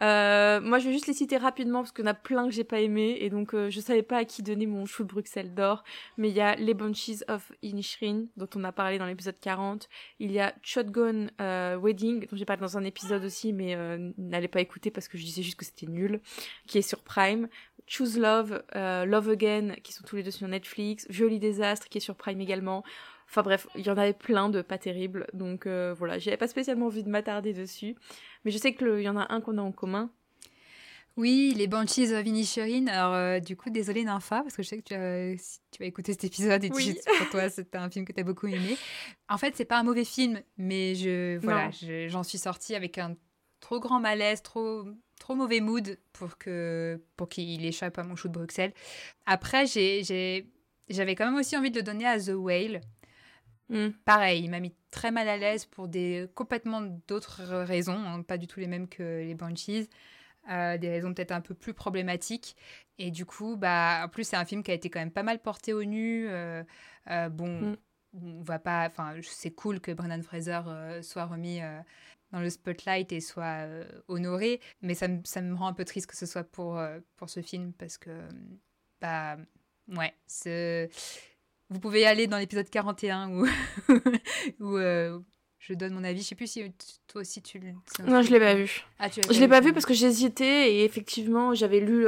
Euh, 0.02 0.60
moi, 0.60 0.78
je 0.78 0.86
vais 0.86 0.92
juste 0.92 1.06
les 1.06 1.12
citer 1.12 1.36
rapidement 1.36 1.80
parce 1.80 1.92
qu'il 1.92 2.04
y 2.04 2.08
en 2.08 2.10
a 2.10 2.14
plein 2.14 2.46
que 2.46 2.52
j'ai 2.52 2.64
pas 2.64 2.80
aimé 2.80 3.18
et 3.20 3.30
donc 3.30 3.54
euh, 3.54 3.70
je 3.70 3.80
savais 3.80 4.02
pas 4.02 4.18
à 4.18 4.24
qui 4.24 4.42
donner 4.42 4.66
mon 4.66 4.86
chou 4.86 5.04
de 5.04 5.08
Bruxelles 5.08 5.54
d'or. 5.54 5.84
Mais 6.16 6.30
il 6.30 6.36
y 6.36 6.40
a 6.40 6.56
Les 6.56 6.74
Banshees 6.74 7.24
of 7.28 7.52
Inisherin 7.62 8.26
dont 8.36 8.48
on 8.56 8.64
a 8.64 8.72
parlé 8.72 8.98
dans 8.98 9.06
l'épisode 9.06 9.38
40. 9.40 9.88
Il 10.18 10.32
y 10.32 10.40
a 10.40 10.54
Shotgun 10.62 11.28
euh, 11.40 11.76
Wedding 11.80 12.26
dont 12.26 12.36
j'ai 12.36 12.44
parlé 12.44 12.60
dans 12.60 12.76
un 12.76 12.84
épisode 12.84 13.24
aussi, 13.24 13.52
mais 13.52 13.76
n'allez 14.18 14.48
pas 14.48 14.60
écouter 14.60 14.90
parce 14.90 15.08
que 15.08 15.18
je 15.18 15.24
disais 15.24 15.42
juste 15.42 15.58
que 15.58 15.64
c'était 15.64 15.86
nul, 15.86 16.20
qui 16.66 16.78
est 16.78 16.82
sur 16.82 17.02
Prime. 17.02 17.48
Choose 17.86 18.18
Love, 18.18 18.62
euh, 18.76 19.04
Love 19.04 19.30
Again, 19.30 19.74
qui 19.82 19.92
sont 19.92 20.04
tous 20.04 20.16
les 20.16 20.22
deux 20.22 20.30
sur 20.30 20.48
Netflix, 20.48 21.06
Joli 21.10 21.38
Désastre, 21.38 21.88
qui 21.88 21.98
est 21.98 22.00
sur 22.00 22.16
Prime 22.16 22.40
également. 22.40 22.82
Enfin 23.28 23.42
bref, 23.42 23.66
il 23.74 23.86
y 23.86 23.90
en 23.90 23.96
avait 23.96 24.12
plein 24.12 24.48
de 24.48 24.62
pas 24.62 24.78
terribles, 24.78 25.26
donc 25.32 25.66
euh, 25.66 25.94
voilà, 25.96 26.18
j'avais 26.18 26.36
pas 26.36 26.48
spécialement 26.48 26.86
envie 26.86 27.02
de 27.02 27.10
m'attarder 27.10 27.52
dessus. 27.52 27.96
Mais 28.44 28.50
je 28.50 28.58
sais 28.58 28.74
qu'il 28.74 29.00
y 29.00 29.08
en 29.08 29.16
a 29.16 29.32
un 29.32 29.40
qu'on 29.40 29.58
a 29.58 29.62
en 29.62 29.72
commun. 29.72 30.10
Oui, 31.16 31.54
les 31.56 31.68
Banshees 31.68 32.12
of 32.12 32.26
Inisherin. 32.26 32.88
Alors, 32.88 33.14
euh, 33.14 33.38
du 33.38 33.56
coup, 33.56 33.70
désolé 33.70 34.02
Nympha, 34.02 34.42
parce 34.42 34.56
que 34.56 34.64
je 34.64 34.68
sais 34.68 34.78
que 34.78 34.82
tu 34.82 34.94
as, 34.94 35.60
tu 35.70 35.78
vas 35.78 35.86
écouter 35.86 36.12
cet 36.12 36.24
épisode 36.24 36.64
et 36.64 36.70
oui. 36.72 36.98
pour 37.18 37.30
toi, 37.30 37.48
c'était 37.48 37.78
un 37.78 37.88
film 37.88 38.04
que 38.04 38.12
tu 38.12 38.20
as 38.20 38.24
beaucoup 38.24 38.48
aimé. 38.48 38.76
En 39.28 39.38
fait, 39.38 39.54
c'est 39.56 39.64
pas 39.64 39.78
un 39.78 39.84
mauvais 39.84 40.04
film, 40.04 40.40
mais 40.58 40.96
je 40.96 41.38
voilà, 41.38 41.70
j'en 42.08 42.24
suis 42.24 42.38
sortie 42.38 42.74
avec 42.74 42.98
un 42.98 43.16
trop 43.60 43.78
grand 43.78 44.00
malaise, 44.00 44.42
trop 44.42 44.84
trop 45.20 45.36
mauvais 45.36 45.60
mood 45.60 45.98
pour 46.12 46.36
que 46.36 47.00
pour 47.16 47.28
qu'il 47.28 47.64
échappe 47.64 47.96
à 47.98 48.02
mon 48.02 48.16
chou 48.16 48.28
de 48.28 48.32
Bruxelles. 48.32 48.74
Après, 49.24 49.66
j'ai 49.66 50.02
j'avais 50.88 51.14
quand 51.14 51.26
même 51.26 51.36
aussi 51.36 51.56
envie 51.56 51.70
de 51.70 51.76
le 51.76 51.82
donner 51.82 52.06
à 52.06 52.18
The 52.18 52.34
Whale. 52.34 52.80
Hmm. 53.68 53.90
Pareil, 54.04 54.44
il 54.44 54.50
m'a 54.50 54.60
mis 54.60 54.74
très 54.90 55.10
mal 55.10 55.28
à 55.28 55.36
l'aise 55.36 55.64
pour 55.64 55.88
des 55.88 56.28
complètement 56.34 56.82
d'autres 57.08 57.42
raisons, 57.42 57.98
hein, 57.98 58.22
pas 58.22 58.36
du 58.36 58.46
tout 58.46 58.60
les 58.60 58.66
mêmes 58.66 58.88
que 58.88 59.22
les 59.22 59.34
Banshees, 59.34 59.88
euh, 60.50 60.76
des 60.76 60.90
raisons 60.90 61.14
peut-être 61.14 61.32
un 61.32 61.40
peu 61.40 61.54
plus 61.54 61.72
problématiques. 61.72 62.56
Et 62.98 63.10
du 63.10 63.24
coup, 63.24 63.56
bah, 63.56 64.02
en 64.04 64.08
plus, 64.08 64.24
c'est 64.24 64.36
un 64.36 64.44
film 64.44 64.62
qui 64.62 64.70
a 64.70 64.74
été 64.74 64.90
quand 64.90 65.00
même 65.00 65.10
pas 65.10 65.22
mal 65.22 65.40
porté 65.40 65.72
au 65.72 65.82
nu. 65.84 66.28
Euh, 66.28 66.62
euh, 67.10 67.28
bon, 67.30 67.72
hmm. 67.72 67.76
on 68.22 68.42
va 68.42 68.58
pas, 68.58 68.86
enfin, 68.86 69.14
c'est 69.22 69.50
cool 69.50 69.80
que 69.80 69.92
Brendan 69.92 70.22
Fraser 70.22 70.60
soit 71.02 71.24
remis 71.24 71.60
dans 72.32 72.40
le 72.40 72.50
spotlight 72.50 73.12
et 73.12 73.20
soit 73.20 73.66
honoré. 74.08 74.60
Mais 74.82 74.94
ça, 74.94 75.08
ça, 75.24 75.40
me 75.40 75.54
rend 75.54 75.68
un 75.68 75.72
peu 75.72 75.84
triste 75.84 76.06
que 76.06 76.16
ce 76.16 76.26
soit 76.26 76.44
pour, 76.44 76.80
pour 77.16 77.30
ce 77.30 77.40
film 77.40 77.72
parce 77.72 77.96
que, 77.96 78.10
bah, 79.00 79.36
ouais, 79.88 80.14
vous 81.70 81.80
pouvez 81.80 82.00
y 82.00 82.04
aller 82.04 82.26
dans 82.26 82.38
l'épisode 82.38 82.68
41 82.68 83.30
où, 83.30 83.46
où 84.60 84.76
euh, 84.76 85.18
je 85.58 85.74
donne 85.74 85.94
mon 85.94 86.04
avis. 86.04 86.22
Je 86.22 86.28
sais 86.28 86.34
plus 86.34 86.46
si 86.46 86.72
toi 87.06 87.22
aussi 87.22 87.42
tu 87.42 87.58
le. 87.58 87.72
Non, 88.06 88.22
je 88.22 88.30
l'ai 88.30 88.40
pas 88.40 88.54
vu. 88.54 88.84
Ah, 88.98 89.10
tu 89.10 89.20
je 89.28 89.40
l'ai 89.40 89.48
pas 89.48 89.60
vu 89.60 89.72
parce 89.72 89.86
que 89.86 89.94
j'hésitais 89.94 90.74
et 90.74 90.84
effectivement 90.84 91.54
j'avais 91.54 91.80
lu. 91.80 92.06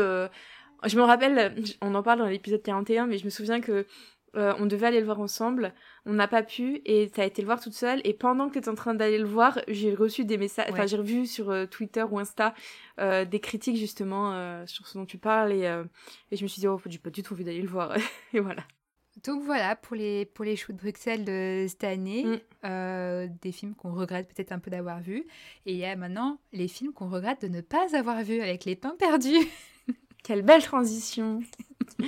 Je 0.85 0.97
me 0.97 1.03
rappelle, 1.03 1.55
on 1.81 1.95
en 1.95 2.03
parle 2.03 2.19
dans 2.19 2.27
l'épisode 2.27 2.63
41, 2.63 3.07
mais 3.07 3.19
je 3.19 3.25
me 3.25 3.31
souviens 3.31 3.61
que 3.61 3.87
euh, 4.37 4.53
on 4.59 4.67
devait 4.67 4.87
aller 4.87 5.01
le 5.01 5.07
voir 5.07 5.21
ensemble, 5.21 5.73
on 6.05 6.13
n'a 6.13 6.29
pas 6.29 6.43
pu 6.43 6.83
et 6.85 7.09
t'as 7.09 7.25
été 7.25 7.41
le 7.41 7.47
voir 7.47 7.59
toute 7.61 7.73
seule 7.73 8.03
et 8.05 8.13
pendant 8.13 8.49
que 8.49 8.55
t'étais 8.55 8.69
en 8.69 8.75
train 8.75 8.95
d'aller 8.95 9.19
le 9.19 9.25
voir, 9.25 9.59
j'ai 9.67 9.95
reçu 9.95 10.27
des 10.27 10.37
messages, 10.37 10.67
enfin 10.71 10.87
j'ai 10.87 10.99
revu 10.99 11.27
sur 11.27 11.51
euh, 11.51 11.65
Twitter 11.65 12.05
ou 12.11 12.19
Insta 12.19 12.55
euh, 13.01 13.25
des 13.25 13.41
critiques 13.41 13.77
justement 13.77 14.67
sur 14.67 14.87
ce 14.87 14.99
dont 14.99 15.07
tu 15.07 15.17
parles 15.17 15.53
et, 15.53 15.83
et 16.31 16.37
je 16.37 16.43
me 16.43 16.49
suis 16.49 16.61
dit 16.61 16.69
oh 16.69 16.79
j'ai 16.85 16.99
pas 16.99 17.09
du 17.09 17.23
tout 17.23 17.33
envie 17.33 17.45
d'aller 17.45 17.63
le 17.63 17.69
voir 17.69 17.97
et 18.35 18.41
voilà. 18.41 18.63
Donc 19.25 19.43
voilà 19.43 19.77
pour 19.77 19.97
les 19.97 20.27
pour 20.27 20.45
les 20.45 20.57
choux 20.57 20.73
de 20.73 20.79
Bruxelles 20.79 21.25
de 21.25 21.67
cette 21.69 21.85
année, 21.85 22.25
mm. 22.63 23.29
des 23.41 23.53
films 23.53 23.75
qu'on 23.75 23.93
regrette 23.93 24.29
peut-être 24.29 24.53
un 24.53 24.59
peu 24.59 24.71
d'avoir 24.71 25.01
vus 25.01 25.25
et 25.65 25.73
il 25.73 25.77
y 25.79 25.85
a 25.85 25.97
maintenant 25.97 26.39
les 26.53 26.69
films 26.69 26.93
qu'on 26.93 27.09
regrette 27.09 27.43
de 27.43 27.49
ne 27.49 27.61
pas 27.61 27.97
avoir 27.97 28.23
vus 28.23 28.41
avec 28.41 28.65
les 28.65 28.77
pains 28.77 28.95
perdus. 28.99 29.47
Quelle 30.23 30.43
belle 30.43 30.63
transition. 30.63 31.41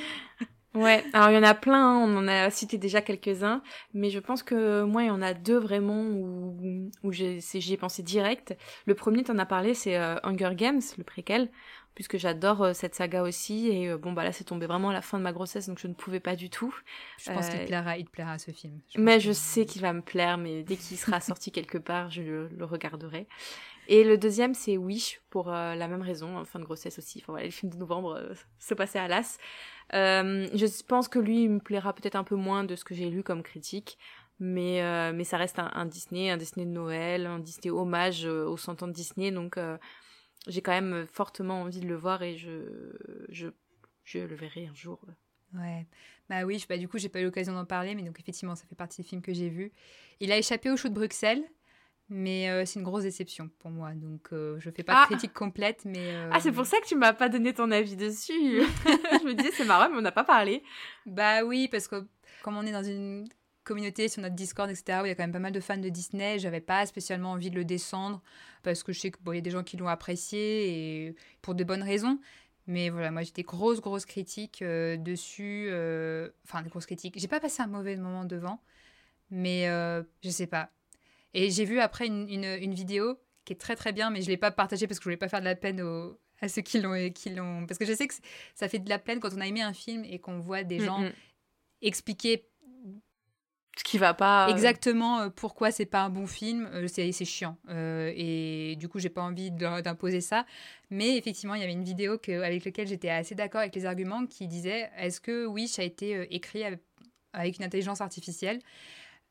Ouais, 0.75 1.03
alors 1.13 1.31
il 1.31 1.35
y 1.35 1.39
en 1.39 1.43
a 1.43 1.55
plein, 1.55 1.97
hein, 1.97 2.05
on 2.07 2.17
en 2.19 2.29
a 2.29 2.51
cité 2.51 2.79
déjà 2.79 3.01
quelques-uns, 3.01 3.63
mais 3.95 4.11
je 4.11 4.21
pense 4.21 4.45
que 4.45 4.85
moi 4.85 5.03
il 5.03 5.07
y 5.07 5.11
en 5.11 5.23
a 5.23 5.35
deux 5.35 5.59
vraiment 5.59 6.03
où, 6.03 6.91
où 7.03 7.11
j'y 7.11 7.73
ai 7.73 7.77
pensé 7.77 8.03
direct. 8.05 8.57
Le 8.87 8.95
premier, 8.95 9.25
tu 9.25 9.33
en 9.33 9.39
as 9.39 9.47
parlé, 9.47 9.75
c'est 9.75 9.97
euh, 9.97 10.17
Hunger 10.23 10.51
Games, 10.55 10.83
le 10.97 11.05
préquel, 11.05 11.51
puisque 11.95 12.17
j'adore 12.17 12.63
euh, 12.63 12.73
cette 12.73 12.95
saga 12.95 13.23
aussi, 13.23 13.69
et 13.69 13.89
euh, 13.89 13.99
bon 13.99 14.13
bah 14.13 14.25
là 14.25 14.33
c'est 14.33 14.45
tombé 14.45 14.67
vraiment 14.67 14.91
à 14.91 14.93
la 14.93 15.03
fin 15.03 15.19
de 15.19 15.23
ma 15.23 15.33
grossesse, 15.33 15.69
donc 15.69 15.79
je 15.79 15.87
ne 15.87 15.95
pouvais 15.95 16.21
pas 16.21 16.37
du 16.37 16.51
tout. 16.51 16.75
Je 17.19 17.33
pense 17.33 17.49
qu'il 17.49 17.65
plaira, 17.65 17.99
il 17.99 18.05
te 18.05 18.11
plaira 18.11 18.39
ce 18.39 18.51
film. 18.51 18.81
mais 18.97 19.21
je 19.21 19.33
sais 19.33 19.67
qu'il 19.67 19.83
va 19.83 19.93
me 19.93 20.03
plaire, 20.03 20.39
mais 20.39 20.63
dès 20.63 20.77
qu'il 20.77 20.97
sera 20.97 21.21
sorti 21.21 21.51
quelque 21.51 21.79
part, 21.79 22.11
je 22.11 22.23
le, 22.23 22.65
regarderai. 22.65 23.27
Et 23.91 24.05
le 24.05 24.19
deuxième, 24.19 24.53
c'est 24.53 24.77
Wish, 24.77 25.23
pour 25.31 25.49
la 25.49 25.89
même 25.89 26.03
raison, 26.03 26.45
fin 26.45 26.59
de 26.59 26.65
grossesse 26.65 26.99
aussi. 26.99 27.21
Enfin 27.23 27.33
voilà, 27.33 27.47
le 27.47 27.51
film 27.51 27.73
de 27.73 27.79
novembre 27.79 28.23
se 28.59 28.75
passait 28.75 28.99
à 28.99 29.09
l'as. 29.09 29.39
Euh, 29.95 30.49
je 30.55 30.83
pense 30.83 31.09
que 31.09 31.19
lui, 31.19 31.45
il 31.45 31.51
me 31.51 31.61
plaira 31.61 31.93
peut-être 31.93 32.17
un 32.17 32.25
peu 32.25 32.37
moins 32.37 32.65
de 32.65 32.77
ce 32.77 32.85
que 32.85 32.95
j'ai 32.95 33.09
lu 33.09 33.23
comme 33.23 33.43
critique, 33.43 33.99
mais, 34.39 34.83
euh, 34.83 35.13
mais 35.15 35.25
ça 35.25 35.37
reste 35.37 35.59
un, 35.59 35.87
Disney, 35.87 36.31
un 36.31 36.37
Disney 36.37 36.67
de 36.67 36.71
Noël, 36.71 37.27
un 37.27 37.39
Disney 37.39 37.71
hommage 37.71 38.27
euh, 38.27 38.45
aux 38.47 38.57
100 38.57 38.83
ans 38.83 38.89
de 38.89 38.93
Disney, 38.93 39.31
donc 39.31 39.59
j'ai 40.49 40.63
quand 40.63 40.73
même 40.73 41.07
fortement 41.07 41.63
envie 41.63 41.81
de 41.81 41.87
le 41.87 41.95
voir 41.95 42.23
et 42.23 42.37
je, 42.37 42.93
je, 43.29 43.49
je 44.05 44.19
le 44.19 44.35
verrai 44.35 44.67
un 44.67 44.75
jour. 44.75 45.01
Ouais, 45.55 45.87
bah 46.29 46.45
oui, 46.45 46.65
bah 46.69 46.77
du 46.77 46.89
coup, 46.89 46.99
j'ai 46.99 47.09
pas 47.09 47.21
eu 47.21 47.25
l'occasion 47.25 47.55
d'en 47.55 47.65
parler, 47.65 47.95
mais 47.95 48.03
donc 48.03 48.19
effectivement, 48.21 48.55
ça 48.55 48.65
fait 48.67 48.75
partie 48.75 49.03
des 49.03 49.09
films 49.09 49.23
que 49.23 49.33
j'ai 49.33 49.49
vus. 49.49 49.73
Il 50.21 50.31
a 50.33 50.37
échappé 50.37 50.71
au 50.71 50.77
show 50.77 50.89
de 50.89 50.95
Bruxelles, 50.95 51.43
mais 52.11 52.51
euh, 52.51 52.65
c'est 52.67 52.79
une 52.79 52.85
grosse 52.85 53.05
déception 53.05 53.51
pour 53.59 53.71
moi. 53.71 53.93
Donc, 53.93 54.29
euh, 54.33 54.59
je 54.61 54.71
fais 54.71 54.83
pas 54.83 54.93
de 54.95 54.99
ah. 55.03 55.07
critique 55.07 55.33
complète, 55.33 55.85
mais... 55.85 56.15
Euh, 56.15 56.31
ah, 56.33 56.41
c'est 56.41 56.53
pour 56.53 56.67
ça 56.67 56.81
que 56.81 56.87
tu 56.87 56.97
m'as 56.97 57.15
pas 57.15 57.29
donné 57.29 57.55
ton 57.55 57.71
avis 57.71 57.97
dessus 57.97 58.33
Je 58.85 59.27
me 59.27 59.35
disais, 59.35 59.51
c'est 59.53 59.65
marrant, 59.65 59.89
mais 59.91 59.97
on 59.97 60.03
n'a 60.03 60.13
pas 60.13 60.25
parlé. 60.25 60.63
Bah 61.07 61.45
oui, 61.45 61.69
parce 61.69 61.89
que 61.89 62.07
comme 62.43 62.57
on 62.57 62.67
est 62.67 62.73
dans 62.73 62.85
une 62.85 63.27
communauté 63.69 64.09
sur 64.09 64.23
notre 64.23 64.35
Discord, 64.35 64.71
etc., 64.71 65.01
où 65.03 65.07
il 65.07 65.09
y 65.09 65.13
a 65.13 65.15
quand 65.15 65.23
même 65.23 65.33
pas 65.33 65.39
mal 65.39 65.53
de 65.53 65.61
fans 65.61 65.77
de 65.77 65.89
Disney, 65.89 66.39
j'avais 66.39 66.61
pas 66.61 66.87
spécialement 66.87 67.33
envie 67.33 67.51
de 67.51 67.57
le 67.57 67.65
descendre, 67.65 68.23
parce 68.63 68.83
que 68.83 68.93
je 68.93 69.01
sais 69.01 69.11
qu'il 69.11 69.23
bon, 69.23 69.33
y 69.33 69.39
a 69.39 69.41
des 69.41 69.51
gens 69.51 69.63
qui 69.63 69.77
l'ont 69.77 69.89
apprécié, 69.89 71.07
et 71.07 71.17
pour 71.43 71.55
de 71.55 71.65
bonnes 71.65 71.83
raisons. 71.83 72.19
Mais 72.67 72.91
voilà, 72.91 73.11
moi 73.11 73.23
j'ai 73.23 73.33
des 73.33 73.45
grosses, 73.45 73.81
grosses 73.81 74.05
critiques 74.05 74.63
dessus. 74.63 75.69
Enfin, 76.45 76.63
des 76.63 76.69
grosses 76.69 76.85
critiques. 76.85 77.19
J'ai 77.19 77.29
pas 77.29 77.41
passé 77.41 77.63
un 77.63 77.67
mauvais 77.67 77.97
moment 77.97 78.25
devant, 78.25 78.61
mais 79.31 79.67
je 80.23 80.31
sais 80.31 80.47
pas 80.47 80.71
et 81.35 81.51
j'ai 81.51 81.65
vu 81.65 81.81
après 81.81 82.07
une, 82.07 82.29
une, 82.29 82.75
vidéo 82.75 83.19
qui 83.45 83.53
est 83.53 83.57
très 83.57 83.77
très 83.77 83.93
bien, 83.93 84.11
mais 84.11 84.23
je 84.23 84.29
l'ai 84.29 84.37
pas 84.37 84.51
partagée 84.51 84.87
parce 84.87 84.99
que 84.99 85.05
je 85.05 85.09
voulais 85.09 85.17
pas 85.17 85.29
faire 85.29 85.41
de 85.41 85.45
la 85.45 85.55
peine 85.55 85.81
aux, 85.81 86.19
à 86.41 86.49
ceux 86.49 86.63
qui 86.63 86.81
l'ont, 86.81 87.11
qui 87.11 87.31
l'ont. 87.31 87.67
Parce 87.67 87.79
que 87.79 87.85
je 87.85 87.93
sais 87.93 88.09
que 88.09 88.15
ça 88.55 88.69
fait 88.69 88.79
de 88.79 88.89
la 88.89 88.99
peine 88.99 89.21
quand 89.21 89.33
on 89.35 89.41
a 89.41 89.47
aimé 89.47 89.63
un 89.63 89.73
film 89.73 90.05
et 90.05 90.19
qu'on 90.19 90.41
voit 90.41 90.65
des 90.65 90.79
mm, 90.79 90.85
gens 90.85 91.01
mm. 91.01 91.13
expliquer 91.83 92.49
ce 93.79 93.85
qui 93.85 93.99
va 93.99 94.15
pas. 94.15 94.47
Euh. 94.47 94.51
Exactement 94.51 95.21
euh, 95.21 95.29
pourquoi 95.31 95.71
c'est 95.71 95.87
pas 95.87 96.03
un 96.03 96.11
bon 96.11 96.27
film, 96.27 96.69
euh, 96.73 96.89
c'est, 96.89 97.11
c'est 97.13 97.25
chiant. 97.25 97.57
et 97.71 98.77
du 98.79 98.89
coup, 98.89 98.99
j'ai 98.99 99.09
pas 99.09 99.23
envie 99.23 99.51
d'imposer 99.51 100.21
ça. 100.21 100.45
Mais 100.91 101.17
effectivement, 101.17 101.55
il 101.55 101.61
y 101.61 101.65
avait 101.65 101.73
une 101.73 101.85
vidéo 101.85 102.19
que, 102.19 102.43
avec 102.43 102.65
laquelle 102.65 102.89
j'étais 102.89 103.11
assez 103.11 103.35
d'accord 103.35 103.61
avec 103.61 103.75
les 103.75 103.87
arguments 103.87 104.27
qui 104.27 104.49
disait 104.49 104.91
est-ce 104.99 105.21
que 105.21 105.47
Wish 105.47 105.79
a 105.79 105.85
été 105.85 106.35
écrit 106.35 106.65
avec 107.33 107.59
une 107.59 107.65
intelligence 107.65 108.01
artificielle 108.01 108.61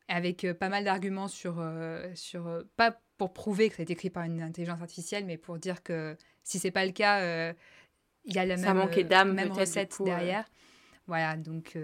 avec 0.08 0.44
euh, 0.44 0.54
pas 0.54 0.68
mal 0.68 0.84
d'arguments 0.84 1.28
sur, 1.28 1.56
euh, 1.58 2.10
sur 2.14 2.46
euh, 2.46 2.62
pas 2.76 2.98
pour 3.18 3.32
prouver 3.32 3.68
que 3.68 3.76
ça 3.76 3.82
a 3.82 3.84
été 3.84 3.92
écrit 3.92 4.10
par 4.10 4.24
une 4.24 4.40
intelligence 4.42 4.80
artificielle, 4.80 5.26
mais 5.26 5.36
pour 5.36 5.58
dire 5.58 5.82
que 5.82 6.16
si 6.44 6.58
c'est 6.58 6.70
pas 6.70 6.86
le 6.86 6.92
cas, 6.92 7.52
il 8.24 8.34
y 8.34 8.38
a 8.38 8.46
la 8.46 8.56
même, 8.56 9.32
même 9.32 9.52
recette 9.52 9.96
derrière. 10.04 10.48
Voilà, 11.08 11.36
donc. 11.36 11.76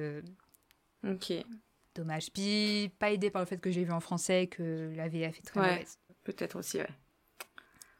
ok. 1.05 1.33
Dommage. 1.95 2.33
Puis, 2.33 2.93
pas 2.99 3.13
aidé 3.13 3.31
par 3.31 3.43
le 3.43 3.47
fait 3.47 3.59
que 3.59 3.71
j'ai 3.71 3.85
vu 3.85 3.93
en 3.93 4.01
français, 4.01 4.49
que 4.49 4.93
la 4.97 5.09
VF 5.09 5.39
est 5.39 5.47
très 5.47 5.61
ouais, 5.61 5.85
Peut-être 6.25 6.57
aussi, 6.57 6.79
ouais. 6.79 6.89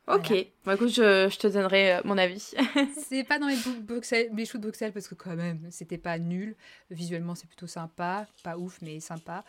Ok, 0.07 0.35
bah, 0.67 0.75
écoute, 0.75 0.91
je, 0.91 1.35
te 1.35 1.47
donnerai 1.47 1.95
euh, 1.95 2.01
mon 2.05 2.19
avis. 2.19 2.53
c'est 3.09 3.25
pas 3.25 3.39
dans 3.39 3.47
les, 3.47 3.57
Bruxelles, 3.81 4.31
les 4.35 4.45
choux 4.45 4.59
de 4.59 4.65
Bruxelles 4.65 4.93
parce 4.93 5.09
que 5.09 5.15
quand 5.15 5.35
même, 5.35 5.67
c'était 5.71 5.99
pas 5.99 6.19
nul. 6.19 6.57
Visuellement, 6.91 7.35
c'est 7.35 7.47
plutôt 7.47 7.67
sympa. 7.67 8.27
Pas 8.43 8.59
ouf, 8.59 8.81
mais 8.83 9.01
sympa. 9.01 9.45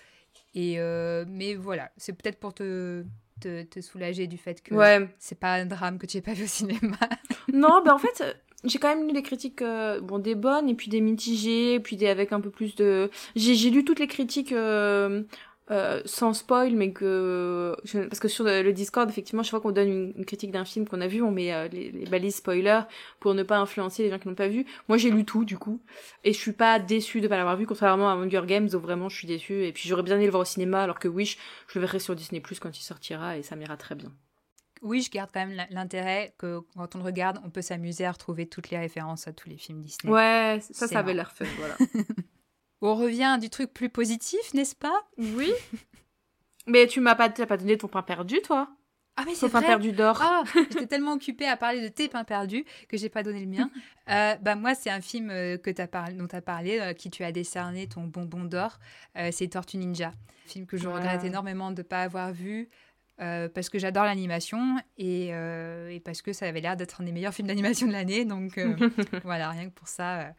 Et 0.54 0.80
euh, 0.80 1.26
mais 1.28 1.56
voilà, 1.56 1.92
c'est 1.98 2.14
peut-être 2.14 2.40
pour 2.40 2.54
te, 2.54 3.04
te, 3.42 3.82
soulager 3.82 4.28
du 4.28 4.38
fait 4.38 4.62
que 4.62 4.74
ouais. 4.74 5.10
c'est 5.20 5.40
pas 5.40 5.56
un 5.56 5.66
drame 5.66 5.98
que 5.98 6.06
tu 6.06 6.16
n'aies 6.16 6.22
pas 6.22 6.34
vu 6.34 6.46
au 6.46 6.48
cinéma. 6.48 7.00
non, 7.54 7.82
ben 7.84 7.94
en 7.94 8.00
fait, 8.00 8.24
j'ai 8.66 8.80
quand 8.80 8.90
même 8.90 9.08
lu 9.08 9.14
des 9.14 9.24
critiques, 9.24 9.62
euh, 9.62 10.00
bon, 10.02 10.20
des 10.20 10.36
bonnes, 10.36 10.70
et 10.70 10.76
puis 10.76 10.90
des 10.90 11.02
mitigées, 11.02 11.76
et 11.76 11.80
puis 11.80 11.98
des 11.98 12.08
avec 12.08 12.32
un 12.34 12.42
peu 12.42 12.50
plus 12.50 12.76
de... 12.76 13.10
J'ai 13.36 13.70
lu 13.70 13.86
toutes 13.86 14.00
les 14.00 14.08
critiques 14.08 14.54
euh, 15.72 16.02
sans 16.06 16.34
spoil, 16.36 16.76
mais 16.76 16.92
que 16.92 17.76
parce 18.08 18.20
que 18.20 18.28
sur 18.28 18.46
le 18.46 18.72
Discord, 18.72 19.10
effectivement, 19.10 19.42
chaque 19.42 19.52
fois 19.52 19.62
qu'on 19.62 19.72
donne 19.72 20.14
une, 20.16 20.26
critique 20.26 20.52
d'un 20.52 20.66
film 20.66 20.88
qu'on 20.88 21.02
a 21.02 21.08
vu, 21.08 21.24
on 21.24 21.32
met 21.32 21.52
euh, 21.54 21.68
les, 21.70 22.06
balises 22.06 22.36
spoilers 22.36 22.82
pour 23.20 23.34
ne 23.34 23.42
pas 23.42 23.58
influencer 23.58 24.04
les 24.04 24.12
gens 24.12 24.20
qui 24.20 24.28
n'ont 24.28 24.36
pas 24.36 24.48
vu. 24.48 24.66
Moi, 24.90 24.98
j'ai 24.98 25.10
lu 25.10 25.26
tout 25.26 25.44
du 25.44 25.58
coup, 25.58 25.80
et 26.24 26.34
je 26.34 26.38
suis 26.38 26.52
pas 26.52 26.78
déçue 26.78 27.20
de 27.20 27.28
pas 27.28 27.38
l'avoir 27.38 27.58
vu, 27.58 27.66
contrairement 27.66 28.10
à 28.10 28.14
Hunger 28.14 28.44
Games 28.46 28.70
où 28.74 28.80
vraiment 28.80 29.10
je 29.10 29.18
suis 29.18 29.28
déçue. 29.28 29.66
Et 29.66 29.74
puis 29.74 29.90
j'aurais 29.90 30.04
bien 30.04 30.18
aimé 30.18 30.26
le 30.26 30.32
voir 30.32 30.42
au 30.42 30.46
cinéma, 30.46 30.84
alors 30.84 31.00
que 31.00 31.08
Wish, 31.08 31.38
je 31.68 31.80
le 31.80 31.86
verrai 31.86 32.00
sur 32.00 32.16
Disney 32.16 32.42
Plus 32.42 32.60
quand 32.60 32.78
il 32.78 32.84
sortira, 32.84 33.38
et 33.38 33.42
ça 33.42 33.56
m'ira 33.56 33.76
très 33.76 33.96
bien. 33.96 34.12
Oui, 34.86 35.02
je 35.02 35.10
garde 35.10 35.32
quand 35.34 35.44
même 35.44 35.66
l'intérêt 35.72 36.36
que 36.38 36.60
quand 36.76 36.96
on 36.96 37.00
le 37.00 37.04
regarde, 37.04 37.40
on 37.44 37.50
peut 37.50 37.64
s'amuser 37.64 38.06
à 38.06 38.12
retrouver 38.12 38.46
toutes 38.46 38.70
les 38.70 38.78
références 38.78 39.28
à 39.28 39.34
tous 39.34 39.50
les 39.50 39.58
films 39.58 39.82
Disney. 39.82 40.14
Ouais, 40.14 40.60
ça, 40.62 40.88
ça 40.88 41.00
avait 41.00 41.16
l'air 41.16 41.32
fun, 41.32 41.46
voilà. 41.58 41.76
On 42.82 42.94
revient 42.94 43.40
du 43.42 43.50
truc 43.50 43.74
plus 43.74 43.90
positif, 43.90 44.54
n'est-ce 44.54 44.76
pas? 44.76 45.02
Oui. 45.18 45.52
Mais 46.68 46.86
tu 46.86 47.00
m'as 47.00 47.16
pas, 47.16 47.30
pas 47.30 47.58
donné 47.58 47.80
ton 47.80 47.88
pain 47.88 48.04
perdu, 48.04 48.42
toi? 48.44 48.70
Ah 49.18 49.24
mais 49.26 49.34
c'est 49.34 49.50
pain 49.50 49.62
perdu 49.62 49.92
d'or. 49.92 50.20
Ah, 50.22 50.44
j'étais 50.56 50.88
tellement 50.88 51.14
occupée 51.14 51.48
à 51.48 51.56
parler 51.56 51.82
de 51.82 51.88
tes 51.88 52.10
pains 52.10 52.26
perdus 52.26 52.66
que 52.90 52.98
j'ai 52.98 53.10
pas 53.10 53.24
donné 53.24 53.40
le 53.40 53.48
mien. 53.48 53.70
Euh, 54.08 54.36
bah 54.36 54.54
moi 54.54 54.76
c'est 54.76 54.92
un 54.92 55.02
film 55.02 55.32
euh, 55.32 55.58
que 55.58 55.72
as 55.82 55.88
parlé, 55.88 56.14
dont 56.14 56.28
tu 56.28 56.36
as 56.36 56.42
parlé, 56.44 56.80
euh, 56.80 56.94
qui 56.94 57.10
tu 57.10 57.24
as 57.24 57.32
décerné 57.32 57.88
ton 57.88 58.04
bonbon 58.04 58.44
d'or. 58.44 58.78
c'est 59.32 59.48
Tortue 59.48 59.78
Ninja, 59.78 60.12
film 60.46 60.68
que 60.68 60.78
je 60.78 60.88
regrette 60.88 61.24
énormément 61.24 61.72
de 61.72 61.82
ne 61.82 61.88
pas 61.88 62.04
avoir 62.04 62.32
vu. 62.32 62.70
Parce 63.18 63.70
que 63.70 63.80
j'adore 63.80 64.04
l'animation 64.04 64.78
et, 64.98 65.28
et, 65.28 66.00
parce 66.04 66.22
que 66.22 66.34
ça 66.34 66.48
avait 66.48 66.62
l'air 66.62 66.76
d'être 66.76 67.02
un 67.02 67.06
des 67.06 67.12
meilleurs 67.12 67.34
films 67.34 67.48
d'animation 67.48 67.88
de 67.88 67.92
l'année. 67.94 68.26
Donc 68.26 68.60
voilà, 69.24 69.50
rien 69.50 69.70
que 69.70 69.74
pour 69.74 69.88
ça, 69.88 70.34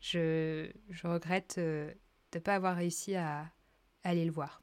je, 0.00 0.70
je 0.88 1.06
regrette 1.06 1.56
euh, 1.58 1.90
de 2.32 2.38
ne 2.38 2.42
pas 2.42 2.54
avoir 2.54 2.76
réussi 2.76 3.14
à, 3.14 3.46
aller 4.02 4.24
le 4.24 4.32
voir. 4.32 4.62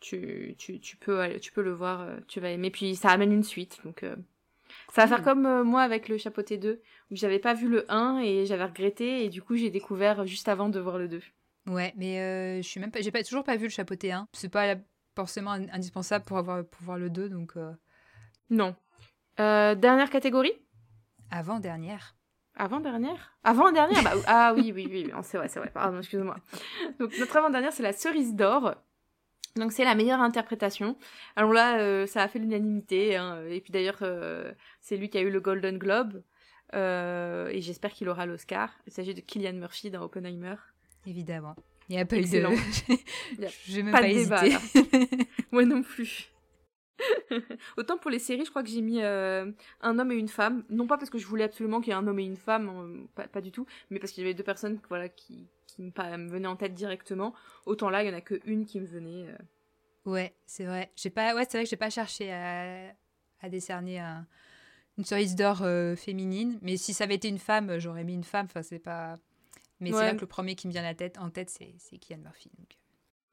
Tu, 0.00 0.54
tu, 0.58 0.80
tu, 0.80 0.96
peux, 0.96 1.38
tu 1.40 1.52
peux 1.52 1.62
le 1.62 1.72
voir, 1.72 2.00
euh, 2.00 2.16
tu 2.26 2.40
vas 2.40 2.50
aimer. 2.50 2.70
Puis 2.70 2.96
ça 2.96 3.10
amène 3.10 3.32
une 3.32 3.42
suite. 3.42 3.80
Donc 3.84 4.02
euh, 4.02 4.16
ça 4.94 5.04
va 5.04 5.08
faire 5.08 5.22
comme 5.22 5.62
moi 5.62 5.82
avec 5.82 6.08
le 6.08 6.16
Chapeauté 6.16 6.56
2, 6.56 6.80
où 7.10 7.16
j'avais 7.16 7.38
pas 7.38 7.54
vu 7.54 7.68
le 7.68 7.90
1 7.92 8.20
et 8.20 8.46
j'avais 8.46 8.64
regretté. 8.64 9.24
Et 9.24 9.28
du 9.28 9.42
coup, 9.42 9.56
j'ai 9.56 9.70
découvert 9.70 10.26
juste 10.26 10.48
avant 10.48 10.68
de 10.68 10.80
voir 10.80 10.98
le 10.98 11.08
2. 11.08 11.22
Ouais, 11.66 11.92
mais 11.96 12.62
je 12.62 12.66
suis 12.66 12.80
même 12.80 12.90
pas, 12.90 13.02
j'ai 13.02 13.10
pas, 13.10 13.22
toujours 13.22 13.44
pas 13.44 13.56
vu 13.56 13.64
le 13.64 13.70
Chapeauté 13.70 14.12
1. 14.12 14.26
C'est 14.32 14.48
pas 14.48 14.76
forcément 15.18 15.50
indispensable 15.50 16.24
pour, 16.24 16.38
avoir, 16.38 16.64
pour 16.64 16.82
voir 16.82 16.98
le 16.98 17.10
2. 17.10 17.28
Donc. 17.28 17.54
Non. 18.50 18.76
dernière 19.38 20.10
catégorie? 20.10 20.52
Avant-dernière. 21.30 22.14
Avant-dernière 22.56 23.36
Avant-dernière 23.44 24.02
bah, 24.02 24.14
Ah 24.26 24.52
oui, 24.54 24.72
oui, 24.74 24.88
oui, 24.90 25.10
c'est 25.22 25.38
vrai, 25.38 25.48
c'est 25.48 25.60
vrai, 25.60 25.70
pardon, 25.70 25.98
excuse-moi. 25.98 26.36
Donc 26.98 27.16
notre 27.18 27.36
avant-dernière, 27.36 27.72
c'est 27.72 27.82
la 27.82 27.92
cerise 27.92 28.34
d'or. 28.34 28.74
Donc 29.56 29.72
c'est 29.72 29.84
la 29.84 29.94
meilleure 29.94 30.20
interprétation. 30.20 30.96
Alors 31.36 31.52
là, 31.52 31.78
euh, 31.78 32.06
ça 32.06 32.22
a 32.22 32.28
fait 32.28 32.38
l'unanimité. 32.38 33.16
Hein. 33.16 33.42
Et 33.48 33.60
puis 33.60 33.72
d'ailleurs, 33.72 33.98
euh, 34.02 34.52
c'est 34.80 34.96
lui 34.96 35.10
qui 35.10 35.18
a 35.18 35.20
eu 35.20 35.30
le 35.30 35.40
Golden 35.40 35.78
Globe. 35.78 36.22
Euh, 36.74 37.48
et 37.48 37.60
j'espère 37.60 37.92
qu'il 37.92 38.08
aura 38.08 38.26
l'Oscar. 38.26 38.70
Il 38.86 38.92
s'agit 38.92 39.14
de 39.14 39.20
Killian 39.20 39.54
Murphy 39.54 39.90
dans 39.90 40.02
Oppenheimer. 40.02 40.56
Évidemment. 41.06 41.56
Il 41.88 41.96
n'y 41.96 42.02
a 42.02 42.04
pas 42.04 42.16
eu 42.16 42.22
de... 42.22 42.26
Je 43.66 43.80
même 43.80 43.92
pas, 43.92 44.00
pas 44.02 44.08
de 44.08 44.14
débat, 44.14 44.42
Moi 45.50 45.64
non 45.64 45.82
plus. 45.82 46.30
Autant 47.76 47.98
pour 47.98 48.10
les 48.10 48.18
séries, 48.18 48.44
je 48.44 48.50
crois 48.50 48.62
que 48.62 48.68
j'ai 48.68 48.80
mis 48.80 49.02
euh, 49.02 49.50
un 49.80 49.98
homme 49.98 50.12
et 50.12 50.16
une 50.16 50.28
femme. 50.28 50.64
Non 50.68 50.86
pas 50.86 50.98
parce 50.98 51.10
que 51.10 51.18
je 51.18 51.26
voulais 51.26 51.44
absolument 51.44 51.80
qu'il 51.80 51.92
y 51.92 51.96
ait 51.96 51.98
un 51.98 52.06
homme 52.06 52.18
et 52.18 52.24
une 52.24 52.36
femme, 52.36 53.06
euh, 53.18 53.26
pas, 53.26 53.40
du 53.40 53.52
tout, 53.52 53.66
mais 53.90 53.98
parce 53.98 54.12
qu'il 54.12 54.22
y 54.22 54.26
avait 54.26 54.34
deux 54.34 54.44
personnes 54.44 54.78
voilà, 54.88 55.08
qui, 55.08 55.48
qui 55.66 55.82
me, 55.82 56.28
venaient 56.28 56.48
en 56.48 56.56
tête 56.56 56.74
directement. 56.74 57.34
Autant 57.66 57.90
là, 57.90 58.02
il 58.02 58.08
y 58.08 58.10
en 58.10 58.16
a 58.16 58.20
qu'une 58.20 58.66
qui 58.66 58.80
me 58.80 58.86
venait. 58.86 59.28
Euh. 59.28 60.10
Ouais, 60.10 60.34
c'est 60.46 60.64
vrai. 60.64 60.90
J'ai 60.96 61.10
pas, 61.10 61.34
ouais, 61.34 61.44
c'est 61.48 61.58
vrai 61.58 61.64
que 61.64 61.70
j'ai 61.70 61.76
pas 61.76 61.90
cherché 61.90 62.32
à, 62.32 62.94
décerner 63.48 64.00
une 64.96 65.04
cerise 65.04 65.36
d'or 65.36 65.58
féminine. 65.96 66.58
Mais 66.62 66.76
si 66.76 66.94
ça 66.94 67.04
avait 67.04 67.16
été 67.16 67.28
une 67.28 67.38
femme, 67.38 67.78
j'aurais 67.78 68.04
mis 68.04 68.14
une 68.14 68.24
femme. 68.24 68.46
Enfin, 68.46 68.62
c'est 68.62 68.78
pas. 68.78 69.18
Mais 69.80 69.92
c'est 69.92 69.98
là 69.98 70.14
que 70.14 70.20
le 70.20 70.26
premier 70.26 70.54
qui 70.54 70.66
me 70.66 70.72
vient 70.72 70.82
la 70.82 70.94
tête, 70.94 71.18
en 71.18 71.30
tête, 71.30 71.50
c'est, 71.50 71.98
Kian 71.98 72.18
Murphy. 72.18 72.50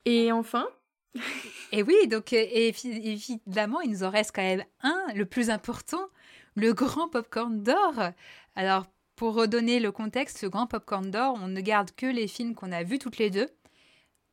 Et 0.05 0.31
enfin, 0.31 0.67
et 1.71 1.81
oui, 1.83 2.07
donc 2.07 2.33
euh, 2.33 2.45
évidemment, 2.51 3.81
il 3.81 3.91
nous 3.91 4.03
en 4.03 4.09
reste 4.09 4.31
quand 4.33 4.43
même 4.43 4.63
un, 4.81 5.07
le 5.15 5.25
plus 5.25 5.49
important, 5.49 6.07
le 6.55 6.73
grand 6.73 7.09
popcorn 7.09 7.63
d'or. 7.63 8.11
Alors, 8.55 8.85
pour 9.15 9.33
redonner 9.33 9.79
le 9.79 9.91
contexte, 9.91 10.37
ce 10.37 10.45
grand 10.45 10.67
popcorn 10.67 11.09
d'or, 11.09 11.37
on 11.41 11.47
ne 11.47 11.61
garde 11.61 11.91
que 11.91 12.05
les 12.05 12.27
films 12.27 12.53
qu'on 12.53 12.71
a 12.71 12.83
vus 12.83 12.99
toutes 12.99 13.17
les 13.17 13.29
deux. 13.29 13.49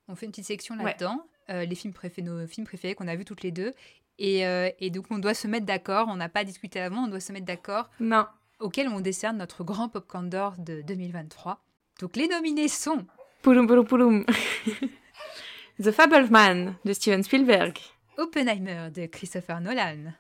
On 0.09 0.17
fait 0.17 0.27
une 0.27 0.33
petite 0.33 0.47
section 0.47 0.75
là-dedans, 0.75 1.25
euh, 1.51 1.65
les 1.65 1.75
films 1.75 1.95
préférés, 1.95 2.27
nos 2.27 2.47
films 2.47 2.67
préférés 2.67 2.95
qu'on 2.95 3.09
a 3.09 3.17
vus 3.17 3.25
toutes 3.25 3.43
les 3.43 3.53
deux. 3.53 3.73
Et, 4.19 4.47
euh, 4.47 4.71
et 4.79 4.91
donc, 4.91 5.07
on 5.11 5.19
doit 5.19 5.35
se 5.35 5.47
mettre 5.47 5.67
d'accord. 5.67 6.09
On 6.09 6.17
n'a 6.17 6.29
pas 6.29 6.45
discuté 6.45 6.81
avant, 6.81 7.05
on 7.05 7.09
doit 7.09 7.21
se 7.21 7.33
mettre 7.33 7.47
d'accord. 7.47 7.89
Non. 8.01 8.27
Auquel 8.59 8.89
on 8.89 9.01
décerne 9.01 9.39
notre 9.39 9.65
grand 9.65 9.89
popcorn 9.89 10.29
d'or 10.29 10.57
de 10.59 10.83
2023. 10.83 11.63
Donc, 12.01 12.17
les 12.17 12.29
nominés 12.29 12.69
sont. 12.69 13.07
Pouloum, 13.43 13.67
pouloum, 13.67 13.87
pouloum. 13.87 14.27
The 15.83 15.91
Fableman 15.91 16.77
de 16.85 16.93
Steven 16.93 17.23
Spielberg. 17.23 17.79
Oppenheimer 18.19 18.91
de 18.95 19.07
Christopher 19.07 19.61
Nolan. 19.61 20.13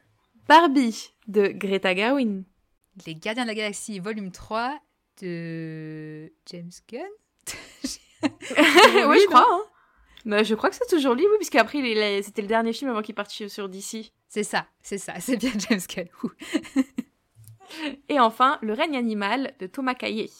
Barbie 0.48 1.12
de 1.28 1.48
Greta 1.48 1.94
Gerwig. 1.94 2.44
Les 3.06 3.14
Gardiens 3.14 3.44
de 3.44 3.48
la 3.48 3.54
Galaxie 3.54 3.98
volume 4.00 4.32
3 4.32 4.78
de 5.20 6.32
James 6.46 6.70
Gunn. 6.90 7.02
oui, 8.22 9.18
je 9.20 9.26
crois. 9.26 9.46
Hein. 10.26 10.42
je 10.42 10.54
crois 10.54 10.70
que 10.70 10.76
c'est 10.76 10.88
toujours 10.88 11.14
lui, 11.14 11.24
oui, 11.24 11.36
puisqu'après, 11.38 11.78
c'était 12.22 12.42
le 12.42 12.48
dernier 12.48 12.72
film 12.72 12.90
avant 12.90 13.02
qu'il 13.02 13.14
parte 13.14 13.30
sur 13.30 13.68
DC. 13.68 14.12
C'est 14.28 14.44
ça, 14.44 14.66
c'est 14.82 14.98
ça, 14.98 15.20
c'est 15.20 15.36
bien 15.36 15.52
James 15.68 15.80
Gunn. 15.88 16.08
Et 18.08 18.20
enfin, 18.20 18.58
Le 18.62 18.72
règne 18.74 18.96
animal 18.96 19.54
de 19.58 19.66
Thomas 19.66 19.94
Caillet. 19.94 20.30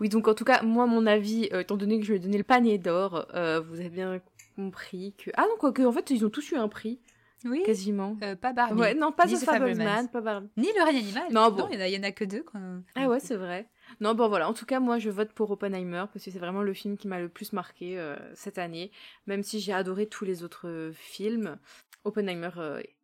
Oui, 0.00 0.08
donc 0.08 0.28
en 0.28 0.34
tout 0.34 0.44
cas, 0.44 0.62
moi, 0.62 0.86
mon 0.86 1.06
avis, 1.06 1.48
euh, 1.52 1.60
étant 1.60 1.76
donné 1.76 1.98
que 1.98 2.04
je 2.04 2.12
lui 2.12 2.18
ai 2.18 2.20
donné 2.20 2.38
le 2.38 2.44
panier 2.44 2.78
d'or, 2.78 3.26
euh, 3.34 3.60
vous 3.60 3.80
avez 3.80 3.88
bien 3.88 4.20
compris 4.56 5.14
que. 5.18 5.30
Ah 5.36 5.42
non, 5.42 5.56
quoi 5.58 5.72
que, 5.72 5.82
en 5.82 5.92
fait, 5.92 6.10
ils 6.10 6.24
ont 6.24 6.30
tous 6.30 6.50
eu 6.50 6.56
un 6.56 6.68
prix. 6.68 7.00
Oui. 7.44 7.62
Quasiment. 7.64 8.16
Euh, 8.22 8.34
pas 8.34 8.52
Barbie. 8.52 8.80
Ouais, 8.80 8.94
non, 8.94 9.12
pas 9.12 9.26
The, 9.26 9.36
Fableman, 9.36 10.08
pas 10.08 10.20
Barbie. 10.20 10.48
Ni 10.56 10.68
le 10.76 10.84
règne 10.84 10.98
animal. 10.98 11.24
Non, 11.30 11.50
bon. 11.50 11.68
il 11.70 11.80
y, 11.80 11.96
en 11.96 12.02
a 12.02 12.10
que 12.10 12.24
deux. 12.24 12.42
Quoi. 12.42 12.60
Ah 12.96 13.08
ouais, 13.08 13.20
c'est 13.20 13.36
vrai. 13.36 13.68
Non, 14.00 14.14
bon 14.14 14.28
voilà, 14.28 14.48
en 14.48 14.54
tout 14.54 14.66
cas, 14.66 14.80
moi 14.80 14.98
je 14.98 15.08
vote 15.08 15.32
pour 15.32 15.50
Oppenheimer 15.50 16.04
parce 16.12 16.24
que 16.24 16.30
c'est 16.30 16.38
vraiment 16.38 16.62
le 16.62 16.74
film 16.74 16.96
qui 16.96 17.06
m'a 17.06 17.20
le 17.20 17.28
plus 17.28 17.52
marqué 17.52 17.98
euh, 17.98 18.16
cette 18.34 18.58
année. 18.58 18.90
Même 19.26 19.42
si 19.42 19.60
j'ai 19.60 19.72
adoré 19.72 20.06
tous 20.06 20.24
les 20.24 20.42
autres 20.42 20.90
films, 20.94 21.58
Oppenheimer 22.04 22.50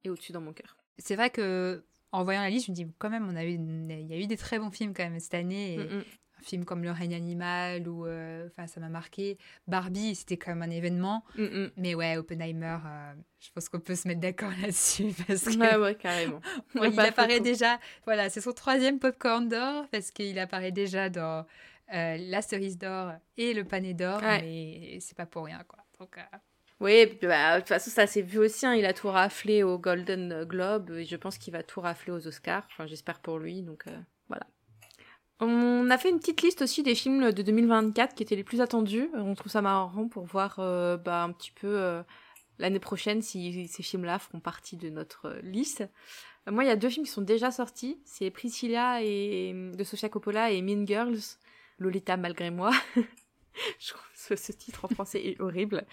est 0.03 0.09
au-dessus 0.09 0.33
dans 0.33 0.41
mon 0.41 0.53
cœur. 0.53 0.77
C'est 0.99 1.17
vrai 1.17 1.31
que 1.31 1.85
en 2.11 2.25
voyant 2.25 2.43
la 2.43 2.51
liste, 2.51 2.67
je 2.67 2.71
me 2.73 2.77
dis 2.77 2.87
quand 2.99 3.11
même, 3.11 3.29
on 3.29 3.37
a 3.37 3.45
eu, 3.45 3.55
il 3.55 4.07
y 4.09 4.15
a 4.15 4.19
eu 4.19 4.27
des 4.27 4.37
très 4.37 4.59
bons 4.59 4.71
films 4.71 4.95
quand 4.95 5.05
même 5.05 5.19
cette 5.21 5.35
année. 5.35 5.75
Et, 5.75 5.79
mm, 5.79 5.99
mm 5.99 6.05
film 6.45 6.65
comme 6.65 6.83
Le 6.83 6.91
règne 6.91 7.15
animal 7.15 7.89
ou 7.89 8.07
euh, 8.07 8.47
enfin 8.49 8.67
ça 8.67 8.81
m'a 8.81 8.89
marqué. 8.89 9.39
Barbie, 9.67 10.15
c'était 10.15 10.37
quand 10.37 10.55
même 10.55 10.63
un 10.63 10.71
événement. 10.71 11.25
Mm, 11.37 11.43
mm. 11.43 11.71
Mais 11.77 11.95
ouais, 11.95 12.17
Oppenheimer, 12.17 12.79
euh, 12.87 13.13
je 13.41 13.51
pense 13.53 13.69
qu'on 13.69 13.81
peut 13.81 13.95
se 13.95 14.07
mettre 14.07 14.21
d'accord 14.21 14.51
là-dessus 14.63 15.13
parce 15.27 15.45
que 15.45 15.59
ouais, 15.59 15.77
ouais 15.77 15.95
carrément. 15.95 16.41
il 16.75 17.01
apparaît 17.01 17.41
déjà. 17.41 17.79
Voilà, 18.05 18.29
c'est 18.31 18.41
son 18.41 18.53
troisième 18.53 18.99
popcorn 18.99 19.49
d'or 19.49 19.87
parce 19.91 20.11
qu'il 20.11 20.39
apparaît 20.39 20.73
déjà 20.73 21.09
dans 21.09 21.47
euh, 21.95 22.17
la 22.19 22.43
cerise 22.43 22.79
d'or 22.79 23.13
et 23.37 23.55
le 23.55 23.65
pané 23.65 23.95
d'or, 23.95 24.21
mais 24.23 24.99
c'est 25.01 25.17
pas 25.17 25.27
pour 25.27 25.45
rien 25.47 25.63
quoi. 25.67 25.81
Donc 25.99 26.19
oui, 26.81 27.07
bah, 27.23 27.55
de 27.55 27.61
toute 27.61 27.69
façon, 27.69 27.91
ça 27.91 28.07
s'est 28.07 28.21
vu 28.21 28.39
aussi. 28.39 28.67
Hein, 28.67 28.75
il 28.75 28.85
a 28.85 28.93
tout 28.93 29.09
raflé 29.09 29.63
au 29.63 29.79
Golden 29.79 30.45
Globe 30.45 30.91
et 30.91 31.05
je 31.05 31.17
pense 31.17 31.39
qu'il 31.39 31.53
va 31.53 31.63
tout 31.63 31.81
rafler 31.81 32.13
aux 32.13 32.27
Oscars. 32.27 32.67
Enfin, 32.69 32.87
j'espère 32.87 33.21
pour 33.21 33.39
lui. 33.39 33.63
Donc, 33.63 33.85
voilà. 34.29 34.45
On 35.41 35.91
a 35.91 35.99
fait 35.99 36.11
une 36.11 36.21
petite 36.21 36.43
liste 36.43 36.63
aussi 36.63 36.83
des 36.83 36.95
films 36.95 37.33
de 37.33 37.43
2024 37.43 38.15
qui 38.15 38.23
étaient 38.23 38.37
les 38.37 38.45
plus 38.45 38.61
attendus. 38.61 39.11
On 39.15 39.35
trouve 39.35 39.51
ça 39.51 39.63
marrant 39.63 40.07
pour 40.09 40.25
voir 40.25 40.57
euh, 40.61 40.97
bah, 40.97 41.25
un 41.25 41.33
petit 41.33 41.51
peu 41.51 41.67
euh, 41.67 42.03
l'année 42.59 42.79
prochaine 42.79 43.21
si 43.21 43.67
ces 43.67 43.83
films-là 43.83 44.21
feront 44.21 44.39
partie 44.39 44.77
de 44.77 44.89
notre 44.91 45.27
euh, 45.27 45.41
liste. 45.43 45.85
moi, 46.47 46.63
il 46.63 46.69
y 46.69 46.71
a 46.71 46.77
deux 46.77 46.89
films 46.89 47.05
qui 47.05 47.11
sont 47.11 47.23
déjà 47.23 47.51
sortis. 47.51 47.99
C'est 48.05 48.31
Priscilla 48.31 49.03
et, 49.03 49.53
de 49.53 49.85
Sofia 49.85 50.09
Coppola 50.09 50.53
et 50.53 50.63
Mean 50.63 50.87
Girls. 50.87 51.39
Lolita 51.81 52.17
malgré 52.17 52.51
moi. 52.51 52.71
Je 53.81 53.89
trouve 53.89 54.03
ce, 54.15 54.37
ce, 54.37 54.53
titre 54.53 54.85
en 54.85 54.89
français 54.89 55.25
est 55.25 55.41
horrible. 55.41 55.85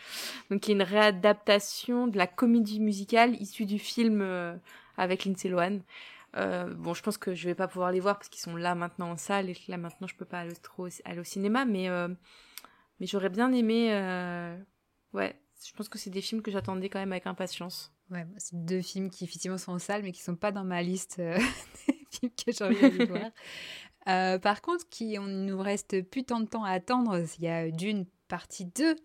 Donc, 0.51 0.67
il 0.67 0.71
y 0.71 0.73
a 0.73 0.75
une 0.75 0.83
réadaptation 0.83 2.07
de 2.07 2.17
la 2.17 2.27
comédie 2.27 2.79
musicale 2.79 3.39
issue 3.41 3.65
du 3.65 3.79
film 3.79 4.59
avec 4.97 5.25
Lindsay 5.25 5.49
Lohan. 5.49 5.79
Bon, 6.34 6.93
je 6.93 7.01
pense 7.01 7.17
que 7.17 7.34
je 7.34 7.47
vais 7.47 7.55
pas 7.55 7.67
pouvoir 7.67 7.91
les 7.91 7.99
voir 7.99 8.17
parce 8.17 8.29
qu'ils 8.29 8.41
sont 8.41 8.55
là 8.55 8.75
maintenant 8.75 9.11
en 9.11 9.17
salle 9.17 9.49
et 9.49 9.55
que 9.55 9.69
là 9.69 9.77
maintenant 9.77 10.07
je 10.07 10.15
peux 10.15 10.25
pas 10.25 10.39
aller, 10.39 10.55
trop 10.55 10.88
aller 11.05 11.19
au 11.19 11.23
cinéma, 11.23 11.65
mais, 11.65 11.89
mais 12.99 13.05
j'aurais 13.05 13.29
bien 13.29 13.51
aimé. 13.51 13.89
ouais, 15.13 15.39
je 15.65 15.73
pense 15.73 15.89
que 15.89 15.97
c'est 15.97 16.09
des 16.09 16.21
films 16.21 16.41
que 16.41 16.51
j'attendais 16.51 16.89
quand 16.89 16.99
même 16.99 17.11
avec 17.11 17.27
impatience. 17.27 17.93
Ouais, 18.09 18.27
c'est 18.38 18.65
deux 18.65 18.82
films 18.82 19.09
qui 19.09 19.23
effectivement 19.23 19.57
sont 19.57 19.71
en 19.71 19.79
salle 19.79 20.03
mais 20.03 20.11
qui 20.11 20.21
sont 20.21 20.36
pas 20.36 20.51
dans 20.51 20.65
ma 20.65 20.82
liste 20.82 21.17
des 21.19 21.39
films 22.09 22.32
que 22.45 22.51
j'ai 22.51 22.63
envie 22.63 22.97
de 22.97 23.05
voir. 23.05 23.32
Euh, 24.07 24.39
par 24.39 24.61
contre, 24.61 24.88
qui, 24.89 25.17
on 25.19 25.27
nous 25.27 25.59
reste 25.59 26.01
plus 26.01 26.23
tant 26.23 26.39
de 26.39 26.47
temps 26.47 26.63
à 26.63 26.71
attendre. 26.71 27.19
Il 27.38 27.43
y 27.43 27.47
a 27.47 27.69
Dune 27.69 28.05
partie 28.27 28.65
2 28.65 28.95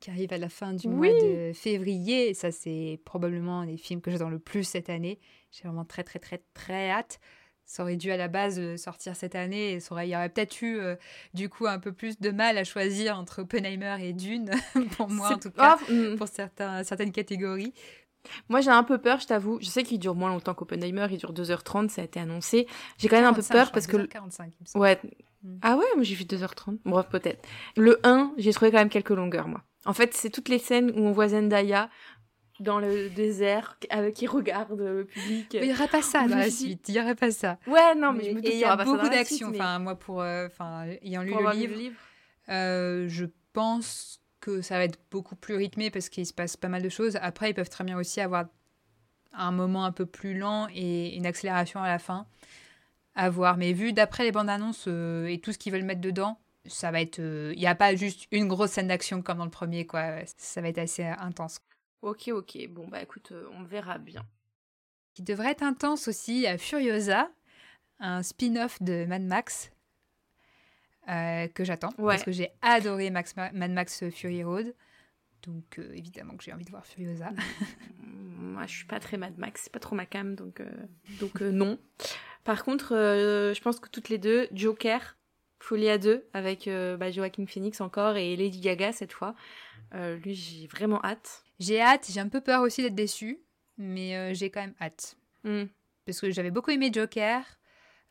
qui 0.00 0.10
arrive 0.10 0.32
à 0.32 0.38
la 0.38 0.48
fin 0.48 0.72
du 0.72 0.88
mois 0.88 1.08
de 1.08 1.52
février. 1.54 2.34
Ça, 2.34 2.50
c'est 2.50 3.00
probablement 3.04 3.62
les 3.62 3.76
films 3.76 4.00
que 4.00 4.10
j'attends 4.10 4.28
le 4.28 4.38
plus 4.38 4.64
cette 4.64 4.90
année. 4.90 5.18
J'ai 5.50 5.62
vraiment 5.64 5.84
très, 5.84 6.04
très, 6.04 6.18
très, 6.18 6.42
très 6.54 6.90
hâte. 6.90 7.20
Ça 7.64 7.82
aurait 7.82 7.96
dû 7.96 8.12
à 8.12 8.16
la 8.16 8.28
base 8.28 8.60
euh, 8.60 8.76
sortir 8.76 9.16
cette 9.16 9.34
année 9.34 9.72
et 9.72 9.80
ça 9.80 9.92
aurait, 9.92 10.06
il 10.06 10.12
y 10.12 10.16
aurait 10.16 10.28
peut-être 10.28 10.62
eu 10.62 10.78
euh, 10.78 10.94
du 11.34 11.48
coup 11.48 11.66
un 11.66 11.80
peu 11.80 11.92
plus 11.92 12.20
de 12.20 12.30
mal 12.30 12.58
à 12.58 12.62
choisir 12.62 13.18
entre 13.18 13.42
Oppenheimer 13.42 13.96
et 14.00 14.12
Dune, 14.12 14.52
pour 14.96 15.08
moi 15.08 15.32
en 15.32 15.38
tout 15.38 15.50
cas, 15.50 15.76
mm. 15.90 16.14
pour 16.14 16.28
certains, 16.28 16.84
certaines 16.84 17.10
catégories. 17.10 17.74
Moi, 18.48 18.60
j'ai 18.60 18.70
un 18.70 18.82
peu 18.82 18.98
peur, 18.98 19.20
je 19.20 19.26
t'avoue. 19.26 19.58
Je 19.60 19.66
sais 19.66 19.82
qu'il 19.82 19.98
dure 19.98 20.14
moins 20.14 20.30
longtemps 20.30 20.54
qu'Oppenheimer, 20.54 21.06
il 21.10 21.18
dure 21.18 21.32
2h30, 21.32 21.88
ça 21.88 22.02
a 22.02 22.04
été 22.04 22.20
annoncé. 22.20 22.66
J'ai 22.98 23.08
quand 23.08 23.16
même 23.16 23.24
un 23.24 23.32
peu 23.32 23.42
peur 23.42 23.72
parce 23.72 23.86
que. 23.86 23.96
45, 24.06 24.52
ouais. 24.76 25.00
Hmm. 25.42 25.58
Ah 25.62 25.76
ouais, 25.76 25.84
moi 25.94 26.04
j'ai 26.04 26.14
vu 26.14 26.24
2h30. 26.24 26.78
Bref, 26.84 27.06
peut-être. 27.10 27.46
Le 27.76 28.00
1, 28.04 28.34
j'ai 28.36 28.52
trouvé 28.52 28.70
quand 28.70 28.78
même 28.78 28.88
quelques 28.88 29.10
longueurs, 29.10 29.48
moi. 29.48 29.62
En 29.86 29.92
fait, 29.92 30.14
c'est 30.14 30.30
toutes 30.30 30.48
les 30.48 30.58
scènes 30.58 30.90
où 30.90 31.06
on 31.06 31.12
voit 31.12 31.28
Zendaya 31.28 31.88
dans 32.60 32.78
le 32.78 33.10
désert 33.10 33.78
qui 34.14 34.26
regarde 34.26 34.78
le 34.78 35.04
public. 35.04 35.54
Il 35.54 35.66
n'y 35.66 35.72
aurait 35.72 35.88
pas 35.88 36.02
ça 36.02 36.26
dans 36.26 36.36
la 36.36 36.50
suite, 36.50 36.88
il 36.88 36.94
n'y 36.94 37.00
aurait 37.00 37.14
pas 37.14 37.30
ça. 37.30 37.58
Ouais, 37.66 37.94
non, 37.94 38.12
mais, 38.12 38.24
je 38.24 38.30
me 38.30 38.40
dis 38.40 38.50
il 38.52 38.58
y 38.58 38.64
a 38.64 38.76
beaucoup 38.76 39.08
d'action. 39.08 39.50
Enfin, 39.50 39.78
moi, 39.78 39.98
pour, 39.98 40.22
euh, 40.22 40.46
enfin, 40.46 40.86
ayant 41.02 41.22
lu 41.22 41.32
le 41.32 41.52
livre, 41.52 41.76
livre. 41.76 42.00
Euh, 42.48 43.06
je 43.08 43.26
pense 43.52 44.20
que 44.40 44.62
ça 44.62 44.78
va 44.78 44.84
être 44.84 44.98
beaucoup 45.10 45.36
plus 45.36 45.56
rythmé 45.56 45.90
parce 45.90 46.08
qu'il 46.08 46.26
se 46.26 46.32
passe 46.32 46.56
pas 46.56 46.68
mal 46.68 46.82
de 46.82 46.88
choses. 46.88 47.16
Après, 47.20 47.50
ils 47.50 47.54
peuvent 47.54 47.68
très 47.68 47.84
bien 47.84 47.98
aussi 47.98 48.20
avoir 48.20 48.46
un 49.32 49.50
moment 49.50 49.84
un 49.84 49.92
peu 49.92 50.06
plus 50.06 50.38
lent 50.38 50.68
et 50.74 51.14
une 51.16 51.26
accélération 51.26 51.82
à 51.82 51.88
la 51.88 51.98
fin. 51.98 52.26
À 53.14 53.30
voir. 53.30 53.56
Mais 53.56 53.72
vu 53.72 53.92
d'après 53.92 54.24
les 54.24 54.32
bandes 54.32 54.50
annonces 54.50 54.84
euh, 54.88 55.26
et 55.26 55.40
tout 55.40 55.52
ce 55.52 55.58
qu'ils 55.58 55.72
veulent 55.72 55.84
mettre 55.84 56.00
dedans, 56.00 56.38
ça 56.68 56.90
va 56.90 57.00
être. 57.00 57.18
Euh, 57.18 57.52
il 57.54 57.60
n'y 57.60 57.66
a 57.66 57.74
pas 57.74 57.94
juste 57.94 58.26
une 58.30 58.48
grosse 58.48 58.72
scène 58.72 58.88
d'action 58.88 59.22
comme 59.22 59.38
dans 59.38 59.44
le 59.44 59.50
premier, 59.50 59.86
quoi. 59.86 60.20
Ça 60.36 60.60
va 60.60 60.68
être 60.68 60.78
assez 60.78 61.04
intense. 61.04 61.60
Ok, 62.02 62.28
ok. 62.28 62.68
Bon, 62.70 62.86
bah 62.88 63.02
écoute, 63.02 63.32
euh, 63.32 63.48
on 63.52 63.64
verra 63.64 63.98
bien. 63.98 64.24
Qui 65.14 65.22
devrait 65.22 65.52
être 65.52 65.62
intense 65.62 66.08
aussi 66.08 66.46
à 66.46 66.58
Furiosa, 66.58 67.30
un 68.00 68.22
spin-off 68.22 68.82
de 68.82 69.06
Mad 69.06 69.22
Max 69.22 69.70
euh, 71.08 71.46
que 71.48 71.62
j'attends 71.62 71.92
parce 71.92 72.24
que 72.24 72.32
j'ai 72.32 72.50
adoré 72.62 73.10
Max, 73.10 73.36
Mad 73.36 73.70
Max 73.70 74.08
Fury 74.10 74.42
Road. 74.42 74.74
Donc 75.42 75.78
euh, 75.78 75.92
évidemment 75.94 76.36
que 76.36 76.42
j'ai 76.42 76.52
envie 76.52 76.64
de 76.64 76.70
voir 76.70 76.84
Furiosa. 76.84 77.30
Moi, 78.02 78.66
je 78.66 78.74
suis 78.74 78.86
pas 78.86 78.98
très 78.98 79.16
Mad 79.16 79.38
Max, 79.38 79.62
c'est 79.64 79.72
pas 79.72 79.78
trop 79.78 79.94
ma 79.94 80.04
cam, 80.04 80.34
donc 80.34 80.60
euh, 80.60 80.70
donc 81.20 81.40
non. 81.40 81.78
Par 82.42 82.64
contre, 82.64 82.94
je 82.94 83.60
pense 83.60 83.80
que 83.80 83.88
toutes 83.88 84.08
les 84.08 84.18
deux, 84.18 84.48
Joker, 84.52 85.16
À 85.88 85.98
deux 85.98 86.24
avec 86.32 86.68
bah, 86.68 87.10
Joaquin 87.10 87.46
Phoenix 87.46 87.80
encore 87.80 88.16
et 88.16 88.36
Lady 88.36 88.60
Gaga 88.60 88.92
cette 88.92 89.12
fois. 89.12 89.34
lui, 89.92 90.34
j'ai 90.34 90.66
vraiment 90.68 91.02
hâte. 91.04 91.44
J'ai 91.58 91.80
hâte. 91.80 92.06
J'ai 92.10 92.20
un 92.20 92.28
peu 92.28 92.40
peur 92.40 92.62
aussi 92.62 92.82
d'être 92.82 92.94
déçue, 92.94 93.40
mais 93.76 94.34
j'ai 94.34 94.50
quand 94.50 94.60
même 94.60 94.74
hâte. 94.80 95.16
Hmm. 95.44 95.64
Parce 96.04 96.20
que 96.20 96.30
j'avais 96.30 96.52
beaucoup 96.52 96.70
aimé 96.70 96.90
Joker 96.92 97.42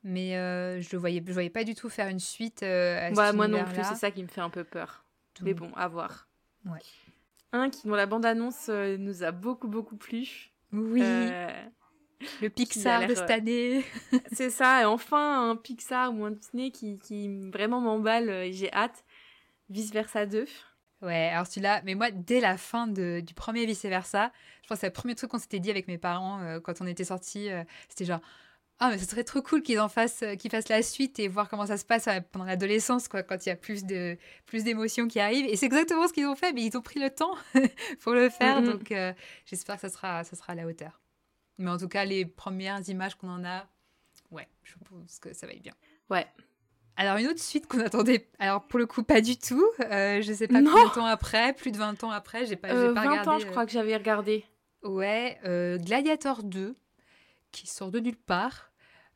mais 0.05 0.37
euh, 0.37 0.79
je 0.81 0.95
ne 0.95 0.99
voyais, 0.99 1.21
je 1.25 1.33
voyais 1.33 1.49
pas 1.49 1.63
du 1.63 1.73
tout 1.73 1.89
faire 1.89 2.07
une 2.07 2.19
suite 2.19 2.61
euh, 2.61 3.07
à 3.07 3.11
bah, 3.11 3.33
Moi 3.33 3.47
non 3.47 3.65
plus, 3.65 3.83
c'est 3.83 3.95
ça 3.95 4.11
qui 4.11 4.21
me 4.21 4.27
fait 4.27 4.39
un 4.39 4.51
peu 4.51 4.63
peur. 4.63 5.03
Mais 5.41 5.55
bon, 5.55 5.71
à 5.75 5.87
voir. 5.87 6.27
Ouais. 6.65 6.79
Un 7.51 7.71
qui, 7.71 7.87
dont 7.87 7.95
la 7.95 8.05
bande-annonce 8.05 8.67
euh, 8.69 8.97
nous 8.97 9.23
a 9.23 9.31
beaucoup, 9.31 9.67
beaucoup 9.67 9.97
plu. 9.97 10.51
Oui. 10.71 11.01
Le 12.41 12.49
Pixar 12.49 13.07
de 13.07 13.15
cette 13.15 13.29
année. 13.29 13.83
c'est 14.31 14.49
ça, 14.49 14.81
et 14.81 14.85
enfin 14.85 15.49
un 15.49 15.55
Pixar 15.55 16.13
ou 16.13 16.25
un 16.25 16.31
Disney 16.31 16.71
qui, 16.71 16.97
qui 16.99 17.49
vraiment 17.49 17.81
m'emballe 17.81 18.29
et 18.29 18.53
j'ai 18.53 18.71
hâte. 18.73 19.03
Vice 19.69 19.91
Versa 19.91 20.25
2. 20.25 20.45
Ouais, 21.01 21.29
alors 21.29 21.47
celui-là, 21.47 21.81
mais 21.83 21.95
moi, 21.95 22.11
dès 22.11 22.39
la 22.39 22.55
fin 22.57 22.87
de, 22.87 23.19
du 23.25 23.33
premier 23.33 23.65
Vice 23.65 23.83
Versa, 23.83 24.31
je 24.61 24.67
pense 24.67 24.77
que 24.77 24.81
c'est 24.81 24.87
le 24.87 24.93
premier 24.93 25.15
truc 25.15 25.31
qu'on 25.31 25.39
s'était 25.39 25.59
dit 25.59 25.71
avec 25.71 25.87
mes 25.87 25.97
parents 25.97 26.59
quand 26.63 26.81
on 26.81 26.87
était 26.87 27.03
sortis. 27.03 27.49
c'était 27.89 28.05
genre, 28.05 28.21
ah, 28.79 28.89
mais 28.89 28.97
ce 28.97 29.05
serait 29.05 29.23
trop 29.23 29.41
cool 29.41 29.61
qu'ils 29.61 29.79
en 29.79 29.87
fassent, 29.87 30.23
euh, 30.23 30.35
qu'ils 30.35 30.51
fassent 30.51 30.67
la 30.67 30.81
suite 30.83 31.17
et 31.19 31.29
voir 31.29 31.47
comment 31.47 31.65
ça 31.65 31.77
se 31.77 31.85
passe 31.85 32.07
euh, 32.07 32.19
pendant 32.33 32.43
l'adolescence, 32.43 33.07
quoi, 33.07 33.23
quand 33.23 33.45
il 33.45 33.49
y 33.49 33.51
a 33.51 33.55
plus 33.55 33.85
de 33.85 34.17
plus 34.45 34.65
d'émotions 34.65 35.07
qui 35.07 35.19
arrivent. 35.21 35.45
Et 35.45 35.55
c'est 35.55 35.65
exactement 35.65 36.07
ce 36.09 36.13
qu'ils 36.13 36.25
ont 36.25 36.35
fait, 36.35 36.51
mais 36.51 36.63
ils 36.63 36.77
ont 36.77 36.81
pris 36.81 36.99
le 36.99 37.09
temps 37.09 37.35
pour 38.01 38.13
le 38.13 38.29
faire. 38.29 38.61
Donc, 38.61 38.91
euh, 38.91 39.13
j'espère 39.45 39.75
que 39.75 39.81
ça 39.81 39.89
sera, 39.89 40.25
ça 40.25 40.35
sera 40.35 40.51
à 40.51 40.55
la 40.55 40.67
hauteur. 40.67 40.99
Mais 41.57 41.69
en 41.69 41.77
tout 41.77 41.87
cas, 41.87 42.05
les 42.05 42.25
premières 42.25 42.87
images 42.89 43.15
qu'on 43.15 43.29
en 43.29 43.43
a, 43.45 43.67
ouais, 44.31 44.47
je 44.63 44.73
pense 44.89 45.19
que 45.19 45.33
ça 45.33 45.47
va 45.47 45.53
être 45.53 45.61
bien. 45.61 45.73
Ouais. 46.09 46.27
Alors, 46.97 47.17
une 47.17 47.27
autre 47.27 47.41
suite 47.41 47.67
qu'on 47.67 47.79
attendait, 47.79 48.29
alors 48.39 48.65
pour 48.67 48.79
le 48.79 48.85
coup, 48.85 49.03
pas 49.03 49.21
du 49.21 49.37
tout. 49.37 49.65
Euh, 49.81 50.21
je 50.21 50.31
sais 50.33 50.47
pas 50.47 50.61
combien 50.61 50.87
de 50.87 50.93
temps 50.93 51.05
après, 51.05 51.53
plus 51.53 51.71
de 51.71 51.77
20 51.77 52.03
ans 52.05 52.11
après, 52.11 52.45
j'ai 52.45 52.55
pas, 52.55 52.69
pas 52.69 52.91
20 52.93 53.01
regardé. 53.01 53.29
ans, 53.29 53.39
je 53.39 53.47
crois 53.47 53.65
que 53.65 53.71
j'avais 53.71 53.95
regardé. 53.95 54.45
Ouais, 54.83 55.39
Gladiator 55.83 56.43
2 56.43 56.75
qui 57.55 57.67
sort 57.67 57.89
de 57.89 57.99
nulle 57.99 58.17
part. 58.17 58.71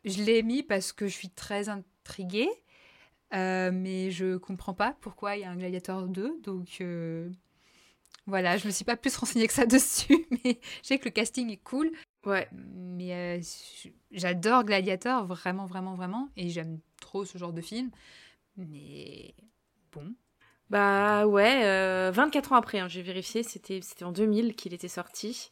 Je 0.05 0.23
l'ai 0.23 0.43
mis 0.43 0.63
parce 0.63 0.93
que 0.93 1.07
je 1.07 1.13
suis 1.13 1.29
très 1.29 1.67
intriguée, 1.67 2.49
euh, 3.33 3.69
mais 3.73 4.11
je 4.11 4.37
comprends 4.37 4.73
pas 4.73 4.95
pourquoi 5.01 5.35
il 5.35 5.41
y 5.41 5.43
a 5.43 5.49
un 5.49 5.57
Gladiator 5.57 6.07
2. 6.07 6.39
Donc 6.41 6.77
euh, 6.79 7.29
voilà, 8.25 8.55
je 8.57 8.65
me 8.65 8.71
suis 8.71 8.85
pas 8.85 8.95
plus 8.95 9.15
renseignée 9.17 9.47
que 9.47 9.53
ça 9.53 9.65
dessus, 9.65 10.25
mais 10.31 10.59
je 10.81 10.87
sais 10.87 10.99
que 10.99 11.05
le 11.05 11.11
casting 11.11 11.49
est 11.49 11.63
cool. 11.63 11.91
Ouais. 12.25 12.47
Mais 12.51 13.39
euh, 13.39 13.41
j'adore 14.11 14.63
Gladiator, 14.63 15.25
vraiment, 15.25 15.65
vraiment, 15.65 15.95
vraiment, 15.95 16.29
et 16.35 16.49
j'aime 16.49 16.79
trop 17.01 17.25
ce 17.25 17.37
genre 17.37 17.53
de 17.53 17.61
film. 17.61 17.89
Mais 18.57 19.35
bon. 19.91 20.13
Bah 20.69 21.25
ouais, 21.25 22.11
24 22.11 22.51
ans 22.51 22.57
après, 22.57 22.79
hein, 22.79 22.87
j'ai 22.87 23.01
vérifié, 23.01 23.41
c'était 23.41 23.81
en 24.03 24.11
2000 24.11 24.55
qu'il 24.55 24.73
était 24.73 24.87
sorti. 24.87 25.49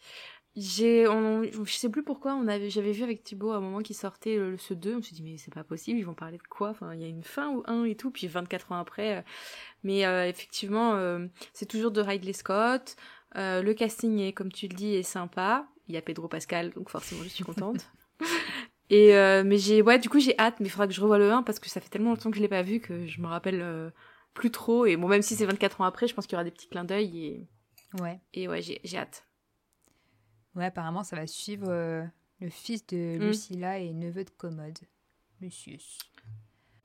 J'ai, 0.57 1.07
on, 1.07 1.43
je 1.43 1.71
sais 1.71 1.87
plus 1.87 2.03
pourquoi, 2.03 2.33
on 2.33 2.47
avait, 2.47 2.71
j'avais 2.71 2.91
vu 2.91 3.03
avec 3.03 3.23
Thibaut 3.23 3.51
à 3.51 3.57
un 3.57 3.59
moment 3.59 3.81
qui 3.81 3.93
sortait 3.93 4.37
le, 4.37 4.57
ce 4.57 4.73
2, 4.73 4.95
on 4.95 5.01
s'est 5.03 5.13
dit 5.13 5.21
mais 5.21 5.37
c'est 5.37 5.53
pas 5.53 5.63
possible, 5.63 5.99
ils 5.99 6.03
vont 6.03 6.15
parler 6.15 6.39
de 6.39 6.43
quoi? 6.49 6.69
Enfin, 6.71 6.95
il 6.95 6.99
y 7.01 7.03
a 7.03 7.07
une 7.07 7.21
fin 7.21 7.49
ou 7.51 7.61
un 7.67 7.83
et 7.83 7.95
tout, 7.95 8.09
puis 8.09 8.25
24 8.25 8.71
ans 8.71 8.79
après. 8.79 9.17
Euh, 9.17 9.21
mais 9.83 10.05
euh, 10.07 10.27
effectivement, 10.27 10.95
euh, 10.95 11.27
c'est 11.53 11.67
toujours 11.67 11.91
de 11.91 12.01
Ridley 12.01 12.33
Scott. 12.33 12.95
le 13.35 13.73
casting 13.73 14.19
est, 14.19 14.33
comme 14.33 14.51
tu 14.51 14.67
le 14.67 14.75
dis, 14.75 14.95
est 14.95 15.03
sympa. 15.03 15.67
Il 15.87 15.95
y 15.95 15.97
a 15.97 16.01
Pedro 16.01 16.27
Pascal, 16.27 16.71
donc 16.71 16.89
forcément 16.89 17.23
je 17.23 17.29
suis 17.29 17.43
contente. 17.45 17.89
et 18.89 19.13
mais 19.43 19.57
j'ai, 19.57 19.81
ouais, 19.81 19.99
du 19.99 20.09
coup 20.09 20.19
j'ai 20.19 20.37
hâte, 20.39 20.59
mais 20.59 20.67
il 20.67 20.69
faudra 20.69 20.87
que 20.87 20.93
je 20.93 21.01
revoie 21.01 21.17
le 21.17 21.31
1 21.31 21.43
parce 21.43 21.59
que 21.59 21.69
ça 21.69 21.81
fait 21.81 21.89
tellement 21.89 22.11
longtemps 22.11 22.31
que 22.31 22.37
je 22.37 22.41
l'ai 22.41 22.47
pas 22.47 22.61
vu 22.61 22.79
que 22.79 23.07
je 23.07 23.21
me 23.21 23.27
rappelle 23.27 23.91
plus 24.33 24.51
trop. 24.51 24.85
Et 24.85 24.95
bon, 24.95 25.07
même 25.07 25.21
si 25.21 25.35
c'est 25.35 25.45
24 25.45 25.81
ans 25.81 25.85
après, 25.85 26.07
je 26.07 26.13
pense 26.13 26.25
qu'il 26.25 26.33
y 26.33 26.37
aura 26.37 26.43
des 26.43 26.51
petits 26.51 26.69
clins 26.69 26.85
d'œil 26.85 27.25
et 27.25 27.47
ouais. 28.01 28.19
Et 28.33 28.47
ouais, 28.47 28.61
j'ai 28.61 28.97
hâte. 28.97 29.27
Ouais, 30.57 30.65
apparemment, 30.65 31.03
ça 31.03 31.15
va 31.15 31.27
suivre 31.27 31.67
euh, 31.69 32.03
le 32.41 32.49
fils 32.49 32.85
de 32.87 33.17
mm. 33.17 33.27
Lucilla 33.27 33.77
et 33.77 33.93
neveu 33.93 34.23
de 34.23 34.29
Commode, 34.31 34.79
Lucius. 35.39 35.99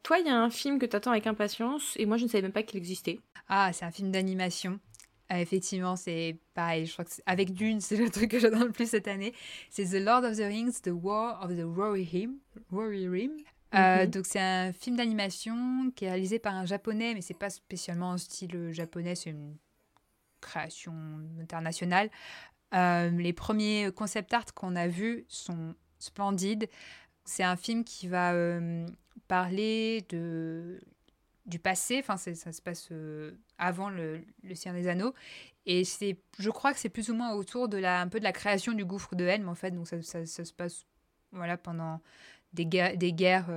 Toi, 0.03 0.18
il 0.18 0.26
y 0.26 0.30
a 0.30 0.38
un 0.38 0.50
film 0.50 0.78
que 0.78 0.84
tu 0.84 0.94
attends 0.94 1.12
avec 1.12 1.26
impatience 1.26 1.94
et 1.96 2.05
moi, 2.05 2.18
je 2.18 2.24
ne 2.24 2.28
savais 2.28 2.42
même 2.42 2.53
pas 2.53 2.64
qu'il 2.64 2.76
existait. 2.76 3.20
Ah, 3.48 3.72
c'est 3.72 3.84
un 3.84 3.90
film 3.90 4.11
d'animation. 4.11 4.78
Ah, 5.34 5.40
effectivement, 5.40 5.96
c'est 5.96 6.36
pareil. 6.52 6.84
Je 6.84 6.92
crois 6.92 7.06
que 7.06 7.12
avec 7.24 7.54
Dune, 7.54 7.80
c'est 7.80 7.96
le 7.96 8.10
truc 8.10 8.32
que 8.32 8.38
j'adore 8.38 8.64
le 8.64 8.70
plus 8.70 8.90
cette 8.90 9.08
année. 9.08 9.32
C'est 9.70 9.86
The 9.86 10.04
Lord 10.04 10.24
of 10.24 10.36
the 10.36 10.42
Rings, 10.42 10.82
The 10.82 10.90
War 10.92 11.42
of 11.42 11.56
the 11.56 11.64
Rohirrim. 11.64 12.34
Rohirrim. 12.70 13.30
Euh, 13.74 14.04
mhm. 14.04 14.10
donc 14.10 14.26
c'est 14.26 14.38
un 14.38 14.74
film 14.74 14.96
d'animation 14.96 15.90
qui 15.96 16.04
est 16.04 16.10
réalisé 16.10 16.38
par 16.38 16.54
un 16.54 16.66
japonais, 16.66 17.14
mais 17.14 17.22
c'est 17.22 17.32
pas 17.32 17.48
spécialement 17.48 18.12
un 18.12 18.18
style 18.18 18.72
japonais, 18.72 19.14
c'est 19.14 19.30
une 19.30 19.56
création 20.42 20.92
internationale. 21.40 22.10
Euh, 22.74 23.08
les 23.08 23.32
premiers 23.32 23.90
concept 23.90 24.34
art 24.34 24.52
qu'on 24.52 24.76
a 24.76 24.86
vus 24.86 25.24
sont 25.28 25.74
splendides. 25.98 26.68
C'est 27.24 27.44
un 27.44 27.56
film 27.56 27.84
qui 27.84 28.06
va 28.06 28.34
euh, 28.34 28.86
parler 29.28 30.04
de, 30.10 30.78
du 31.47 31.59
passé, 31.59 31.99
enfin 32.01 32.16
ça 32.16 32.53
se 32.53 32.62
passe 32.62 32.88
euh, 32.93 33.32
avant 33.59 33.90
le, 33.90 34.20
le 34.43 34.55
Seigneur 34.55 34.80
des 34.80 34.88
Anneaux, 34.88 35.14
et 35.66 35.84
c'est, 35.84 36.16
je 36.38 36.51
crois 36.51 36.72
que 36.72 36.78
c'est 36.78 36.88
plus 36.88 37.11
ou 37.11 37.14
moins 37.14 37.34
autour 37.34 37.68
de 37.68 37.78
la, 37.78 38.01
un 38.01 38.09
peu 38.09 38.18
de 38.18 38.24
la 38.24 38.32
création 38.32 38.72
du 38.72 38.84
gouffre 38.84 39.14
de 39.14 39.24
Helm 39.24 39.49
en 39.49 39.55
fait, 39.55 39.70
donc 39.72 39.88
ça, 39.88 40.03
ça, 40.03 40.24
se 40.26 40.53
passe 40.53 40.86
voilà, 41.32 41.57
pendant 41.57 42.01
des 42.53 42.66
guerres, 42.66 42.97
des 42.97 43.12
guerres 43.12 43.49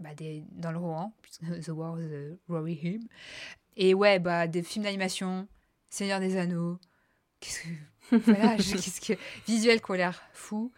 bah, 0.00 0.14
des, 0.14 0.44
dans 0.52 0.70
le 0.70 0.78
Rohan, 0.78 1.12
The 1.64 1.68
War 1.68 1.94
of 1.94 2.00
the 2.00 2.38
Rory 2.48 3.00
Et 3.76 3.94
ouais, 3.94 4.18
bah, 4.18 4.46
des 4.46 4.62
films 4.62 4.84
d'animation, 4.84 5.48
Seigneur 5.90 6.20
des 6.20 6.36
Anneaux, 6.36 6.78
qu'est-ce 7.40 7.62
que 7.62 7.68
voilà, 8.16 8.56
qu'est-ce 8.56 9.00
que 9.00 9.18
visuel 9.46 9.80
qui 9.80 9.92
a 9.92 9.96
l'air 9.96 10.22
fou. 10.32 10.72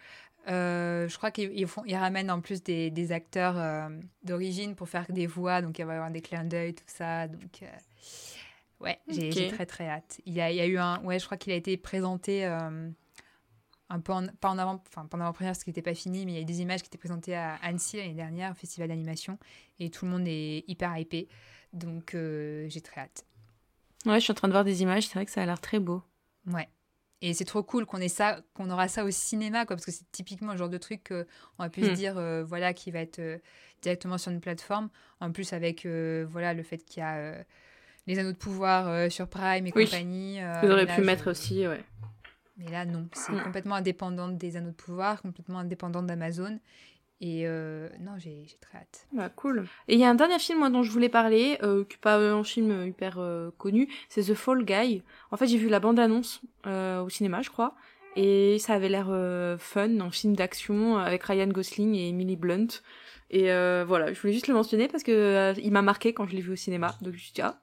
Je 0.46 1.16
crois 1.16 1.30
qu'ils 1.30 1.52
ils 1.86 1.96
ramènent 1.96 2.30
en 2.30 2.40
plus 2.40 2.62
des, 2.62 2.90
des 2.90 3.12
acteurs 3.12 3.90
d'origine 4.22 4.74
pour 4.74 4.88
faire 4.88 5.06
des 5.10 5.26
voix, 5.26 5.62
donc 5.62 5.78
il 5.78 5.84
va 5.84 5.92
y 5.92 5.96
avoir 5.96 6.10
des 6.10 6.22
clins 6.22 6.44
d'œil, 6.44 6.74
tout 6.74 6.84
ça. 6.86 7.28
Donc, 7.28 7.62
ouais, 8.80 8.98
j'ai 9.08 9.48
très 9.48 9.66
très 9.66 9.88
hâte. 9.88 10.20
Il 10.26 10.32
y 10.34 10.40
a, 10.40 10.50
il 10.50 10.56
y 10.56 10.60
a 10.60 10.66
eu 10.66 10.78
un, 10.78 11.02
ouais, 11.04 11.18
je 11.18 11.24
crois 11.24 11.36
qu'il 11.36 11.52
a 11.52 11.56
été 11.56 11.76
présenté 11.76 12.44
un 13.92 13.98
peu 13.98 14.12
pas 14.40 14.50
en 14.50 14.58
avant, 14.58 14.82
enfin 14.86 15.06
pendant 15.06 15.24
la 15.24 15.32
première 15.32 15.52
parce 15.52 15.64
qu'il 15.64 15.72
n'était 15.72 15.82
pas 15.82 15.94
fini, 15.94 16.24
mais 16.24 16.32
il 16.34 16.38
y 16.38 16.40
a 16.40 16.44
des 16.44 16.60
images 16.60 16.80
qui 16.80 16.86
étaient 16.86 16.96
présentées 16.96 17.34
à 17.34 17.56
Annecy 17.56 17.96
l'année 17.96 18.14
dernière, 18.14 18.52
au 18.52 18.54
festival 18.54 18.88
d'animation, 18.88 19.36
et 19.80 19.90
tout 19.90 20.04
le 20.04 20.12
monde 20.12 20.28
est 20.28 20.64
hyper 20.68 20.96
hypé, 20.96 21.28
donc 21.72 22.14
euh, 22.14 22.68
j'ai 22.68 22.80
très 22.80 23.00
hâte. 23.00 23.24
Ouais, 24.06 24.14
je 24.14 24.20
suis 24.20 24.30
en 24.30 24.34
train 24.34 24.46
de 24.46 24.52
voir 24.52 24.64
des 24.64 24.82
images, 24.82 25.08
c'est 25.08 25.14
vrai 25.14 25.26
que 25.26 25.32
ça 25.32 25.42
a 25.42 25.46
l'air 25.46 25.60
très 25.60 25.80
beau. 25.80 26.02
Ouais. 26.46 26.68
Et 27.22 27.34
c'est 27.34 27.44
trop 27.44 27.62
cool 27.62 27.84
qu'on 27.84 27.98
ait 27.98 28.08
ça, 28.08 28.40
qu'on 28.54 28.70
aura 28.70 28.88
ça 28.88 29.04
au 29.04 29.10
cinéma, 29.10 29.66
quoi, 29.66 29.76
parce 29.76 29.84
que 29.84 29.92
c'est 29.92 30.10
typiquement 30.10 30.52
le 30.52 30.58
genre 30.58 30.70
de 30.70 30.78
truc 30.78 31.08
qu'on 31.08 31.62
va 31.62 31.68
pu 31.68 31.82
se 31.82 31.90
hmm. 31.90 31.94
dire, 31.94 32.18
euh, 32.18 32.42
voilà, 32.44 32.72
qui 32.72 32.90
va 32.90 33.00
être 33.00 33.18
euh, 33.18 33.38
directement 33.82 34.16
sur 34.16 34.32
une 34.32 34.40
plateforme. 34.40 34.88
En 35.20 35.30
plus, 35.30 35.52
avec 35.52 35.86
voilà 35.86 36.54
le 36.54 36.62
fait 36.62 36.78
qu'il 36.78 37.00
y 37.00 37.04
a 37.04 37.34
les 38.06 38.18
anneaux 38.18 38.32
de 38.32 38.36
pouvoir 38.38 39.10
sur 39.10 39.28
Prime 39.28 39.66
et 39.66 39.70
compagnie. 39.70 40.40
Vous 40.62 40.70
auriez 40.70 40.86
pu 40.86 41.02
mettre 41.02 41.30
aussi, 41.30 41.66
ouais. 41.66 41.84
Mais 42.60 42.70
là, 42.70 42.84
non. 42.84 43.08
C'est 43.12 43.32
mm. 43.32 43.42
complètement 43.42 43.74
indépendante 43.76 44.36
des 44.36 44.56
anneaux 44.56 44.70
de 44.70 44.76
pouvoir, 44.76 45.20
complètement 45.22 45.60
indépendante 45.60 46.06
d'Amazon. 46.06 46.58
Et 47.20 47.42
euh, 47.44 47.88
non, 48.00 48.12
j'ai 48.16 48.46
très 48.60 48.78
hâte. 48.78 49.06
Bah, 49.12 49.28
cool. 49.28 49.66
Et 49.88 49.94
il 49.94 50.00
y 50.00 50.04
a 50.04 50.08
un 50.08 50.14
dernier 50.14 50.38
film 50.38 50.60
moi, 50.60 50.70
dont 50.70 50.82
je 50.82 50.90
voulais 50.90 51.10
parler, 51.10 51.58
euh, 51.62 51.84
qui 51.84 51.96
n'est 51.96 52.00
pas 52.00 52.16
un 52.16 52.42
film 52.44 52.86
hyper 52.86 53.18
euh, 53.18 53.50
connu, 53.58 53.88
c'est 54.08 54.22
The 54.22 54.34
Fall 54.34 54.64
Guy. 54.64 55.02
En 55.30 55.36
fait, 55.36 55.46
j'ai 55.46 55.58
vu 55.58 55.68
la 55.68 55.80
bande-annonce 55.80 56.40
au 56.66 57.08
cinéma, 57.08 57.42
je 57.42 57.50
crois. 57.50 57.74
Et 58.16 58.58
ça 58.58 58.74
avait 58.74 58.88
l'air 58.88 59.06
fun, 59.58 60.00
un 60.00 60.10
film 60.10 60.34
d'action 60.34 60.98
avec 60.98 61.22
Ryan 61.24 61.46
Gosling 61.46 61.94
et 61.94 62.08
Emily 62.08 62.36
Blunt. 62.36 62.68
Et 63.30 63.44
voilà, 63.84 64.12
je 64.12 64.20
voulais 64.20 64.32
juste 64.32 64.48
le 64.48 64.54
mentionner 64.54 64.88
parce 64.88 65.02
que 65.02 65.54
il 65.58 65.70
m'a 65.70 65.82
marqué 65.82 66.12
quand 66.12 66.26
je 66.26 66.34
l'ai 66.34 66.40
vu 66.40 66.52
au 66.52 66.56
cinéma. 66.56 66.96
Donc 67.02 67.12
je 67.12 67.18
me 67.18 67.22
suis 67.22 67.32
dit, 67.32 67.42
ah, 67.42 67.60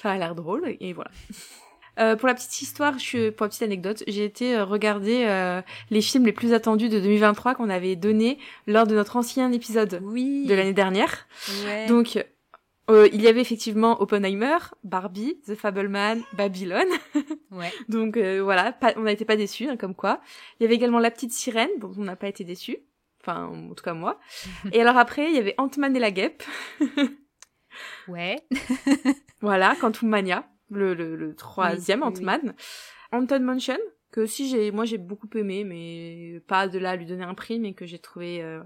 ça 0.00 0.10
a 0.10 0.18
l'air 0.18 0.34
drôle. 0.34 0.76
Et 0.78 0.92
voilà. 0.92 1.10
Euh, 2.00 2.16
pour 2.16 2.28
la 2.28 2.34
petite 2.34 2.62
histoire, 2.62 2.98
je, 2.98 3.30
pour 3.30 3.44
la 3.44 3.48
petite 3.48 3.62
anecdote, 3.62 4.02
j'ai 4.06 4.24
été 4.24 4.56
euh, 4.56 4.64
regarder 4.64 5.24
euh, 5.26 5.60
les 5.90 6.00
films 6.00 6.24
les 6.24 6.32
plus 6.32 6.54
attendus 6.54 6.88
de 6.88 6.98
2023 6.98 7.54
qu'on 7.54 7.68
avait 7.68 7.96
donné 7.96 8.38
lors 8.66 8.86
de 8.86 8.94
notre 8.94 9.16
ancien 9.16 9.52
épisode 9.52 10.00
oui. 10.02 10.46
de 10.46 10.54
l'année 10.54 10.72
dernière. 10.72 11.26
Ouais. 11.66 11.86
Donc, 11.86 12.24
euh, 12.88 13.08
il 13.12 13.20
y 13.20 13.28
avait 13.28 13.42
effectivement 13.42 14.00
Oppenheimer, 14.00 14.56
Barbie, 14.82 15.40
The 15.46 15.54
Fableman, 15.54 16.22
Babylone. 16.32 16.88
ouais. 17.50 17.72
Donc 17.88 18.16
voilà, 18.16 18.72
pas, 18.72 18.94
on 18.96 19.02
n'a 19.02 19.12
été 19.12 19.26
pas 19.26 19.36
déçus, 19.36 19.68
hein, 19.68 19.76
comme 19.76 19.94
quoi. 19.94 20.20
Il 20.58 20.62
y 20.62 20.66
avait 20.66 20.76
également 20.76 21.00
La 21.00 21.10
Petite 21.10 21.32
Sirène, 21.32 21.70
dont 21.78 21.92
on 21.98 22.04
n'a 22.04 22.16
pas 22.16 22.28
été 22.28 22.44
déçus. 22.44 22.78
Enfin, 23.20 23.44
en 23.44 23.74
tout 23.74 23.84
cas 23.84 23.92
moi. 23.92 24.18
et 24.72 24.80
alors 24.80 24.96
après, 24.96 25.28
il 25.28 25.34
y 25.34 25.38
avait 25.38 25.54
Ant-Man 25.58 25.94
et 25.94 26.00
la 26.00 26.10
Guêpe. 26.10 26.42
ouais. 28.08 28.36
voilà, 29.42 29.76
Quantum 29.78 30.08
Mania 30.08 30.48
le, 30.70 30.94
le, 30.94 31.16
le 31.16 31.34
troisième 31.34 32.02
Ant-Man. 32.02 32.54
Anton 33.12 33.40
Mansion, 33.40 33.78
que 34.12 34.26
si 34.26 34.48
j'ai, 34.48 34.70
moi 34.70 34.84
j'ai 34.84 34.98
beaucoup 34.98 35.28
aimé, 35.34 35.64
mais 35.64 36.40
pas 36.46 36.68
de 36.68 36.78
là 36.78 36.90
à 36.90 36.96
lui 36.96 37.06
donner 37.06 37.24
un 37.24 37.34
prix, 37.34 37.58
mais 37.58 37.74
que 37.74 37.86
j'ai 37.86 37.98
trouvé 37.98 38.42
euh, 38.42 38.62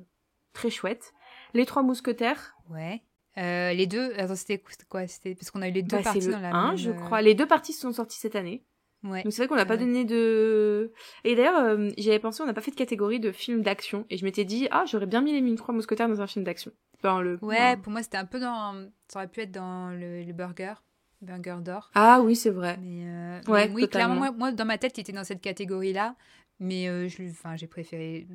très 0.52 0.70
chouette. 0.70 1.12
Les 1.54 1.66
Trois 1.66 1.82
Mousquetaires. 1.82 2.56
Ouais. 2.70 3.02
Euh, 3.38 3.72
les 3.72 3.86
deux, 3.86 4.12
attends, 4.16 4.36
c'était 4.36 4.62
quoi 4.88 5.06
C'était 5.06 5.34
parce 5.34 5.50
qu'on 5.50 5.62
a 5.62 5.68
eu 5.68 5.72
les 5.72 5.82
deux 5.82 5.96
bah, 5.96 6.02
parties 6.02 6.28
dans 6.28 6.40
la 6.40 6.54
un, 6.54 6.76
je 6.76 6.90
euh, 6.90 6.94
crois. 6.94 7.22
Les 7.22 7.34
deux 7.34 7.46
parties 7.46 7.72
sont 7.72 7.92
sorties 7.92 8.18
cette 8.18 8.36
année. 8.36 8.64
Ouais. 9.02 9.22
Donc 9.22 9.32
c'est 9.32 9.42
vrai 9.42 9.48
qu'on 9.48 9.56
n'a 9.56 9.66
pas 9.66 9.76
donné 9.76 10.04
de. 10.04 10.92
Et 11.24 11.34
d'ailleurs, 11.34 11.78
j'avais 11.98 12.18
pensé, 12.18 12.42
on 12.42 12.46
n'a 12.46 12.54
pas 12.54 12.62
fait 12.62 12.70
de 12.70 12.76
catégorie 12.76 13.20
de 13.20 13.32
film 13.32 13.60
d'action, 13.60 14.06
et 14.08 14.16
je 14.16 14.24
m'étais 14.24 14.44
dit, 14.44 14.66
ah, 14.70 14.84
j'aurais 14.86 15.06
bien 15.06 15.20
mis 15.20 15.38
les 15.38 15.54
trois 15.56 15.74
mousquetaires 15.74 16.08
dans 16.08 16.22
un 16.22 16.26
film 16.26 16.44
d'action. 16.44 16.72
Enfin, 16.96 17.20
le. 17.20 17.38
Ouais, 17.42 17.76
pour 17.76 17.92
moi 17.92 18.02
c'était 18.02 18.16
un 18.16 18.24
peu 18.24 18.40
dans, 18.40 18.88
ça 19.08 19.18
aurait 19.18 19.28
pu 19.28 19.40
être 19.40 19.52
dans 19.52 19.90
le, 19.90 20.22
le 20.22 20.32
burger. 20.32 20.74
Burger 21.22 21.56
d'or. 21.62 21.90
Ah 21.94 22.20
oui, 22.22 22.36
c'est 22.36 22.50
vrai. 22.50 22.78
Mais, 22.82 23.04
euh, 23.06 23.40
ouais, 23.48 23.70
oui, 23.72 23.88
clairement, 23.88 24.32
moi, 24.32 24.52
dans 24.52 24.64
ma 24.64 24.78
tête, 24.78 24.96
il 24.98 25.00
était 25.00 25.12
dans 25.12 25.24
cette 25.24 25.40
catégorie-là, 25.40 26.14
mais 26.60 26.88
euh, 26.88 27.08
je, 27.08 27.22
enfin, 27.30 27.56
j'ai 27.56 27.66
préféré 27.66 28.26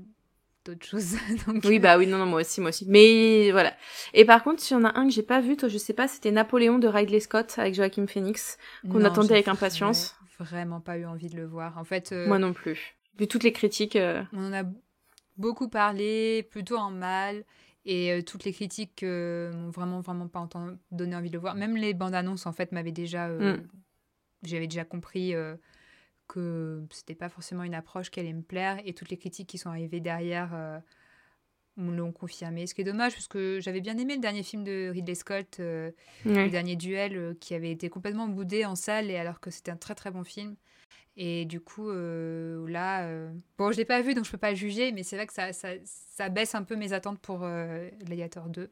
d'autres 0.66 0.86
choses. 0.86 1.16
Oui, 1.66 1.78
euh. 1.78 1.80
bah 1.80 1.98
oui, 1.98 2.08
non, 2.08 2.18
non, 2.18 2.26
moi 2.26 2.42
aussi, 2.42 2.62
moi 2.62 2.70
aussi. 2.70 2.86
Mais 2.88 3.52
voilà. 3.52 3.74
Et 4.14 4.26
par 4.26 4.44
contre, 4.44 4.62
s'il 4.62 4.78
y 4.78 4.80
en 4.80 4.86
a 4.86 4.98
un 4.98 5.08
que 5.08 5.14
j'ai 5.14 5.24
pas 5.24 5.42
vu, 5.42 5.58
toi, 5.58 5.70
je 5.70 5.78
sais 5.78 5.94
pas, 5.94 6.08
c'était 6.08 6.32
Napoléon 6.32 6.80
de 6.80 6.88
Ridley 6.88 7.20
Scott 7.20 7.56
avec 7.58 7.76
Joachim 7.76 8.08
Phoenix, 8.08 8.58
qu'on 8.90 9.04
attendait 9.04 9.34
avec 9.34 9.48
impatience. 9.48 10.16
Vraiment 10.40 10.80
pas 10.80 10.98
eu 10.98 11.06
envie 11.06 11.28
de 11.28 11.36
le 11.36 11.46
voir. 11.46 11.78
En 11.78 11.84
fait. 11.84 12.14
Moi 12.14 12.40
non 12.40 12.54
plus. 12.54 12.96
Vu 13.18 13.28
toutes 13.28 13.44
les 13.44 13.52
critiques. 13.52 13.98
On 14.32 14.48
en 14.48 14.54
a 14.54 14.64
beaucoup 15.36 15.70
parlé, 15.70 16.44
plutôt 16.44 16.78
en 16.78 16.92
mal. 16.92 17.44
Et 17.86 18.12
euh, 18.12 18.22
toutes 18.22 18.44
les 18.44 18.54
critiques 18.54 19.04
euh, 19.04 19.52
m'ont 19.54 19.70
vraiment, 19.70 20.02
vraiment 20.02 20.28
pas 20.28 20.48
donné 20.92 21.16
envie 21.16 21.30
de 21.30 21.34
le 21.34 21.40
voir. 21.40 21.56
Même 21.56 21.78
les 21.78 21.94
bandes 21.94 22.16
annonces, 22.16 22.46
en 22.46 22.52
fait, 22.52 22.72
m'avaient 22.72 22.92
déjà. 22.92 23.28
Euh, 23.28 23.58
mm. 23.58 23.68
J'avais 24.44 24.68
déjà 24.68 24.86
compris 24.86 25.34
que 26.30 26.86
c'était 26.92 27.16
pas 27.16 27.28
forcément 27.28 27.64
une 27.64 27.74
approche 27.74 28.10
qui 28.10 28.22
allait 28.22 28.32
me 28.32 28.42
plaire. 28.42 28.80
Et 28.86 28.94
toutes 28.94 29.10
les 29.10 29.18
critiques 29.18 29.50
qui 29.50 29.58
sont 29.58 29.70
arrivées 29.70 30.00
derrière 30.00 30.82
me 31.76 31.94
l'ont 31.94 32.14
confirmé. 32.14 32.66
Ce 32.66 32.74
qui 32.74 32.80
est 32.80 32.86
dommage, 32.86 33.16
parce 33.16 33.28
que 33.28 33.60
j'avais 33.60 33.82
bien 33.82 33.98
aimé 33.98 34.16
le 34.16 34.22
dernier 34.22 34.44
film 34.44 34.64
de 34.64 34.90
Ridley 34.94 35.16
Scott, 35.16 35.58
le 35.60 35.94
dernier 36.24 36.78
duel, 36.78 37.36
qui 37.42 37.54
avait 37.54 37.72
été 37.72 37.90
complètement 37.90 38.30
boudé 38.30 38.64
en 38.64 38.76
salle, 38.76 39.12
et 39.12 39.18
alors 39.18 39.42
que 39.42 39.52
c'était 39.52 39.72
un 39.72 39.78
très 39.78 39.94
très 39.94 40.10
bon 40.10 40.24
film. 40.24 40.56
Et 41.22 41.44
du 41.44 41.60
coup, 41.60 41.90
euh, 41.90 42.66
là, 42.70 43.04
euh, 43.04 43.30
bon, 43.58 43.74
je 43.74 43.78
l'ai 43.78 43.84
pas 43.84 44.02
vu, 44.02 44.14
donc 44.14 44.24
je 44.24 44.32
peux 44.32 44.38
pas 44.38 44.54
juger, 44.54 44.94
mais 44.94 45.04
c'est 45.04 45.18
vrai 45.18 45.28
que 45.28 45.34
ça, 45.34 45.52
ça, 45.52 45.68
ça, 45.84 46.30
baisse 46.30 46.56
un 46.56 46.64
peu 46.64 46.78
mes 46.78 46.94
attentes 46.94 47.20
pour 47.20 47.42
euh, 47.44 47.90
2. 48.08 48.72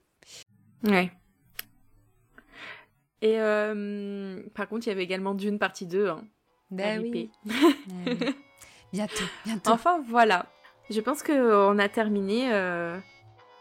Ouais. 0.85 1.11
Et 3.21 3.41
euh, 3.41 4.41
par 4.55 4.69
contre, 4.69 4.87
il 4.87 4.91
y 4.91 4.93
avait 4.93 5.03
également 5.03 5.33
Dune 5.33 5.59
partie 5.59 5.87
2. 5.87 6.07
Hein, 6.07 6.23
ben 6.71 7.01
oui. 7.01 7.31
bientôt, 8.93 9.25
bientôt. 9.45 9.71
Enfin, 9.71 10.01
voilà. 10.07 10.45
Je 10.89 11.01
pense 11.01 11.23
qu'on 11.23 11.77
a 11.77 11.89
terminé 11.89 12.49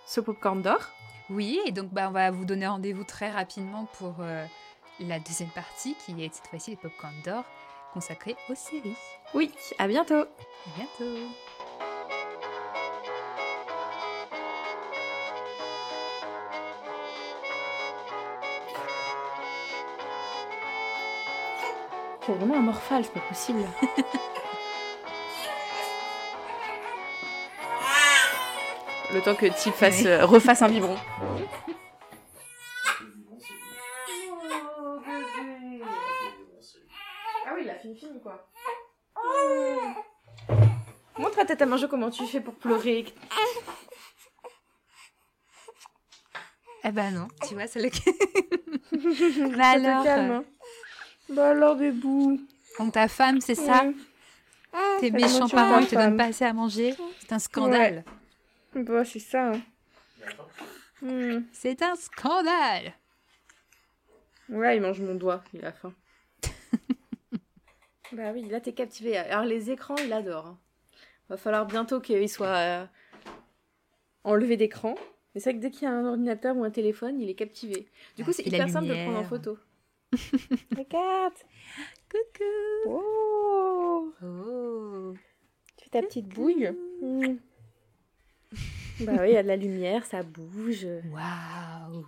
ce 0.07 0.21
popcorn 0.21 0.63
d'or. 0.63 0.93
Oui, 1.29 1.59
et 1.67 1.73
donc 1.73 1.93
bah, 1.93 2.09
on 2.09 2.13
va 2.13 2.31
vous 2.31 2.45
donner 2.45 2.69
rendez-vous 2.69 3.03
très 3.03 3.33
rapidement 3.33 3.89
pour 3.99 4.19
la 5.01 5.19
deuxième 5.19 5.51
partie, 5.51 5.97
qui 6.05 6.23
est 6.23 6.33
cette 6.33 6.47
fois-ci 6.47 6.71
les 6.71 6.77
popcorn 6.77 7.15
d'or 7.25 7.45
consacré 7.97 8.37
aux 8.51 8.55
séries. 8.55 8.95
Oui, 9.33 9.51
à 9.79 9.89
bientôt. 9.89 10.15
À 10.17 10.27
bientôt. 10.77 11.17
C'est 22.27 22.33
vraiment 22.33 22.59
un 22.59 22.61
morphal, 22.61 23.03
c'est 23.03 23.15
pas 23.15 23.21
possible. 23.21 23.65
Le 29.15 29.23
temps 29.23 29.35
que 29.35 29.47
Tip 29.47 29.73
fasse, 29.73 30.05
euh, 30.05 30.27
refasse 30.27 30.61
un 30.61 30.69
biberon. 30.69 30.99
Montre 41.19 41.39
à 41.39 41.45
tata 41.45 41.65
manger 41.65 41.87
comment 41.89 42.11
tu 42.11 42.27
fais 42.27 42.41
pour 42.41 42.55
pleurer. 42.55 43.07
Eh 46.85 46.93
ben 46.93 47.11
non, 47.11 47.29
tu 47.49 47.55
vois, 47.55 47.67
c'est 47.67 47.81
le 47.81 47.89
bah 49.57 49.71
alors. 49.75 50.05
Calme, 50.05 50.31
hein. 50.31 50.45
Bah 51.29 51.51
alors, 51.51 51.77
des 51.77 51.91
bouts. 51.91 52.41
Donc 52.79 52.93
ta 52.93 53.09
femme, 53.09 53.41
c'est 53.41 53.55
ça 53.55 53.85
Tes 55.01 55.11
méchants 55.11 55.49
parents, 55.49 55.81
ils 55.81 55.89
te 55.89 55.95
donnent 55.95 56.17
pas 56.17 56.27
assez 56.27 56.45
à 56.45 56.53
manger 56.53 56.95
C'est 57.21 57.33
un 57.33 57.39
scandale. 57.39 58.05
Bah, 58.75 59.05
c'est 59.05 59.19
ça. 59.19 59.53
Hein. 61.03 61.43
C'est 61.53 61.83
un 61.83 61.97
scandale. 61.97 62.93
Ouais, 64.49 64.77
il 64.77 64.83
mange 64.83 65.01
mon 65.01 65.15
doigt, 65.15 65.43
il 65.55 65.65
a 65.65 65.73
faim. 65.73 65.93
Bah 68.13 68.33
oui, 68.33 68.49
là 68.49 68.61
t'es 68.61 68.73
captivé. 68.73 69.17
Alors 69.17 69.45
les 69.45 69.71
écrans, 69.71 69.97
il 69.97 70.13
adore. 70.13 70.47
Hein. 70.47 70.59
Va 71.29 71.37
falloir 71.37 71.67
bientôt 71.67 72.01
qu'il 72.01 72.29
soit 72.29 72.47
euh, 72.47 72.87
enlevé 74.25 74.57
d'écran. 74.57 74.95
Mais 75.35 75.41
c'est 75.41 75.51
vrai 75.51 75.59
que 75.59 75.63
dès 75.63 75.71
qu'il 75.71 75.83
y 75.83 75.87
a 75.87 75.93
un 75.93 76.07
ordinateur 76.07 76.57
ou 76.57 76.65
un 76.65 76.71
téléphone, 76.71 77.21
il 77.21 77.29
est 77.29 77.35
captivé. 77.35 77.89
Du 78.17 78.25
coup, 78.25 78.33
c'est 78.33 78.47
hyper 78.47 78.69
simple 78.69 78.89
de 78.89 78.95
prendre 78.95 79.19
en 79.19 79.25
photo. 79.25 79.59
Regarde 80.77 81.35
Coucou 82.09 82.45
Oh, 82.87 84.13
oh. 84.23 85.15
Tu 85.77 85.85
fais 85.85 85.91
ta 85.91 86.03
petite 86.03 86.29
bouille. 86.29 86.71
Bah 89.01 89.13
oui, 89.21 89.29
il 89.29 89.35
y 89.35 89.37
a 89.37 89.43
de 89.43 89.49
la 89.49 89.57
lumière, 89.57 90.07
ça 90.07 90.23
bouge. 90.23 90.87
Waouh 91.13 92.07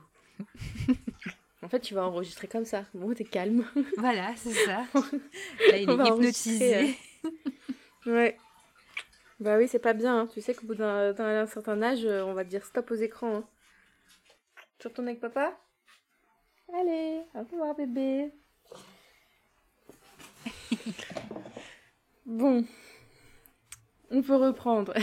En 1.62 1.68
fait, 1.68 1.80
tu 1.80 1.94
vas 1.94 2.06
enregistrer 2.06 2.46
comme 2.46 2.64
ça. 2.64 2.84
Bon, 2.94 3.12
t'es 3.12 3.24
calme. 3.24 3.64
Voilà, 3.96 4.34
c'est 4.36 4.52
ça. 4.52 4.84
Là, 4.94 5.76
il 5.76 5.90
est 5.90 5.94
hypnotisé. 5.94 6.96
Euh. 7.24 8.12
ouais. 8.12 8.38
Bah 9.40 9.56
oui, 9.56 9.66
c'est 9.68 9.78
pas 9.78 9.92
bien. 9.92 10.20
Hein. 10.20 10.26
Tu 10.32 10.40
sais 10.40 10.54
qu'au 10.54 10.66
bout 10.66 10.74
d'un 10.74 11.46
certain 11.46 11.82
âge, 11.82 12.04
euh, 12.04 12.22
on 12.24 12.34
va 12.34 12.44
dire 12.44 12.64
stop 12.64 12.90
aux 12.90 12.94
écrans. 12.94 13.36
Hein. 13.36 13.48
Tu 14.78 14.86
retournes 14.86 15.08
avec 15.08 15.20
papa? 15.20 15.58
Allez, 16.72 17.22
au 17.34 17.40
revoir 17.40 17.74
bébé. 17.74 18.30
bon, 22.26 22.64
on 24.10 24.22
peut 24.22 24.36
reprendre. 24.36 24.94